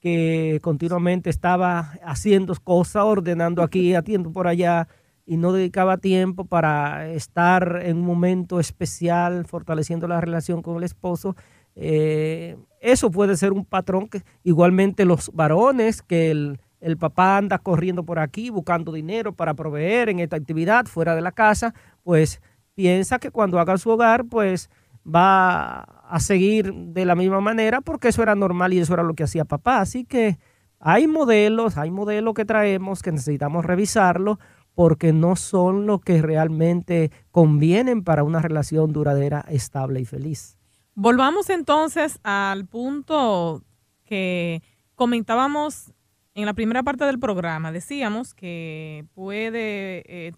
que 0.00 0.58
continuamente 0.60 1.30
estaba 1.30 1.92
haciendo 2.02 2.52
cosas, 2.64 3.04
ordenando 3.04 3.62
aquí, 3.62 3.94
atiendo 3.94 4.32
por 4.32 4.48
allá, 4.48 4.88
y 5.24 5.36
no 5.36 5.52
dedicaba 5.52 5.98
tiempo 5.98 6.44
para 6.44 7.08
estar 7.10 7.80
en 7.84 7.98
un 7.98 8.04
momento 8.04 8.60
especial, 8.60 9.46
fortaleciendo 9.46 10.08
la 10.08 10.20
relación 10.20 10.62
con 10.62 10.76
el 10.76 10.82
esposo, 10.82 11.36
eh, 11.74 12.56
eso 12.80 13.10
puede 13.10 13.36
ser 13.36 13.52
un 13.52 13.64
patrón 13.64 14.08
que 14.08 14.22
igualmente 14.42 15.04
los 15.04 15.30
varones, 15.32 16.02
que 16.02 16.30
el, 16.30 16.60
el 16.80 16.96
papá 16.96 17.38
anda 17.38 17.58
corriendo 17.58 18.04
por 18.04 18.18
aquí 18.18 18.50
buscando 18.50 18.92
dinero 18.92 19.32
para 19.32 19.54
proveer 19.54 20.08
en 20.08 20.18
esta 20.18 20.36
actividad 20.36 20.86
fuera 20.86 21.14
de 21.14 21.22
la 21.22 21.32
casa, 21.32 21.74
pues 22.02 22.42
piensa 22.74 23.18
que 23.18 23.30
cuando 23.30 23.58
haga 23.58 23.78
su 23.78 23.90
hogar, 23.90 24.24
pues 24.24 24.68
va 25.06 25.80
a 25.80 26.20
seguir 26.20 26.72
de 26.72 27.04
la 27.04 27.14
misma 27.14 27.40
manera 27.40 27.80
porque 27.80 28.08
eso 28.08 28.22
era 28.22 28.34
normal 28.34 28.72
y 28.72 28.78
eso 28.78 28.94
era 28.94 29.02
lo 29.02 29.14
que 29.14 29.24
hacía 29.24 29.44
papá. 29.44 29.80
Así 29.80 30.04
que 30.04 30.38
hay 30.78 31.06
modelos, 31.06 31.78
hay 31.78 31.90
modelos 31.90 32.34
que 32.34 32.44
traemos 32.44 33.02
que 33.02 33.12
necesitamos 33.12 33.64
revisarlo 33.64 34.38
porque 34.74 35.12
no 35.12 35.36
son 35.36 35.86
lo 35.86 36.00
que 36.00 36.22
realmente 36.22 37.10
convienen 37.30 38.02
para 38.02 38.24
una 38.24 38.40
relación 38.40 38.92
duradera, 38.92 39.44
estable 39.48 40.00
y 40.00 40.04
feliz. 40.04 40.58
Volvamos 40.94 41.50
entonces 41.50 42.18
al 42.22 42.66
punto 42.66 43.62
que 44.04 44.62
comentábamos 44.94 45.92
en 46.34 46.46
la 46.46 46.54
primera 46.54 46.82
parte 46.82 47.04
del 47.04 47.18
programa. 47.18 47.72
Decíamos 47.72 48.34
que 48.34 49.06
puede, 49.14 50.02
eh, 50.06 50.32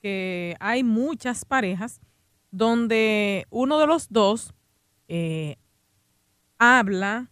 que 0.00 0.56
hay 0.60 0.82
muchas 0.82 1.44
parejas 1.44 2.00
donde 2.50 3.46
uno 3.50 3.78
de 3.78 3.86
los 3.86 4.08
dos 4.10 4.54
eh, 5.08 5.56
habla 6.58 7.30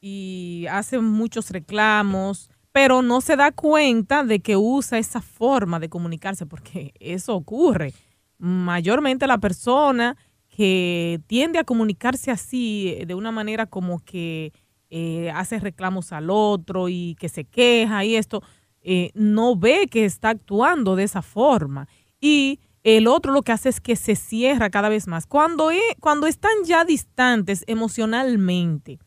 y 0.00 0.66
hace 0.70 0.98
muchos 0.98 1.50
reclamos, 1.50 2.50
pero 2.72 3.02
no 3.02 3.20
se 3.20 3.36
da 3.36 3.52
cuenta 3.52 4.24
de 4.24 4.40
que 4.40 4.56
usa 4.56 4.98
esa 4.98 5.20
forma 5.20 5.78
de 5.78 5.88
comunicarse, 5.88 6.46
porque 6.46 6.94
eso 6.98 7.34
ocurre. 7.36 7.92
Mayormente 8.38 9.26
la 9.26 9.38
persona 9.38 10.16
que 10.48 11.20
tiende 11.26 11.58
a 11.58 11.64
comunicarse 11.64 12.30
así, 12.30 12.94
eh, 12.98 13.06
de 13.06 13.14
una 13.14 13.30
manera 13.30 13.66
como 13.66 14.00
que 14.00 14.52
eh, 14.90 15.30
hace 15.34 15.60
reclamos 15.60 16.12
al 16.12 16.28
otro 16.30 16.88
y 16.88 17.16
que 17.18 17.28
se 17.28 17.44
queja 17.44 18.04
y 18.04 18.16
esto, 18.16 18.42
no 19.14 19.54
ve 19.54 19.86
que 19.88 20.04
está 20.04 20.30
actuando 20.30 20.96
de 20.96 21.04
esa 21.04 21.22
forma. 21.22 21.86
Y 22.20 22.58
el 22.82 23.06
otro 23.06 23.32
lo 23.32 23.42
que 23.42 23.52
hace 23.52 23.68
es 23.68 23.80
que 23.80 23.94
se 23.94 24.16
cierra 24.16 24.70
cada 24.70 24.88
vez 24.88 25.06
más. 25.06 25.26
Cuando, 25.26 25.70
cuando 26.00 26.26
están 26.26 26.52
ya 26.64 26.84
distantes 26.84 27.62
emocionalmente 27.68 28.98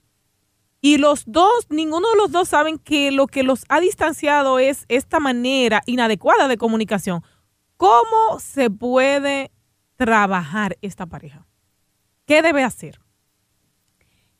y 0.85 0.99
los 0.99 1.23
dos, 1.25 1.65
ninguno 1.71 2.07
de 2.11 2.15
los 2.15 2.31
dos 2.31 2.49
saben 2.49 2.77
que 2.77 3.09
lo 3.09 3.25
que 3.25 3.41
los 3.41 3.65
ha 3.69 3.79
distanciado 3.79 4.59
es 4.59 4.85
esta 4.87 5.19
manera 5.19 5.81
inadecuada 5.87 6.47
de 6.47 6.59
comunicación, 6.59 7.23
¿cómo 7.75 8.39
se 8.39 8.69
puede 8.69 9.49
trabajar 9.95 10.77
esta 10.83 11.07
pareja? 11.07 11.47
¿Qué 12.27 12.43
debe 12.43 12.61
hacer? 12.63 12.99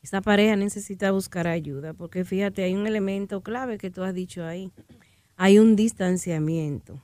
Esta 0.02 0.20
pareja 0.20 0.54
necesita 0.54 1.10
buscar 1.10 1.48
ayuda 1.48 1.94
porque 1.94 2.24
fíjate, 2.24 2.62
hay 2.62 2.76
un 2.76 2.86
elemento 2.86 3.40
clave 3.40 3.76
que 3.76 3.90
tú 3.90 4.04
has 4.04 4.14
dicho 4.14 4.44
ahí. 4.44 4.70
Hay 5.34 5.58
un 5.58 5.74
distanciamiento. 5.74 7.02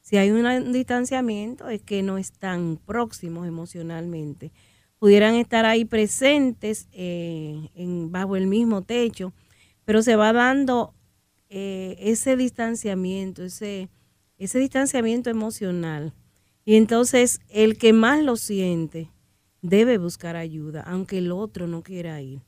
Si 0.00 0.16
hay 0.16 0.30
un 0.30 0.72
distanciamiento 0.72 1.68
es 1.70 1.82
que 1.82 2.04
no 2.04 2.18
están 2.18 2.76
próximos 2.76 3.48
emocionalmente. 3.48 4.52
Pudieran 4.98 5.34
estar 5.34 5.66
ahí 5.66 5.84
presentes 5.84 6.88
eh, 6.92 7.68
bajo 8.08 8.36
el 8.36 8.46
mismo 8.46 8.82
techo, 8.82 9.32
pero 9.84 10.02
se 10.02 10.16
va 10.16 10.32
dando 10.32 10.94
eh, 11.48 11.96
ese 12.00 12.36
distanciamiento, 12.36 13.44
ese, 13.44 13.88
ese 14.38 14.58
distanciamiento 14.58 15.30
emocional. 15.30 16.14
Y 16.64 16.76
entonces 16.76 17.40
el 17.48 17.78
que 17.78 17.92
más 17.92 18.22
lo 18.22 18.36
siente 18.36 19.10
debe 19.62 19.98
buscar 19.98 20.36
ayuda, 20.36 20.82
aunque 20.82 21.18
el 21.18 21.30
otro 21.30 21.66
no 21.66 21.82
quiera 21.82 22.20
ir. 22.20 22.40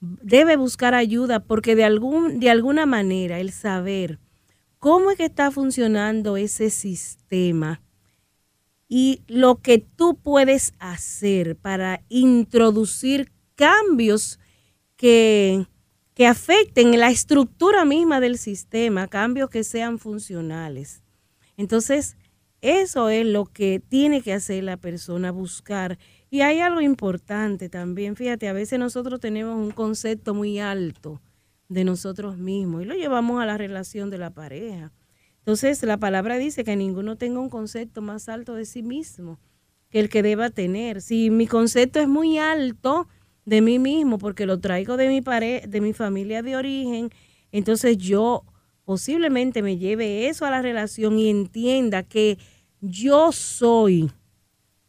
Debe 0.00 0.56
buscar 0.56 0.94
ayuda 0.94 1.40
porque 1.40 1.74
de, 1.76 1.84
algún, 1.84 2.40
de 2.40 2.50
alguna 2.50 2.86
manera 2.86 3.40
el 3.40 3.52
saber 3.52 4.18
cómo 4.78 5.10
es 5.10 5.16
que 5.16 5.24
está 5.24 5.50
funcionando 5.50 6.36
ese 6.36 6.70
sistema 6.70 7.82
y 8.88 9.22
lo 9.26 9.56
que 9.60 9.78
tú 9.78 10.16
puedes 10.16 10.72
hacer 10.78 11.56
para 11.56 12.02
introducir 12.08 13.30
cambios 13.54 14.40
que, 14.96 15.66
que 16.14 16.26
afecten 16.26 16.98
la 16.98 17.10
estructura 17.10 17.84
misma 17.84 18.18
del 18.20 18.38
sistema, 18.38 19.06
cambios 19.06 19.50
que 19.50 19.62
sean 19.62 19.98
funcionales. 19.98 21.02
Entonces, 21.56 22.16
eso 22.60 23.08
es 23.08 23.26
lo 23.26 23.44
que 23.44 23.80
tiene 23.80 24.22
que 24.22 24.32
hacer 24.32 24.64
la 24.64 24.76
persona, 24.76 25.30
buscar. 25.30 25.98
Y 26.30 26.40
hay 26.40 26.60
algo 26.60 26.80
importante 26.80 27.68
también, 27.68 28.16
fíjate, 28.16 28.48
a 28.48 28.52
veces 28.52 28.78
nosotros 28.78 29.20
tenemos 29.20 29.56
un 29.56 29.70
concepto 29.70 30.34
muy 30.34 30.58
alto 30.58 31.20
de 31.68 31.84
nosotros 31.84 32.38
mismos 32.38 32.82
y 32.82 32.84
lo 32.86 32.94
llevamos 32.94 33.40
a 33.42 33.46
la 33.46 33.58
relación 33.58 34.10
de 34.10 34.18
la 34.18 34.30
pareja. 34.30 34.92
Entonces 35.48 35.82
la 35.82 35.96
palabra 35.96 36.36
dice 36.36 36.62
que 36.62 36.76
ninguno 36.76 37.16
tenga 37.16 37.40
un 37.40 37.48
concepto 37.48 38.02
más 38.02 38.28
alto 38.28 38.52
de 38.54 38.66
sí 38.66 38.82
mismo 38.82 39.40
que 39.88 39.98
el 39.98 40.10
que 40.10 40.22
deba 40.22 40.50
tener. 40.50 41.00
Si 41.00 41.30
mi 41.30 41.46
concepto 41.46 42.00
es 42.00 42.06
muy 42.06 42.36
alto 42.36 43.08
de 43.46 43.62
mí 43.62 43.78
mismo 43.78 44.18
porque 44.18 44.44
lo 44.44 44.60
traigo 44.60 44.98
de 44.98 45.08
mi 45.08 45.22
pareja, 45.22 45.66
de 45.66 45.80
mi 45.80 45.94
familia 45.94 46.42
de 46.42 46.54
origen, 46.54 47.08
entonces 47.50 47.96
yo 47.96 48.44
posiblemente 48.84 49.62
me 49.62 49.78
lleve 49.78 50.28
eso 50.28 50.44
a 50.44 50.50
la 50.50 50.60
relación 50.60 51.18
y 51.18 51.30
entienda 51.30 52.02
que 52.02 52.36
yo 52.82 53.32
soy 53.32 54.12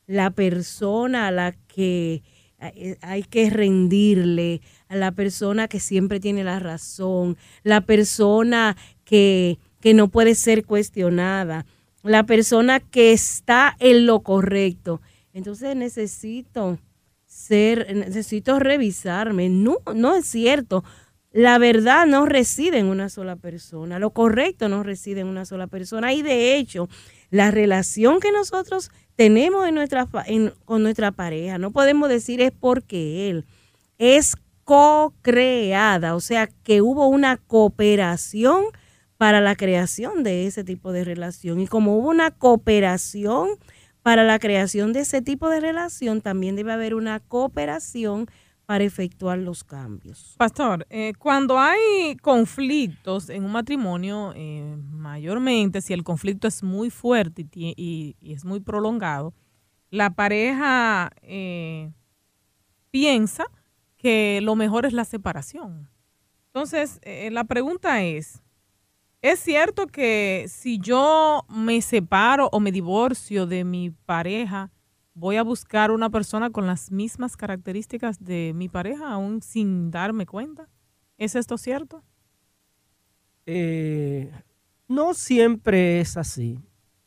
la 0.07 0.29
persona 0.29 1.27
a 1.27 1.31
la 1.31 1.53
que 1.53 2.21
hay 2.99 3.23
que 3.23 3.49
rendirle, 3.49 4.59
a 4.89 4.97
la 4.97 5.13
persona 5.13 5.69
que 5.69 5.79
siempre 5.79 6.19
tiene 6.19 6.43
la 6.43 6.59
razón, 6.59 7.37
la 7.63 7.79
persona 7.79 8.75
que, 9.05 9.57
que 9.79 9.93
no 9.93 10.09
puede 10.09 10.35
ser 10.35 10.65
cuestionada, 10.65 11.65
la 12.03 12.23
persona 12.23 12.79
que 12.79 13.11
está 13.11 13.75
en 13.79 14.05
lo 14.05 14.21
correcto. 14.21 15.01
Entonces 15.33 15.75
necesito 15.75 16.79
ser, 17.25 17.95
necesito 17.95 18.59
revisarme. 18.59 19.49
No, 19.49 19.77
no 19.93 20.15
es 20.15 20.25
cierto. 20.25 20.83
La 21.31 21.59
verdad 21.59 22.07
no 22.07 22.25
reside 22.25 22.79
en 22.79 22.87
una 22.87 23.07
sola 23.07 23.35
persona, 23.35 23.99
lo 23.99 24.09
correcto 24.09 24.67
no 24.67 24.81
reside 24.81 25.21
en 25.21 25.27
una 25.27 25.45
sola 25.45 25.67
persona. 25.67 26.11
Y 26.11 26.23
de 26.23 26.57
hecho, 26.57 26.89
la 27.29 27.51
relación 27.51 28.19
que 28.19 28.31
nosotros 28.31 28.89
tenemos 29.15 29.67
en 29.67 29.75
nuestra, 29.75 30.07
con 30.65 30.81
nuestra 30.81 31.11
pareja, 31.11 31.59
no 31.59 31.71
podemos 31.71 32.09
decir 32.09 32.41
es 32.41 32.51
porque 32.51 33.29
él, 33.29 33.45
es 33.99 34.35
co-creada, 34.63 36.15
o 36.15 36.19
sea 36.19 36.47
que 36.47 36.81
hubo 36.81 37.07
una 37.07 37.37
cooperación 37.37 38.65
para 39.19 39.41
la 39.41 39.57
creación 39.57 40.23
de 40.23 40.47
ese 40.47 40.63
tipo 40.63 40.93
de 40.93 41.03
relación. 41.03 41.59
Y 41.59 41.67
como 41.67 41.97
hubo 41.97 42.07
una 42.07 42.31
cooperación 42.31 43.49
para 44.01 44.23
la 44.23 44.39
creación 44.39 44.93
de 44.93 45.01
ese 45.01 45.21
tipo 45.21 45.49
de 45.49 45.59
relación, 45.59 46.21
también 46.21 46.55
debe 46.55 46.71
haber 46.71 46.95
una 46.95 47.19
cooperación 47.19 48.27
para 48.65 48.85
efectuar 48.85 49.37
los 49.39 49.65
cambios. 49.65 50.35
Pastor, 50.37 50.87
eh, 50.89 51.11
cuando 51.19 51.59
hay 51.59 52.15
conflictos 52.21 53.29
en 53.29 53.43
un 53.43 53.51
matrimonio, 53.51 54.31
eh, 54.37 54.77
mayormente 54.89 55.81
si 55.81 55.91
el 55.91 56.05
conflicto 56.05 56.47
es 56.47 56.63
muy 56.63 56.89
fuerte 56.89 57.45
y, 57.53 58.15
es 58.21 58.45
muy 58.45 58.61
prolongado, 58.61 59.33
la 59.89 60.11
pareja 60.11 61.11
eh, 61.23 61.91
piensa 62.89 63.47
que 63.97 64.39
lo 64.41 64.55
mejor 64.55 64.85
es 64.85 64.93
la 64.93 65.03
separación. 65.03 65.89
Entonces, 66.45 67.01
la 67.03 67.43
pregunta 67.43 68.01
es, 68.01 68.41
¿es 69.21 69.39
cierto 69.39 69.87
que 69.87 70.45
si 70.47 70.79
yo 70.79 71.45
me 71.49 71.81
separo 71.81 72.49
o 72.51 72.59
me 72.59 72.71
divorcio 72.71 73.45
de 73.47 73.63
mi 73.63 73.91
pareja, 73.91 74.71
voy 75.13 75.35
a 75.37 75.43
buscar 75.43 75.91
una 75.91 76.09
persona 76.09 76.49
con 76.49 76.67
las 76.67 76.91
mismas 76.91 77.35
características 77.37 78.23
de 78.23 78.53
mi 78.55 78.69
pareja 78.69 79.11
aún 79.11 79.41
sin 79.41 79.91
darme 79.91 80.25
cuenta? 80.25 80.69
¿Es 81.17 81.35
esto 81.35 81.57
cierto? 81.57 82.03
Eh, 83.45 84.31
No 84.87 85.13
siempre 85.13 85.99
es 86.01 86.17
así. 86.17 86.59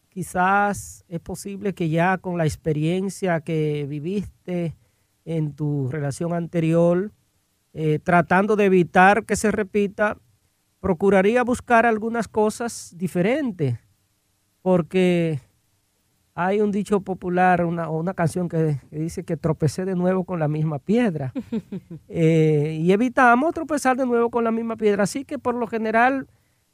Quizás 0.08 1.04
es 1.08 1.20
posible 1.20 1.72
que 1.74 1.88
ya 1.88 2.18
con 2.18 2.36
la 2.38 2.44
experiencia 2.44 3.40
que 3.40 3.86
viviste 3.88 4.76
en 5.24 5.54
tu 5.54 5.88
relación 5.90 6.32
anterior, 6.34 7.12
eh, 7.72 7.98
tratando 7.98 8.56
de 8.56 8.66
evitar 8.66 9.24
que 9.24 9.36
se 9.36 9.50
repita, 9.50 10.18
procuraría 10.82 11.44
buscar 11.44 11.86
algunas 11.86 12.26
cosas 12.26 12.92
diferentes, 12.96 13.78
porque 14.62 15.40
hay 16.34 16.60
un 16.60 16.72
dicho 16.72 17.02
popular, 17.02 17.64
una, 17.64 17.88
una 17.88 18.14
canción 18.14 18.48
que, 18.48 18.80
dice 18.90 19.22
que 19.22 19.36
tropecé 19.36 19.84
de 19.84 19.94
nuevo 19.94 20.24
con 20.24 20.40
la 20.40 20.48
misma 20.48 20.78
piedra. 20.80 21.32
Eh, 22.14 22.78
y 22.78 22.92
evitamos 22.92 23.54
tropezar 23.54 23.96
de 23.96 24.04
nuevo 24.04 24.28
con 24.28 24.44
la 24.44 24.50
misma 24.50 24.76
piedra. 24.76 25.04
Así 25.04 25.24
que 25.24 25.38
por 25.38 25.54
lo 25.54 25.66
general 25.66 26.26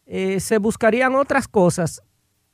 eh, 0.04 0.40
se 0.40 0.58
buscarían 0.58 1.14
otras 1.14 1.46
cosas. 1.46 2.02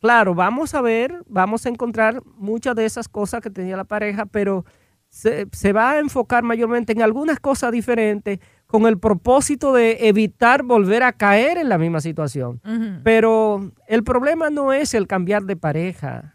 Claro, 0.01 0.35
vamos 0.35 0.75
a 0.75 0.83
ver, 0.83 1.23
vamos 1.27 1.65
a 1.65 1.71
encontrar 1.71 2.23
muchas 2.37 2.75
de 2.75 2.85
esas 2.85 3.09
cosas 3.09 3.41
que 3.41 3.49
tenía 3.49 3.77
la 3.77 3.85
pareja, 3.85 4.27
pero 4.27 4.67
se, 5.09 5.47
se 5.53 5.73
va 5.73 5.93
a 5.93 5.99
enfocar 5.99 6.43
mayormente 6.43 6.93
en 6.93 7.01
algunas 7.01 7.41
cosas 7.41 7.73
diferentes 7.73 8.41
con 8.75 8.89
el 8.89 8.99
propósito 8.99 9.73
de 9.73 10.09
evitar 10.09 10.65
volver 10.65 11.05
a 11.05 11.13
caer 11.13 11.59
en 11.59 11.69
la 11.69 11.79
misma 11.79 12.01
situación. 12.01 12.61
Pero 13.05 13.71
el 13.87 14.03
problema 14.03 14.51
no 14.51 14.73
es 14.73 14.95
el 14.95 15.07
cambiar 15.07 15.45
de 15.45 15.55
pareja. 15.55 16.35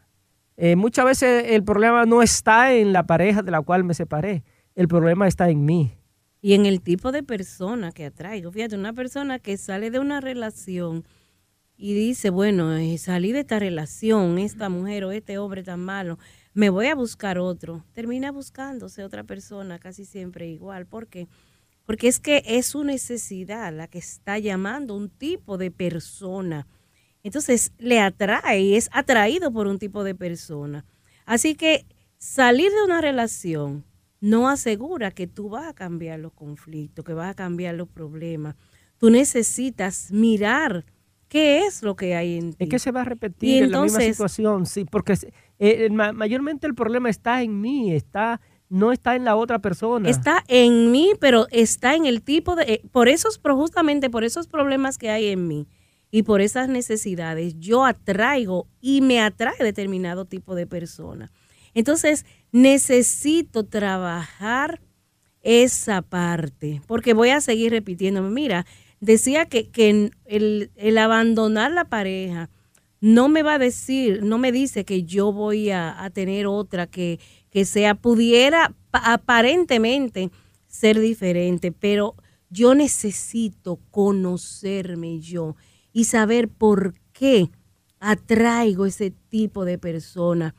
Eh, 0.55 0.77
muchas 0.77 1.03
veces 1.03 1.47
el 1.49 1.65
problema 1.65 2.05
no 2.05 2.21
está 2.21 2.71
en 2.73 2.93
la 2.93 3.05
pareja 3.05 3.41
de 3.41 3.51
la 3.51 3.61
cual 3.61 3.83
me 3.83 3.93
separé, 3.93 4.45
el 4.73 4.87
problema 4.87 5.27
está 5.27 5.49
en 5.49 5.65
mí. 5.65 5.91
Y 6.39 6.53
en 6.53 6.65
el 6.65 6.79
tipo 6.79 7.11
de 7.11 7.23
persona 7.23 7.91
que 7.91 8.05
atraigo. 8.05 8.53
Fíjate, 8.53 8.77
una 8.77 8.93
persona 8.93 9.39
que 9.39 9.57
sale 9.57 9.91
de 9.91 9.99
una 9.99 10.21
relación 10.21 11.03
y 11.75 11.93
dice, 11.93 12.29
bueno, 12.29 12.73
eh, 12.77 12.97
salí 12.99 13.33
de 13.33 13.41
esta 13.41 13.59
relación, 13.59 14.39
esta 14.39 14.69
mujer 14.69 15.03
o 15.03 15.11
este 15.11 15.37
hombre 15.39 15.61
tan 15.61 15.81
malo, 15.81 16.17
me 16.53 16.69
voy 16.69 16.85
a 16.85 16.95
buscar 16.95 17.37
otro. 17.37 17.83
Termina 17.91 18.31
buscándose 18.31 19.03
otra 19.03 19.25
persona 19.25 19.77
casi 19.77 20.05
siempre 20.05 20.47
igual. 20.47 20.85
¿Por 20.85 21.07
qué? 21.07 21.27
Porque 21.27 21.48
es 21.97 22.19
que 22.19 22.43
es 22.45 22.67
su 22.67 22.83
necesidad 22.83 23.73
la 23.73 23.87
que 23.87 23.99
está 23.99 24.37
llamando 24.37 24.95
un 24.95 25.09
tipo 25.09 25.57
de 25.57 25.71
persona. 25.71 26.67
Entonces 27.23 27.73
le 27.77 27.99
atrae, 27.99 28.77
es 28.77 28.89
atraído 28.91 29.51
por 29.51 29.67
un 29.67 29.79
tipo 29.79 30.03
de 30.03 30.15
persona. 30.15 30.85
Así 31.25 31.55
que 31.55 31.85
salir 32.17 32.71
de 32.71 32.83
una 32.83 33.01
relación 33.01 33.85
no 34.21 34.49
asegura 34.49 35.11
que 35.11 35.27
tú 35.27 35.49
vas 35.49 35.67
a 35.67 35.73
cambiar 35.73 36.19
los 36.19 36.33
conflictos, 36.33 37.05
que 37.05 37.13
vas 37.13 37.31
a 37.31 37.33
cambiar 37.33 37.75
los 37.75 37.87
problemas. 37.87 38.55
Tú 38.97 39.09
necesitas 39.09 40.11
mirar 40.11 40.85
qué 41.29 41.65
es 41.65 41.83
lo 41.83 41.95
que 41.95 42.15
hay 42.15 42.37
en 42.37 42.53
ti. 42.53 42.65
Es 42.65 42.69
que 42.69 42.79
se 42.79 42.91
va 42.91 43.01
a 43.01 43.05
repetir 43.05 43.63
en 43.63 43.71
la 43.71 43.83
misma 43.83 44.01
situación, 44.01 44.65
sí, 44.65 44.85
porque 44.85 45.17
eh, 45.59 45.89
mayormente 45.89 46.67
el 46.67 46.75
problema 46.75 47.09
está 47.09 47.41
en 47.41 47.61
mí, 47.61 47.93
está 47.93 48.41
no 48.69 48.91
está 48.91 49.15
en 49.15 49.25
la 49.25 49.35
otra 49.35 49.59
persona. 49.59 50.09
Está 50.09 50.43
en 50.47 50.91
mí, 50.91 51.11
pero 51.19 51.47
está 51.51 51.95
en 51.95 52.05
el 52.05 52.21
tipo 52.21 52.55
de 52.55 52.63
eh, 52.63 52.81
por 52.91 53.09
esos 53.09 53.39
justamente 53.43 54.09
por 54.09 54.23
esos 54.23 54.47
problemas 54.47 54.97
que 54.97 55.09
hay 55.09 55.27
en 55.27 55.47
mí 55.47 55.67
y 56.11 56.23
por 56.23 56.41
esas 56.41 56.69
necesidades 56.69 57.55
yo 57.59 57.83
atraigo 57.85 58.67
y 58.79 59.01
me 59.01 59.19
atrae 59.19 59.57
determinado 59.59 60.25
tipo 60.25 60.55
de 60.55 60.67
persona. 60.67 61.31
Entonces, 61.73 62.25
necesito 62.51 63.65
trabajar 63.65 64.81
esa 65.41 66.01
parte, 66.01 66.81
porque 66.87 67.13
voy 67.13 67.29
a 67.29 67.41
seguir 67.41 67.71
repitiéndome. 67.71 68.29
Mira, 68.29 68.65
decía 68.99 69.45
que, 69.45 69.69
que 69.69 70.11
el, 70.25 70.71
el, 70.75 70.97
abandonar 70.97 71.71
la 71.71 71.85
pareja 71.85 72.49
no 73.01 73.29
me 73.29 73.43
va 73.43 73.53
a 73.53 73.59
decir, 73.59 74.23
no 74.23 74.37
me 74.37 74.51
dice 74.51 74.83
que 74.83 75.03
yo 75.03 75.31
voy 75.31 75.71
a, 75.71 76.09
tener 76.13 76.47
otra 76.47 76.87
que, 76.87 77.19
que 77.49 77.65
sea, 77.65 77.95
pudiera 77.95 78.73
aparentemente 78.91 80.31
ser 80.67 80.99
diferente, 80.99 81.71
pero 81.71 82.15
yo 82.49 82.75
necesito 82.75 83.79
conocerme 83.91 85.19
yo 85.19 85.55
y 85.91 86.05
saber 86.05 86.49
por 86.49 86.93
qué 87.11 87.49
atraigo 87.99 88.85
ese 88.85 89.11
tipo 89.29 89.65
de 89.65 89.77
persona. 89.77 90.55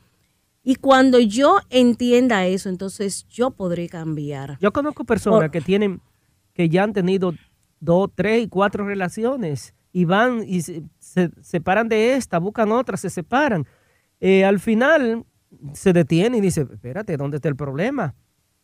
Y 0.63 0.75
cuando 0.75 1.19
yo 1.19 1.57
entienda 1.69 2.45
eso, 2.45 2.69
entonces 2.69 3.27
yo 3.27 3.51
podré 3.51 3.89
cambiar. 3.89 4.57
Yo 4.59 4.71
conozco 4.71 5.03
personas 5.03 5.49
que 5.49 5.61
tienen, 5.61 6.01
que 6.53 6.69
ya 6.69 6.83
han 6.83 6.93
tenido 6.93 7.33
dos, 7.79 8.11
tres 8.13 8.43
y 8.43 8.47
cuatro 8.47 8.85
relaciones 8.85 9.73
y 9.91 10.05
van 10.05 10.43
y 10.45 10.61
se, 10.61 10.83
separan 11.41 11.89
de 11.89 12.13
esta, 12.13 12.37
buscan 12.37 12.71
otra, 12.71 12.95
se 12.95 13.09
separan. 13.09 13.65
Eh, 14.19 14.45
al 14.45 14.59
final 14.59 15.25
se 15.73 15.93
detiene 15.93 16.37
y 16.37 16.41
dice, 16.41 16.67
espérate, 16.71 17.17
¿dónde 17.17 17.37
está 17.37 17.49
el 17.49 17.55
problema? 17.55 18.15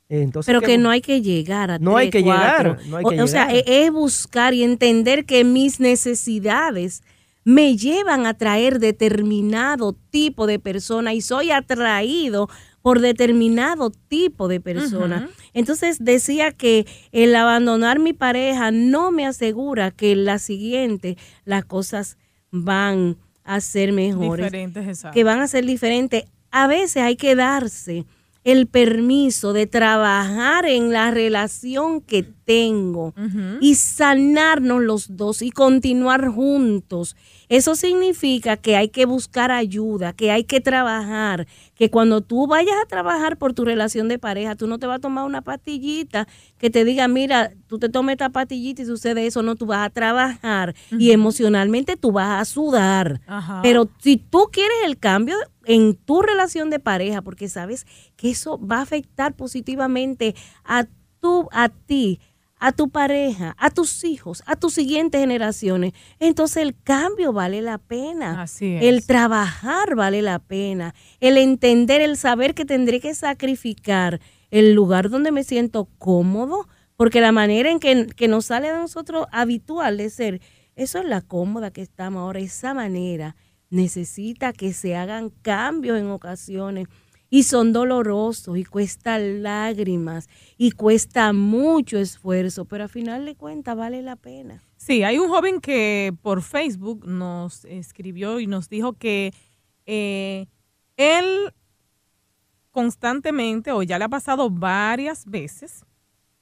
Entonces, 0.10 0.48
Pero 0.48 0.62
que 0.62 0.78
no 0.78 0.90
hay 0.90 1.02
que 1.02 1.22
llegar 1.22 1.70
a 1.70 1.80
no 1.80 1.98
hay 1.98 2.10
que 2.10 2.24
llegar, 2.24 2.80
no 2.88 2.98
hay 2.98 3.04
que 3.04 3.22
o, 3.22 3.28
sea, 3.28 3.54
e, 3.54 3.64
es 3.68 3.92
buscar 3.92 4.54
y 4.54 4.64
entender 4.64 5.26
que 5.26 5.44
mis 5.44 5.82
necesidades 5.82 7.04
me 7.44 7.76
llevan 7.76 8.26
a 8.26 8.34
traer 8.34 8.80
determinado 8.80 9.94
tipo 10.10 10.48
de 10.48 10.60
persona 10.60 11.14
y 11.14 11.22
soy 11.22 11.52
atraído 11.52 12.50
por 12.82 13.02
determinado 13.02 13.90
tipo 13.90 14.48
de 14.48 14.62
persona. 14.62 15.30
Entonces 15.54 15.98
decía 16.00 16.52
que 16.52 16.86
el 17.12 17.36
abandonar 17.36 18.00
mi 18.00 18.14
pareja 18.14 18.72
no 18.72 19.12
me 19.12 19.26
asegura 19.26 19.92
que 19.92 20.14
en 20.14 20.24
la 20.24 20.40
siguiente 20.40 21.18
las 21.44 21.66
cosas 21.66 22.18
van 22.52 23.18
a 23.44 23.60
ser 23.62 23.92
mejores, 23.94 24.46
Diferentes, 24.46 25.06
que 25.14 25.24
van 25.24 25.42
a 25.42 25.48
ser 25.48 25.66
diferentes. 25.66 26.26
A 26.52 26.68
veces 26.68 27.04
hay 27.04 27.16
que 27.16 27.36
darse 27.36 28.06
el 28.44 28.68
permiso 28.68 29.54
de 29.54 29.68
trabajar 29.68 30.66
en 30.66 30.92
la 30.92 31.12
relación 31.12 32.02
que 32.02 32.26
tengo. 32.48 33.14
Y 33.60 33.76
sanarnos 33.76 34.82
los 34.82 35.18
dos 35.18 35.42
y 35.42 35.52
continuar 35.52 36.30
juntos. 36.30 37.18
Eso 37.50 37.76
significa 37.76 38.56
que 38.56 38.78
hay 38.78 38.88
que 38.88 39.06
buscar 39.06 39.52
ayuda, 39.52 40.14
que 40.14 40.32
hay 40.32 40.46
que 40.46 40.62
trabajar, 40.62 41.46
que 41.76 41.90
cuando 41.90 42.22
tú 42.22 42.48
vayas 42.48 42.76
a 42.82 42.88
trabajar 42.88 43.38
por 43.38 43.54
tu 43.54 43.66
relación 43.66 44.08
de 44.08 44.18
pareja, 44.18 44.56
tú 44.56 44.66
no 44.66 44.80
te 44.80 44.88
vas 44.88 44.98
a 44.98 45.02
tomar 45.02 45.26
una 45.26 45.42
pastillita 45.42 46.26
que 46.58 46.70
te 46.70 46.86
diga, 46.86 47.10
mira, 47.10 47.52
tú 47.68 47.80
te 47.80 47.90
tomes 47.90 48.14
esta 48.14 48.30
pastillita 48.30 48.82
y 48.82 48.86
sucede 48.86 49.28
eso, 49.28 49.44
no, 49.44 49.56
tú 49.56 49.66
vas 49.66 49.86
a 49.86 49.90
trabajar 49.90 50.74
y 50.92 51.12
emocionalmente 51.12 51.98
tú 51.98 52.14
vas 52.14 52.42
a 52.42 52.46
sudar. 52.46 53.20
Pero 53.62 53.90
si 54.00 54.16
tú 54.16 54.48
quieres 54.54 54.78
el 54.86 54.98
cambio 54.98 55.36
en 55.66 55.96
tu 55.96 56.22
relación 56.22 56.70
de 56.70 56.80
pareja, 56.80 57.22
porque 57.22 57.50
sabes 57.50 57.86
que 58.16 58.30
eso 58.30 58.58
va 58.58 58.78
a 58.78 58.84
afectar 58.84 59.34
positivamente 59.36 60.34
a, 60.64 60.86
tu, 61.20 61.50
a 61.52 61.70
ti, 61.70 62.20
a 62.60 62.72
tu 62.72 62.90
pareja, 62.90 63.56
a 63.58 63.70
tus 63.70 64.04
hijos, 64.04 64.44
a 64.46 64.56
tus 64.56 64.74
siguientes 64.74 65.22
generaciones. 65.22 65.94
Entonces 66.20 66.64
el 66.64 66.76
cambio 66.82 67.34
vale 67.34 67.62
la 67.62 67.78
pena. 67.78 68.42
Así 68.42 68.76
es. 68.76 68.84
El 68.84 69.06
trabajar 69.06 69.96
vale 69.96 70.22
la 70.22 70.40
pena. 70.40 70.96
El 71.20 71.38
entender, 71.38 72.02
el 72.02 72.18
saber 72.18 72.54
que 72.54 72.66
tendré 72.66 73.00
que 73.00 73.14
sacrificar 73.14 74.20
el 74.50 74.74
lugar 74.74 75.10
donde 75.10 75.32
me 75.32 75.44
siento 75.44 75.90
cómodo, 75.98 76.68
porque 76.96 77.22
la 77.22 77.32
manera 77.32 77.70
en 77.70 77.80
que, 77.80 78.08
que 78.08 78.28
nos 78.28 78.46
sale 78.46 78.70
de 78.70 78.78
nosotros 78.78 79.28
habitual 79.32 79.98
de 79.98 80.10
ser, 80.10 80.42
eso 80.76 81.00
es 81.00 81.06
la 81.06 81.22
cómoda 81.22 81.72
que 81.72 81.82
estamos 81.82 82.22
ahora, 82.22 82.40
esa 82.40 82.74
manera 82.74 83.36
necesita 83.70 84.54
que 84.54 84.74
se 84.74 84.96
hagan 84.96 85.30
cambios 85.30 86.00
en 86.00 86.10
ocasiones 86.10 86.88
y 87.30 87.44
son 87.44 87.74
dolorosos 87.74 88.58
y 88.58 88.64
cuesta 88.64 89.20
lágrimas 89.20 90.30
y 90.58 90.72
cuesta 90.72 91.34
mucho 91.34 91.98
esfuerzo, 91.98 92.66
pero 92.66 92.84
al 92.84 92.90
final 92.90 93.26
de 93.26 93.36
cuentas 93.36 93.76
vale 93.76 94.02
la 94.02 94.16
pena. 94.16 94.64
Sí, 94.78 95.04
hay 95.04 95.18
un 95.18 95.30
joven 95.30 95.60
que 95.60 96.14
por 96.22 96.42
Facebook 96.42 97.06
nos 97.06 97.66
escribió 97.66 98.40
y 98.40 98.48
nos 98.48 98.70
dijo 98.70 98.94
que 98.94 99.34
eh, 99.86 100.48
él 100.96 101.54
constantemente, 102.72 103.72
o 103.72 103.82
ya 103.84 103.98
le 103.98 104.06
ha 104.06 104.10
pasado 104.10 104.50
varias 104.50 105.26
veces, 105.26 105.84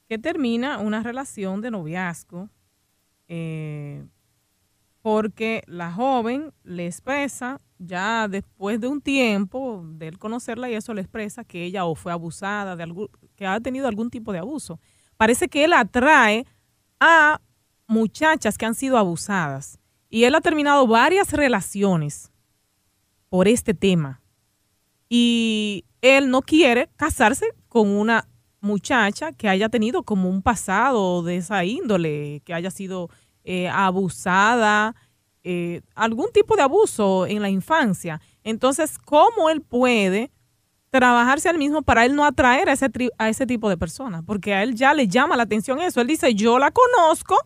que 0.08 0.18
termina 0.18 0.78
una 0.78 1.02
relación 1.02 1.60
de 1.60 1.70
noviazgo 1.70 2.48
eh, 3.28 4.06
porque 5.02 5.62
la 5.66 5.92
joven 5.92 6.52
le 6.62 6.86
expresa, 6.86 7.60
ya 7.78 8.28
después 8.28 8.80
de 8.80 8.88
un 8.88 9.00
tiempo 9.00 9.82
de 9.84 10.08
él 10.08 10.18
conocerla 10.18 10.70
y 10.70 10.74
eso 10.74 10.94
le 10.94 11.02
expresa 11.02 11.44
que 11.44 11.64
ella 11.64 11.84
o 11.84 11.94
fue 11.94 12.12
abusada, 12.12 12.76
de 12.76 13.08
que 13.36 13.46
ha 13.46 13.60
tenido 13.60 13.88
algún 13.88 14.10
tipo 14.10 14.32
de 14.32 14.38
abuso. 14.38 14.80
Parece 15.16 15.48
que 15.48 15.64
él 15.64 15.72
atrae 15.72 16.46
a 17.00 17.40
muchachas 17.86 18.58
que 18.58 18.66
han 18.66 18.74
sido 18.74 18.98
abusadas 18.98 19.78
y 20.08 20.24
él 20.24 20.34
ha 20.34 20.40
terminado 20.40 20.86
varias 20.86 21.32
relaciones 21.32 22.30
por 23.28 23.48
este 23.48 23.74
tema. 23.74 24.20
Y 25.08 25.84
él 26.00 26.30
no 26.30 26.42
quiere 26.42 26.88
casarse 26.96 27.52
con 27.68 27.88
una 27.88 28.28
muchacha 28.60 29.32
que 29.32 29.48
haya 29.48 29.68
tenido 29.68 30.02
como 30.02 30.28
un 30.28 30.42
pasado 30.42 31.22
de 31.22 31.36
esa 31.36 31.64
índole, 31.64 32.40
que 32.44 32.54
haya 32.54 32.70
sido 32.70 33.10
eh, 33.44 33.68
abusada, 33.68 34.94
eh, 35.48 35.82
algún 35.94 36.32
tipo 36.32 36.56
de 36.56 36.62
abuso 36.62 37.24
en 37.24 37.40
la 37.40 37.48
infancia. 37.48 38.20
Entonces, 38.42 38.98
¿cómo 38.98 39.48
él 39.48 39.60
puede 39.60 40.32
trabajarse 40.90 41.48
al 41.48 41.56
mismo 41.56 41.82
para 41.82 42.04
él 42.04 42.16
no 42.16 42.24
atraer 42.24 42.68
a 42.68 42.72
ese, 42.72 42.90
a 43.16 43.28
ese 43.28 43.46
tipo 43.46 43.68
de 43.68 43.76
personas? 43.76 44.24
Porque 44.26 44.54
a 44.54 44.64
él 44.64 44.74
ya 44.74 44.92
le 44.92 45.06
llama 45.06 45.36
la 45.36 45.44
atención 45.44 45.78
eso. 45.78 46.00
Él 46.00 46.08
dice, 46.08 46.34
yo 46.34 46.58
la 46.58 46.72
conozco, 46.72 47.38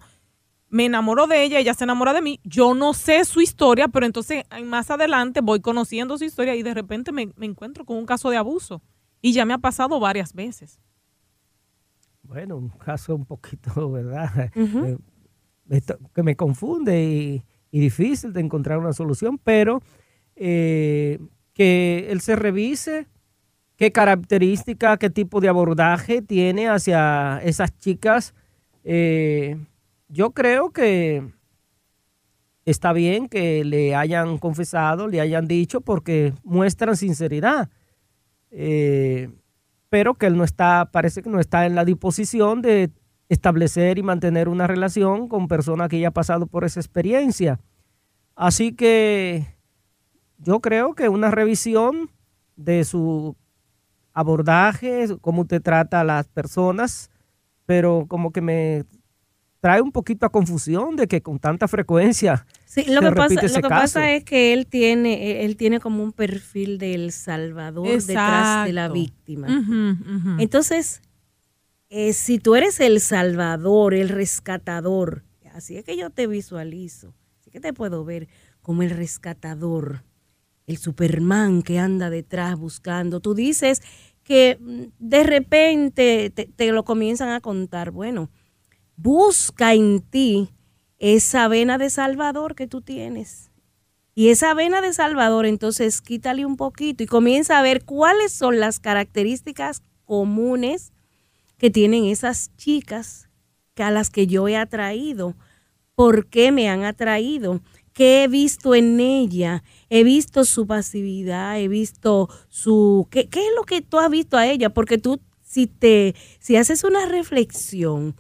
me 0.71 0.87
enamoro 0.87 1.27
de 1.27 1.45
ella, 1.45 1.59
ella 1.59 1.75
se 1.75 1.85
enamora 1.85 2.15
de 2.15 2.23
mí, 2.23 2.41
yo 2.43 2.73
no 2.73 2.95
sé 2.95 3.23
su 3.27 3.43
historia, 3.43 3.87
pero 3.89 4.07
entonces 4.07 4.45
más 4.65 4.91
adelante 4.91 5.43
voy 5.43 5.61
conociendo 5.61 6.17
su 6.17 6.25
historia 6.25 6.55
y 6.55 6.63
de 6.63 6.73
repente 6.73 7.13
me, 7.13 7.35
encuentro 7.39 7.85
con 7.85 7.99
un 7.99 8.07
caso 8.07 8.31
de 8.31 8.39
abuso. 8.39 8.81
Y 9.21 9.35
ya 9.35 9.45
me 9.45 9.53
ha 9.53 9.59
pasado 9.59 10.01
varias 10.01 10.33
veces. 10.33 10.81
Bueno, 12.23 12.57
un 12.57 12.71
caso 12.71 13.15
un 13.15 13.27
poquito, 13.27 13.91
¿verdad? 13.91 14.51
Eh, 14.57 14.97
que 16.15 16.23
me 16.23 16.35
confunde 16.35 17.05
y, 17.05 17.45
difícil 17.79 18.33
de 18.33 18.41
encontrar 18.41 18.79
una 18.79 18.93
solución, 18.93 19.39
pero 19.39 19.83
eh, 20.35 21.19
que 21.53 22.07
él 22.11 22.21
se 22.21 22.35
revise 22.35 23.07
qué 23.77 23.93
característica, 23.93 24.97
qué 24.97 25.11
tipo 25.11 25.41
de 25.41 25.49
abordaje 25.49 26.23
tiene 26.23 26.69
hacia 26.69 27.41
esas 27.45 27.77
chicas. 27.79 28.35
Eh, 28.83 29.57
yo 30.09 30.33
creo 30.33 30.71
que 30.71 31.23
está 32.65 32.93
bien 32.93 33.29
que 33.29 33.65
le 33.65 33.95
hayan 33.95 34.39
confesado, 34.39 35.09
le 35.09 35.21
hayan 35.21 35.47
dicho, 35.47 35.81
porque 35.81 36.35
muestran 36.43 36.97
sinceridad. 36.97 37.71
Eh, 38.51 39.31
pero 39.89 40.15
que 40.15 40.27
él 40.27 40.37
no 40.37 40.45
está, 40.45 40.91
parece 40.93 41.23
que 41.23 41.31
no 41.31 41.41
está 41.41 41.67
en 41.67 41.75
la 41.75 41.85
disposición 41.85 42.63
de 42.63 42.91
establecer 43.31 43.97
y 43.97 44.03
mantener 44.03 44.49
una 44.49 44.67
relación 44.67 45.29
con 45.29 45.47
personas 45.47 45.89
que 45.89 46.01
ya 46.01 46.09
ha 46.09 46.13
pasado 46.13 46.47
por 46.47 46.65
esa 46.65 46.81
experiencia. 46.81 47.61
Así 48.35 48.73
que 48.73 49.47
yo 50.39 50.61
creo 50.61 50.95
que 50.95 51.09
una 51.09 51.31
revisión 51.31 52.11
de 52.57 52.85
su 52.85 53.37
abordaje, 54.13 55.07
cómo 55.21 55.43
usted 55.43 55.63
trata 55.63 56.01
a 56.01 56.05
las 56.05 56.27
personas, 56.27 57.09
pero 57.67 58.07
como 58.09 58.33
que 58.33 58.41
me 58.41 58.85
trae 59.61 59.81
un 59.81 59.93
poquito 59.93 60.27
a 60.27 60.33
confusión 60.33 60.97
de 60.97 61.07
que 61.07 61.23
con 61.23 61.39
tanta 61.39 61.69
frecuencia 61.69 62.47
sí, 62.65 62.85
lo 62.89 63.01
que 63.01 63.13
pasa, 63.13 63.35
lo 63.35 63.63
que 63.63 63.69
pasa 63.69 64.11
es 64.13 64.25
que 64.25 64.55
él 64.55 64.67
tiene 64.67 65.45
él 65.45 65.57
tiene 65.57 65.81
como 65.81 66.03
un 66.03 66.13
perfil 66.13 66.79
del 66.79 67.13
salvador 67.13 67.87
detrás 67.87 68.65
de 68.65 68.73
la 68.73 68.89
víctima. 68.89 69.49
Entonces 70.39 71.03
eh, 71.91 72.13
si 72.13 72.39
tú 72.39 72.55
eres 72.55 72.81
el 72.81 73.01
salvador 73.01 73.95
el 73.95 74.09
rescatador 74.09 75.25
así 75.53 75.77
es 75.77 75.85
que 75.85 75.97
yo 75.97 76.11
te 76.11 76.27
visualizo 76.27 77.15
así 77.41 77.51
que 77.51 77.61
te 77.61 77.73
puedo 77.73 78.05
ver 78.05 78.29
como 78.63 78.83
el 78.83 78.91
rescatador 78.91 80.05
el 80.67 80.79
Superman 80.79 81.63
que 81.63 81.79
anda 81.79 82.09
detrás 82.09 82.59
buscando 82.59 83.21
tú 83.21 83.35
dices 83.35 83.83
que 84.23 84.57
mm, 84.61 84.83
de 84.99 85.23
repente 85.25 86.31
te 86.31 86.73
lo 86.73 86.85
comienzan 86.85 87.29
a 87.29 87.41
contar 87.41 87.91
bueno 87.91 88.31
busca 88.97 89.75
en 89.75 90.01
ti 90.01 90.51
esa 90.99 91.49
vena 91.49 91.79
de 91.79 91.89
Salvador 91.89 92.55
que 92.55 92.67
tú 92.67 92.83
tienes. 92.83 93.51
Y 94.15 94.29
esa 94.29 94.53
vena 94.53 94.83
de 94.83 94.93
Salvador, 94.93 95.47
entonces 95.47 96.03
quítale 96.03 96.45
un 96.45 96.57
poquito 96.57 97.03
y 97.03 97.07
comienza 97.07 97.59
a 97.59 97.63
ver 97.63 97.85
cuáles 97.85 98.33
son 98.33 98.61
las 98.61 98.79
características 98.79 99.83
comunes 100.05 100.93
que 101.61 101.71
tienen 101.71 102.07
esas 102.07 102.51
chicas 102.57 103.29
a 103.77 103.91
las 103.91 104.11
que 104.11 104.27
yo 104.27 104.49
he 104.49 104.57
atraído. 104.57 105.37
¿Por 105.95 106.27
qué 106.27 106.53
me 106.53 106.69
han 106.69 106.85
atraído? 106.85 107.61
¿Qué 107.93 108.25
he 108.25 108.29
visto 108.29 108.75
en 108.75 108.99
ella? 108.99 109.63
He 109.91 110.03
visto 110.03 110.45
su 110.45 110.67
pasividad, 110.67 111.61
he 111.61 111.69
visto 111.69 112.31
su... 112.49 113.07
¿Qué, 113.11 113.29
qué 113.29 113.41
es 113.41 113.53
lo 113.55 113.65
que 113.65 113.83
tú 113.83 113.99
has 113.99 114.11
visto 114.11 114.39
a 114.39 114.47
ella? 114.47 114.71
Porque 114.71 114.97
tú, 114.97 115.21
si 115.43 115.67
te, 115.67 116.15
si 116.39 116.57
haces 116.57 116.83
una 116.83 117.05
reflexión, 117.05 118.17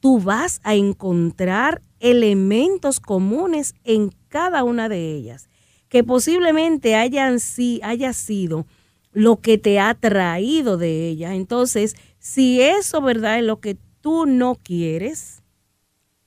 tú 0.00 0.18
vas 0.18 0.60
a 0.64 0.74
encontrar 0.74 1.82
elementos 1.98 2.98
comunes 2.98 3.74
en 3.84 4.10
cada 4.28 4.64
una 4.64 4.88
de 4.88 5.14
ellas, 5.14 5.50
que 5.90 6.02
posiblemente 6.02 6.94
hayan 6.94 7.40
sí, 7.40 7.80
haya 7.82 8.14
sido 8.14 8.64
lo 9.12 9.40
que 9.40 9.58
te 9.58 9.80
ha 9.80 9.92
traído 9.94 10.78
de 10.78 11.08
ella. 11.08 11.34
Entonces, 11.34 11.96
si 12.20 12.60
eso, 12.60 13.00
¿verdad?, 13.00 13.38
es 13.38 13.44
lo 13.44 13.60
que 13.60 13.76
tú 14.00 14.26
no 14.26 14.54
quieres, 14.54 15.42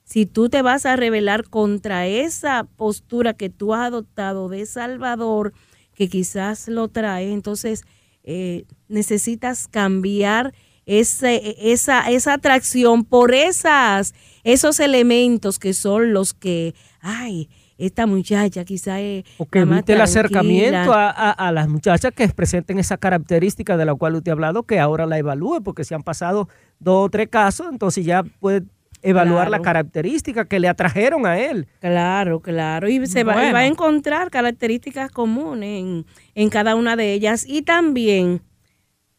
si 0.03 0.25
tú 0.25 0.49
te 0.49 0.61
vas 0.61 0.85
a 0.85 0.95
rebelar 0.95 1.49
contra 1.49 2.07
esa 2.07 2.65
postura 2.75 3.33
que 3.33 3.49
tú 3.49 3.73
has 3.73 3.87
adoptado 3.87 4.49
de 4.49 4.65
Salvador, 4.65 5.53
que 5.95 6.09
quizás 6.09 6.67
lo 6.67 6.87
trae, 6.87 7.31
entonces 7.31 7.83
eh, 8.23 8.65
necesitas 8.87 9.67
cambiar 9.67 10.53
ese, 10.85 11.55
esa, 11.71 12.09
esa 12.09 12.33
atracción 12.33 13.05
por 13.05 13.33
esas, 13.33 14.13
esos 14.43 14.79
elementos 14.79 15.59
que 15.59 15.73
son 15.73 16.11
los 16.11 16.33
que, 16.33 16.73
ay, 16.99 17.49
esta 17.77 18.05
muchacha 18.05 18.63
quizá 18.65 18.99
es... 19.01 19.23
O 19.37 19.45
que 19.45 19.59
evite 19.59 19.93
el 19.93 20.01
acercamiento 20.01 20.93
a, 20.93 21.09
a, 21.09 21.51
las 21.51 21.67
muchachas 21.67 22.11
que 22.15 22.27
presenten 22.29 22.79
esa 22.79 22.97
característica 22.97 23.77
de 23.77 23.85
la 23.85 23.95
cual 23.95 24.15
usted 24.15 24.31
ha 24.31 24.33
hablado, 24.33 24.63
que 24.63 24.79
ahora 24.79 25.05
la 25.05 25.17
evalúe, 25.17 25.61
porque 25.63 25.83
si 25.83 25.93
han 25.93 26.03
pasado 26.03 26.49
dos 26.79 27.05
o 27.05 27.09
tres 27.09 27.29
casos, 27.29 27.67
entonces 27.71 28.05
ya 28.05 28.23
puede 28.23 28.63
evaluar 29.03 29.49
la 29.49 29.61
característica 29.61 30.45
que 30.45 30.59
le 30.59 30.67
atrajeron 30.67 31.25
a 31.25 31.37
él. 31.37 31.67
Claro, 31.79 32.39
claro. 32.39 32.87
Y 32.87 33.05
se 33.05 33.23
va, 33.23 33.35
va, 33.51 33.59
a 33.59 33.65
encontrar 33.65 34.31
características 34.31 35.11
comunes 35.11 35.81
en, 35.81 36.05
en 36.35 36.49
cada 36.49 36.75
una 36.75 36.95
de 36.95 37.13
ellas. 37.13 37.45
Y 37.45 37.63
también 37.63 38.41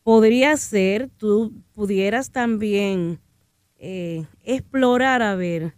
podría 0.03 0.57
ser, 0.57 1.11
tú 1.17 1.53
pudieras 1.75 2.31
también 2.31 3.21
eh, 3.77 4.25
explorar 4.43 5.23
a 5.23 5.35
ver 5.35 5.75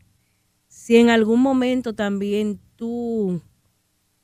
si 0.68 0.96
en 0.96 1.10
algún 1.10 1.40
momento 1.40 1.94
también 1.94 2.60
tú 2.76 3.40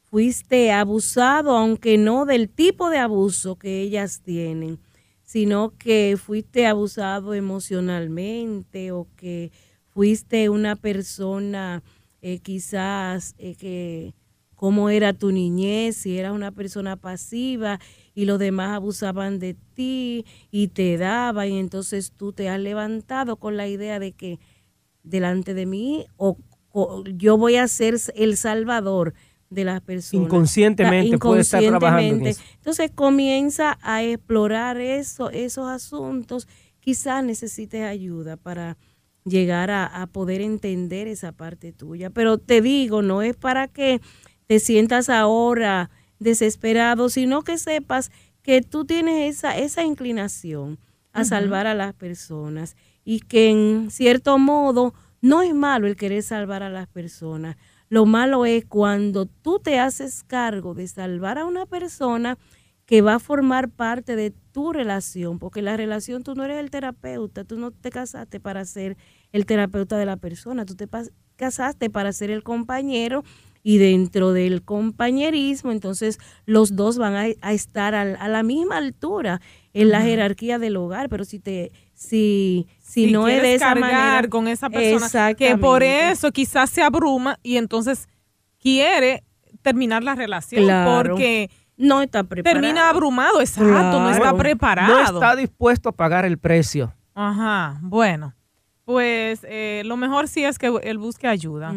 fuiste 0.03 0.73
abusado, 0.73 1.57
aunque 1.57 1.97
no 1.97 2.27
del 2.27 2.49
tipo 2.49 2.91
de 2.91 2.99
abuso 2.99 3.57
que 3.57 3.81
ellas 3.81 4.21
tienen, 4.23 4.79
sino 5.25 5.77
que 5.79 6.19
fuiste 6.23 6.67
abusado 6.67 7.33
emocionalmente 7.33 8.93
o 8.93 9.09
que 9.17 9.51
fuiste 9.89 10.49
una 10.49 10.77
persona 10.77 11.83
eh, 12.21 12.39
quizás 12.39 13.35
eh, 13.39 13.55
que 13.55 14.15
cómo 14.55 14.91
era 14.91 15.13
tu 15.13 15.33
niñez, 15.33 15.97
si 15.97 16.19
eras 16.19 16.33
una 16.33 16.53
persona 16.53 16.97
pasiva 16.97 17.81
y 18.15 18.27
los 18.27 18.39
demás 18.39 18.77
abusaban 18.77 19.39
de 19.39 19.57
ti 19.75 20.25
y 20.51 20.69
te 20.69 20.99
daban 20.99 21.49
y 21.49 21.59
entonces 21.59 22.13
tú 22.13 22.33
te 22.33 22.49
has 22.49 22.61
levantado 22.61 23.37
con 23.37 23.57
la 23.57 23.67
idea 23.67 23.99
de 23.99 24.13
que 24.13 24.39
delante 25.03 25.55
de 25.55 25.67
mí 25.67 26.07
o, 26.17 26.37
yo 27.15 27.37
voy 27.37 27.57
a 27.57 27.69
ser 27.69 27.97
el 28.15 28.37
salvador 28.37 29.15
de 29.51 29.65
las 29.65 29.81
personas. 29.83 30.27
Inconscientemente, 30.27 31.19
puede 31.19 31.43
estar 31.43 31.63
trabajando 31.63 32.29
Entonces 32.55 32.91
comienza 32.95 33.79
a 33.83 34.03
explorar 34.03 34.81
eso, 34.81 35.31
esos 35.31 35.69
asuntos. 35.69 36.49
Quizás 36.81 37.23
necesites 37.23 37.85
ayuda 37.85 38.37
para 38.37 38.77
llegar 39.25 39.71
a, 39.71 39.87
a 39.87 40.07
poder 40.07 40.41
entender 40.41 41.07
esa 41.07 41.33
parte 41.33 41.73
tuya. 41.73 42.11
Pero 42.11 42.39
te 42.39 42.61
digo, 42.61 43.03
no 43.03 43.23
es 43.23 43.37
para 43.37 43.69
que 43.69 44.01
te 44.47 44.59
sientas 44.59 45.09
ahora 45.09 45.91
desesperado, 46.19 47.09
sino 47.09 47.43
que 47.43 47.59
sepas 47.59 48.11
que 48.43 48.63
tú 48.63 48.85
tienes 48.85 49.37
esa, 49.37 49.57
esa 49.57 49.85
inclinación 49.85 50.79
a 51.13 51.25
salvar 51.25 51.67
a 51.67 51.75
las 51.75 51.93
personas 51.95 52.75
y 53.05 53.21
que 53.21 53.51
en 53.51 53.91
cierto 53.91 54.39
modo 54.39 54.95
no 55.23 55.41
es 55.41 55.55
malo 55.55 55.87
el 55.87 55.97
querer 55.97 56.23
salvar 56.23 56.63
a 56.63 56.69
las 56.69 56.89
personas. 56.89 57.57
Lo 57.89 58.05
malo 58.05 58.45
es 58.45 58.65
cuando 58.65 59.27
tú 59.27 59.61
te 59.61 59.79
haces 59.79 60.25
cargo 60.25 60.75
de 60.75 60.89
salvar 60.89 61.39
a 61.39 61.47
una 61.47 61.65
persona 61.65 62.37
que 62.87 63.01
va 63.01 63.15
a 63.15 63.19
formar 63.21 63.71
parte 63.71 64.17
de 64.17 64.33
tu 64.53 64.73
relación, 64.73 65.39
porque 65.39 65.63
la 65.63 65.77
relación 65.77 66.25
tú 66.25 66.35
no 66.35 66.45
eres 66.45 66.59
el 66.59 66.71
terapeuta, 66.71 67.45
tú 67.45 67.57
no 67.57 67.71
te 67.71 67.91
casaste 67.91 68.41
para 68.41 68.65
ser 68.65 68.97
el 69.33 69.47
terapeuta 69.47 69.97
de 69.97 70.07
la 70.07 70.17
persona, 70.17 70.67
tú 70.67 70.75
te 70.75 70.89
casaste 71.37 71.89
para 71.89 72.13
ser 72.13 72.31
el 72.31 72.43
compañero 72.43 73.23
y 73.63 73.79
dentro 73.79 74.33
del 74.33 74.63
compañerismo, 74.63 75.71
entonces 75.71 76.19
los 76.47 76.75
dos 76.75 76.99
van 76.99 77.15
a, 77.15 77.53
estar 77.53 77.95
a, 77.95 78.29
la 78.29 78.43
misma 78.43 78.77
altura 78.77 79.41
en 79.75 79.91
la 79.91 80.03
jerarquía 80.03 80.59
del 80.59 80.77
hogar, 80.77 81.09
pero 81.09 81.25
si 81.25 81.39
te 81.39 81.73
si 81.95 82.67
si, 82.81 83.11
no 83.11 83.29
es 83.29 83.41
de 83.43 83.55
esa 83.55 83.75
manera 83.75 84.29
con 84.29 84.49
esa 84.49 84.69
persona 84.69 85.35
que 85.35 85.57
por 85.57 85.83
eso 85.83 86.31
quizás 86.33 86.71
se 86.71 86.83
abruma 86.83 87.39
y 87.43 87.57
entonces 87.57 88.09
quiere 88.61 89.25
terminar 89.63 90.03
la 90.03 90.15
relación 90.15 90.67
porque 90.85 91.51
no 91.77 92.03
está 92.03 92.25
preparado. 92.25 92.61
Termina 92.61 92.89
abrumado, 92.89 93.41
exacto, 93.41 94.01
no 94.01 94.11
está 94.11 94.37
preparado. 94.37 94.95
No 94.95 95.03
está 95.05 95.37
dispuesto 95.37 95.89
a 95.89 95.93
pagar 95.93 96.25
el 96.25 96.39
precio. 96.39 96.93
Ajá, 97.15 97.79
bueno. 97.83 98.35
pues 98.85 99.41
eh, 99.45 99.83
lo 99.85 99.97
mejor 99.97 100.29
sí 100.29 100.45
es 100.45 100.59
que 100.59 100.73
él 100.83 100.99
busque 100.99 101.29
ayuda 101.29 101.75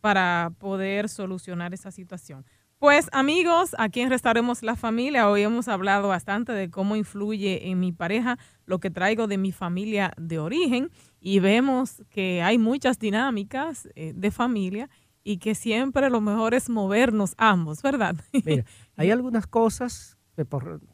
para 0.00 0.52
poder 0.58 1.08
solucionar 1.08 1.72
esa 1.72 1.90
situación. 1.90 2.44
Pues 2.78 3.08
amigos, 3.10 3.74
aquí 3.76 4.02
en 4.02 4.08
Restauremos 4.08 4.62
la 4.62 4.76
Familia, 4.76 5.28
hoy 5.28 5.42
hemos 5.42 5.66
hablado 5.66 6.06
bastante 6.06 6.52
de 6.52 6.70
cómo 6.70 6.94
influye 6.94 7.68
en 7.70 7.80
mi 7.80 7.90
pareja 7.90 8.38
lo 8.66 8.78
que 8.78 8.88
traigo 8.88 9.26
de 9.26 9.36
mi 9.36 9.50
familia 9.50 10.12
de 10.16 10.38
origen 10.38 10.90
y 11.20 11.40
vemos 11.40 12.04
que 12.08 12.40
hay 12.40 12.56
muchas 12.56 13.00
dinámicas 13.00 13.88
eh, 13.96 14.12
de 14.14 14.30
familia 14.30 14.88
y 15.24 15.38
que 15.38 15.56
siempre 15.56 16.08
lo 16.08 16.20
mejor 16.20 16.54
es 16.54 16.70
movernos 16.70 17.34
ambos, 17.36 17.82
¿verdad? 17.82 18.14
Mira, 18.44 18.64
hay 18.94 19.10
algunas 19.10 19.48
cosas 19.48 20.16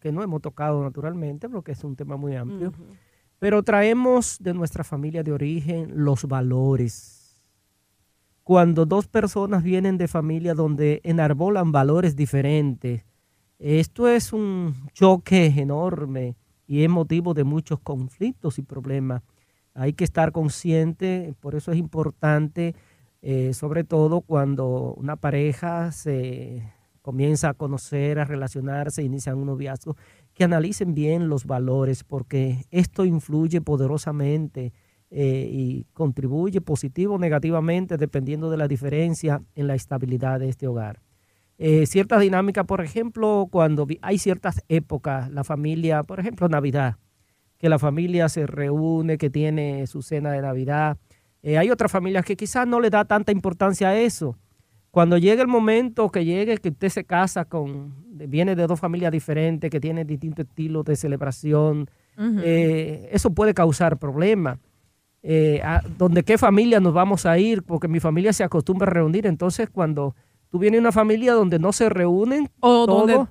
que, 0.01 0.11
no 0.11 0.23
hemos 0.23 0.41
tocado 0.41 0.83
naturalmente 0.83 1.51
porque 1.51 1.73
es 1.73 1.85
un 1.85 1.97
tema 1.97 2.17
muy 2.17 2.35
amplio, 2.35 2.73
pero 3.39 3.63
traemos 3.63 4.39
de 4.41 4.55
nuestra 4.55 4.85
familia 4.85 5.23
de 5.23 5.33
origen 5.33 5.93
los 5.93 6.25
valores. 6.25 7.24
Cuando 8.45 8.85
dos 8.85 9.09
personas 9.09 9.63
vienen 9.63 9.97
de 9.97 10.07
familia 10.07 10.53
donde 10.53 11.01
enarbolan 11.03 11.73
valores 11.73 12.15
diferentes, 12.15 13.03
esto 13.59 14.07
es 14.07 14.35
un 14.35 14.75
choque 14.93 15.47
enorme 15.47 16.37
y 16.67 16.85
es 16.85 16.91
motivo 16.91 17.33
de 17.33 17.45
muchos 17.45 17.81
conflictos 17.81 18.59
y 18.59 18.63
problemas. 18.63 19.23
Hay 19.73 19.95
que 19.95 20.05
estar 20.05 20.31
consciente, 20.31 21.35
por 21.41 21.55
eso 21.55 21.73
es 21.73 21.79
importante, 21.79 22.75
eh, 23.23 23.55
sobre 23.55 23.83
todo 23.83 24.21
cuando 24.21 24.93
una 24.99 25.17
pareja 25.17 25.91
se 25.91 26.71
comienza 27.01 27.49
a 27.49 27.55
conocer, 27.55 28.19
a 28.19 28.27
relacionarse, 28.27 29.03
inician 29.03 29.39
un 29.39 29.47
noviazgo, 29.47 29.97
que 30.35 30.45
analicen 30.45 30.93
bien 30.95 31.31
los 31.31 31.47
valores, 31.47 32.05
porque 32.05 32.67
esto 32.71 33.07
influye 33.07 33.63
poderosamente 33.63 34.75
eh, 35.17 35.49
y 35.49 35.87
contribuye 35.93 36.61
positivo 36.61 37.15
o 37.15 37.19
negativamente, 37.19 37.97
dependiendo 37.97 38.51
de 38.51 38.57
la 38.57 38.67
diferencia 38.67 39.43
en 39.55 39.69
la 39.69 39.77
estabilidad 39.77 40.41
de 40.41 40.49
este 40.49 40.67
hogar. 40.67 41.01
Eh, 41.57 41.87
ciertas 41.87 42.21
dinámicas, 42.21 42.65
por 42.67 42.81
ejemplo, 42.81 43.47
cuando 43.49 43.87
hay 44.03 44.19
ciertas 44.19 44.65
épocas, 44.69 45.31
la 45.31 45.45
familia, 45.45 46.03
por 46.03 46.19
ejemplo, 46.19 46.49
Navidad, 46.49 46.97
que 47.59 47.69
la 47.69 47.79
familia 47.79 48.29
se 48.29 48.49
reúne, 48.49 49.17
que 49.17 49.31
tiene 49.31 49.87
su 49.87 50.03
cena 50.03 50.33
de 50.33 50.43
Navidad. 50.43 50.99
Eh, 51.43 51.59
hay 51.59 51.71
otras 51.71 51.93
familias 51.93 52.25
que 52.25 52.37
quizás 52.37 52.67
no 52.67 52.81
le 52.81 52.91
da 52.91 53.05
tanta 53.05 53.31
importancia 53.31 53.91
a 53.91 53.97
eso, 53.97 54.37
cuando 54.95 55.19
llegue 55.19 55.43
el 55.43 55.49
momento 55.49 56.09
que 56.09 56.25
llegue, 56.25 56.57
que 56.59 56.69
usted 56.69 56.89
se 56.89 57.05
casa 57.05 57.45
con, 57.45 57.95
viene 58.29 58.55
de 58.55 58.67
dos 58.69 58.79
familias 58.79 59.11
diferentes, 59.11 59.69
que 59.69 59.81
tienen 59.81 60.07
distintos 60.07 60.47
estilos 60.47 60.85
de 60.85 60.95
celebración, 60.95 61.91
eh, 62.17 63.09
eso 63.11 63.31
puede 63.31 63.55
causar 63.55 63.99
problemas. 63.99 64.59
Eh, 65.27 65.63
¿Dónde 65.97 66.23
qué 66.23 66.37
familia 66.39 66.79
nos 66.81 66.93
vamos 66.93 67.27
a 67.27 67.39
ir? 67.39 67.63
Porque 67.63 67.89
mi 67.89 67.99
familia 67.99 68.33
se 68.33 68.45
acostumbra 68.45 68.87
a 68.87 68.91
reunir. 68.91 69.27
Entonces, 69.27 69.71
cuando 69.71 70.15
tú 70.51 70.59
vienes 70.59 70.79
a 70.79 70.83
una 70.83 70.93
familia 70.93 71.33
donde 71.33 71.59
no 71.59 71.73
se 71.73 71.89
reúnen 71.89 72.51
o 72.61 72.87
donde, 72.87 73.27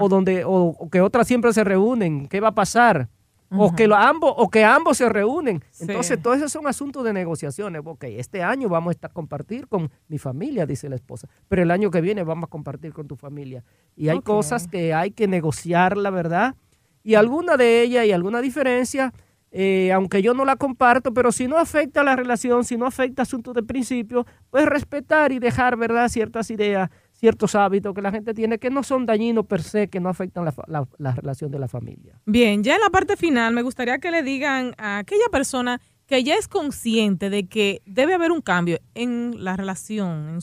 o 0.00 0.08
donde 0.08 0.42
o 0.44 0.88
que 0.90 1.00
otras 1.00 1.26
siempre 1.26 1.52
se 1.52 1.64
reúnen, 1.64 2.26
¿qué 2.28 2.40
va 2.40 2.48
a 2.48 2.54
pasar? 2.54 3.08
o, 3.50 3.74
que 3.74 3.88
ambos, 3.92 4.34
o 4.36 4.48
que 4.48 4.64
ambos 4.64 4.98
se 4.98 5.08
reúnen. 5.08 5.62
Entonces, 5.80 6.20
todo 6.20 6.34
eso 6.34 6.48
son 6.48 6.66
asuntos 6.66 7.04
de 7.04 7.12
negociaciones. 7.12 7.82
Ok, 7.84 8.04
este 8.04 8.42
año 8.42 8.68
vamos 8.68 8.90
a 8.90 8.92
estar 8.92 9.12
compartir 9.12 9.68
con 9.68 9.90
mi 10.08 10.18
familia, 10.18 10.66
dice 10.66 10.88
la 10.88 10.96
esposa, 10.96 11.28
pero 11.48 11.62
el 11.62 11.70
año 11.70 11.90
que 11.90 12.00
viene 12.00 12.22
vamos 12.22 12.48
a 12.48 12.50
compartir 12.50 12.92
con 12.92 13.06
tu 13.06 13.16
familia. 13.16 13.64
Y 13.94 14.08
hay 14.08 14.20
cosas 14.20 14.66
que 14.68 14.94
hay 14.94 15.10
que 15.10 15.28
negociar, 15.28 15.96
la 15.96 16.10
verdad. 16.10 16.56
Y 17.02 17.14
alguna 17.14 17.56
de 17.56 17.82
ellas 17.82 18.04
y 18.04 18.12
alguna 18.12 18.40
diferencia, 18.40 19.12
eh, 19.50 19.92
aunque 19.92 20.22
yo 20.22 20.34
no 20.34 20.44
la 20.44 20.56
comparto, 20.56 21.14
pero 21.14 21.32
si 21.32 21.48
no 21.48 21.56
afecta 21.58 22.02
la 22.02 22.16
relación, 22.16 22.64
si 22.64 22.76
no 22.76 22.86
afecta 22.86 23.22
asuntos 23.22 23.54
de 23.54 23.62
principio, 23.62 24.26
pues 24.50 24.66
respetar 24.66 25.32
y 25.32 25.38
dejar, 25.38 25.76
¿verdad?, 25.76 26.08
ciertas 26.08 26.50
ideas 26.50 26.90
ciertos 27.16 27.54
hábitos 27.54 27.94
que 27.94 28.02
la 28.02 28.10
gente 28.10 28.34
tiene 28.34 28.58
que 28.58 28.70
no 28.70 28.82
son 28.82 29.06
dañinos 29.06 29.46
per 29.46 29.62
se, 29.62 29.88
que 29.88 30.00
no 30.00 30.08
afectan 30.08 30.44
la, 30.44 31.14
relación 31.14 31.50
de 31.50 31.58
la 31.58 31.68
familia. 31.68 32.20
Bien, 32.26 32.62
ya 32.62 32.74
en 32.74 32.80
la 32.80 32.90
parte 32.90 33.16
final 33.16 33.54
me 33.54 33.62
gustaría 33.62 33.98
que 33.98 34.10
le 34.10 34.22
digan 34.22 34.74
a 34.78 34.98
aquella 34.98 35.28
persona 35.32 35.80
que 36.06 36.22
ya 36.22 36.34
es 36.34 36.46
consciente 36.46 37.30
de 37.30 37.48
que 37.48 37.82
debe 37.86 38.14
haber 38.14 38.30
un 38.30 38.40
cambio 38.40 38.78
en 38.94 39.42
la 39.42 39.56
relación, 39.56 40.28
en 40.28 40.40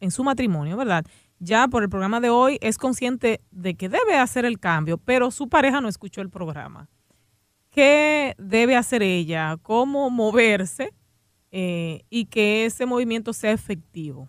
en 0.00 0.10
su 0.10 0.24
matrimonio, 0.24 0.76
¿verdad? 0.76 1.04
Ya 1.38 1.68
por 1.68 1.82
el 1.82 1.88
programa 1.88 2.20
de 2.20 2.30
hoy 2.30 2.58
es 2.60 2.78
consciente 2.78 3.40
de 3.50 3.74
que 3.74 3.88
debe 3.88 4.16
hacer 4.16 4.44
el 4.44 4.58
cambio, 4.58 4.98
pero 4.98 5.30
su 5.30 5.48
pareja 5.48 5.80
no 5.80 5.88
escuchó 5.88 6.20
el 6.20 6.30
programa. 6.30 6.88
¿Qué 7.74 8.34
debe 8.38 8.76
hacer 8.76 9.02
ella? 9.02 9.56
¿Cómo 9.62 10.08
moverse? 10.08 10.94
Eh, 11.50 12.04
y 12.08 12.26
que 12.26 12.66
ese 12.66 12.86
movimiento 12.86 13.32
sea 13.32 13.52
efectivo 13.52 14.28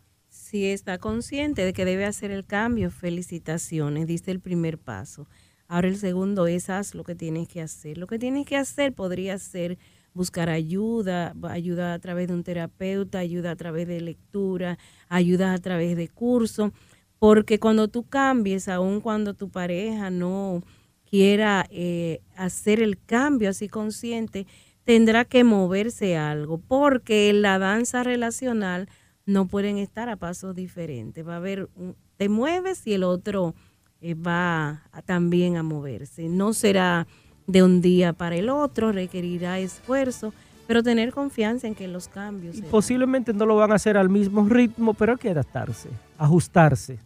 si 0.56 0.68
está 0.68 1.00
consciente 1.00 1.66
de 1.66 1.74
que 1.74 1.86
debe 1.86 2.06
hacer 2.06 2.32
el 2.32 2.46
cambio, 2.46 2.92
felicitaciones, 2.92 4.08
diste 4.08 4.32
el 4.32 4.40
primer 4.40 4.78
paso. 4.78 5.28
Ahora 5.68 5.88
el 5.88 5.98
segundo 5.98 6.48
es 6.48 6.70
haz 6.70 6.96
lo 6.96 7.04
que 7.04 7.16
tienes 7.16 7.48
que 7.48 7.62
hacer. 7.62 7.98
Lo 7.98 8.08
que 8.08 8.20
tienes 8.20 8.46
que 8.46 8.56
hacer 8.56 8.94
podría 8.94 9.38
ser 9.38 9.78
buscar 10.14 10.50
ayuda, 10.50 11.34
ayuda 11.50 11.94
a 11.94 12.00
través 12.00 12.28
de 12.28 12.36
un 12.36 12.44
terapeuta, 12.44 13.20
ayuda 13.20 13.52
a 13.52 13.56
través 13.56 13.88
de 13.88 14.00
lectura, 14.02 14.78
ayuda 15.10 15.54
a 15.54 15.58
través 15.58 15.98
de 15.98 16.08
curso, 16.08 16.72
porque 17.20 17.60
cuando 17.60 17.88
tú 17.88 18.04
cambies, 18.04 18.70
aun 18.70 19.02
cuando 19.02 19.34
tu 19.34 19.50
pareja 19.50 20.10
no 20.10 20.64
quiera 21.10 21.66
eh, 21.70 22.22
hacer 22.36 22.82
el 22.82 22.98
cambio 23.00 23.50
así 23.50 23.70
consciente, 23.70 24.48
tendrá 24.84 25.26
que 25.26 25.44
moverse 25.44 26.18
algo, 26.18 26.58
porque 26.58 27.32
la 27.34 27.60
danza 27.60 28.04
relacional 28.04 28.90
no 29.26 29.48
pueden 29.48 29.78
estar 29.78 30.10
a 30.10 30.16
pasos 30.16 30.56
diferentes. 30.56 31.28
Va 31.28 31.34
a 31.34 31.38
haber, 31.38 31.70
un, 31.76 31.96
te 32.18 32.30
mueves 32.30 32.86
y 32.86 32.94
el 32.94 33.04
otro 33.04 33.56
eh, 34.02 34.14
va 34.14 34.84
también 35.06 35.58
a 35.58 35.64
moverse. 35.64 36.30
No 36.30 36.54
será 36.54 37.08
de 37.48 37.64
un 37.64 37.82
día 37.82 38.14
para 38.14 38.36
el 38.36 38.50
otro, 38.50 38.92
requerirá 38.92 39.60
esfuerzo, 39.60 40.34
pero 40.68 40.84
tener 40.84 41.12
confianza 41.12 41.68
en 41.68 41.76
que 41.76 41.88
los 41.88 42.08
cambios... 42.08 42.60
posiblemente 42.72 43.34
no 43.34 43.46
lo 43.46 43.56
van 43.56 43.72
a 43.72 43.76
hacer 43.76 43.98
al 43.98 44.10
mismo 44.10 44.48
ritmo, 44.48 44.94
pero 44.94 45.14
hay 45.14 45.18
que 45.18 45.30
adaptarse, 45.30 45.90
ajustarse. 46.18 46.98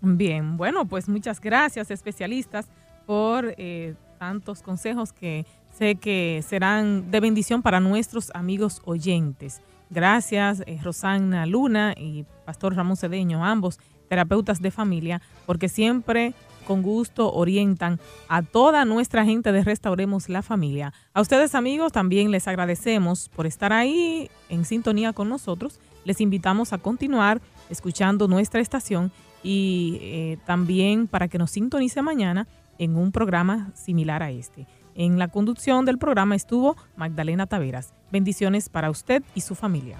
Bien, 0.00 0.56
bueno, 0.56 0.84
pues 0.84 1.08
muchas 1.08 1.40
gracias 1.40 1.90
especialistas 1.90 2.66
por 3.08 3.54
eh, 3.56 3.94
tantos 4.18 4.60
consejos 4.60 5.14
que 5.14 5.46
sé 5.70 5.94
que 5.94 6.44
serán 6.46 7.10
de 7.10 7.20
bendición 7.20 7.62
para 7.62 7.80
nuestros 7.80 8.30
amigos 8.34 8.82
oyentes. 8.84 9.62
Gracias, 9.88 10.62
eh, 10.66 10.78
Rosanna 10.82 11.46
Luna 11.46 11.94
y 11.96 12.26
Pastor 12.44 12.76
Ramón 12.76 12.98
Cedeño, 12.98 13.46
ambos 13.46 13.80
terapeutas 14.10 14.60
de 14.60 14.70
familia, 14.70 15.22
porque 15.46 15.70
siempre 15.70 16.34
con 16.66 16.82
gusto 16.82 17.32
orientan 17.32 17.98
a 18.28 18.42
toda 18.42 18.84
nuestra 18.84 19.24
gente 19.24 19.52
de 19.52 19.64
Restauremos 19.64 20.28
la 20.28 20.42
Familia. 20.42 20.92
A 21.14 21.22
ustedes 21.22 21.54
amigos 21.54 21.92
también 21.92 22.30
les 22.30 22.46
agradecemos 22.46 23.30
por 23.30 23.46
estar 23.46 23.72
ahí 23.72 24.30
en 24.50 24.66
sintonía 24.66 25.14
con 25.14 25.30
nosotros. 25.30 25.80
Les 26.04 26.20
invitamos 26.20 26.74
a 26.74 26.78
continuar 26.78 27.40
escuchando 27.70 28.28
nuestra 28.28 28.60
estación 28.60 29.10
y 29.42 29.98
eh, 30.02 30.38
también 30.44 31.06
para 31.06 31.28
que 31.28 31.38
nos 31.38 31.52
sintonice 31.52 32.02
mañana 32.02 32.46
en 32.78 32.96
un 32.96 33.12
programa 33.12 33.70
similar 33.74 34.22
a 34.22 34.30
este. 34.30 34.66
En 34.94 35.18
la 35.18 35.28
conducción 35.28 35.84
del 35.84 35.98
programa 35.98 36.34
estuvo 36.34 36.76
Magdalena 36.96 37.46
Taveras. 37.46 37.92
Bendiciones 38.10 38.68
para 38.68 38.90
usted 38.90 39.22
y 39.34 39.42
su 39.42 39.54
familia. 39.54 39.96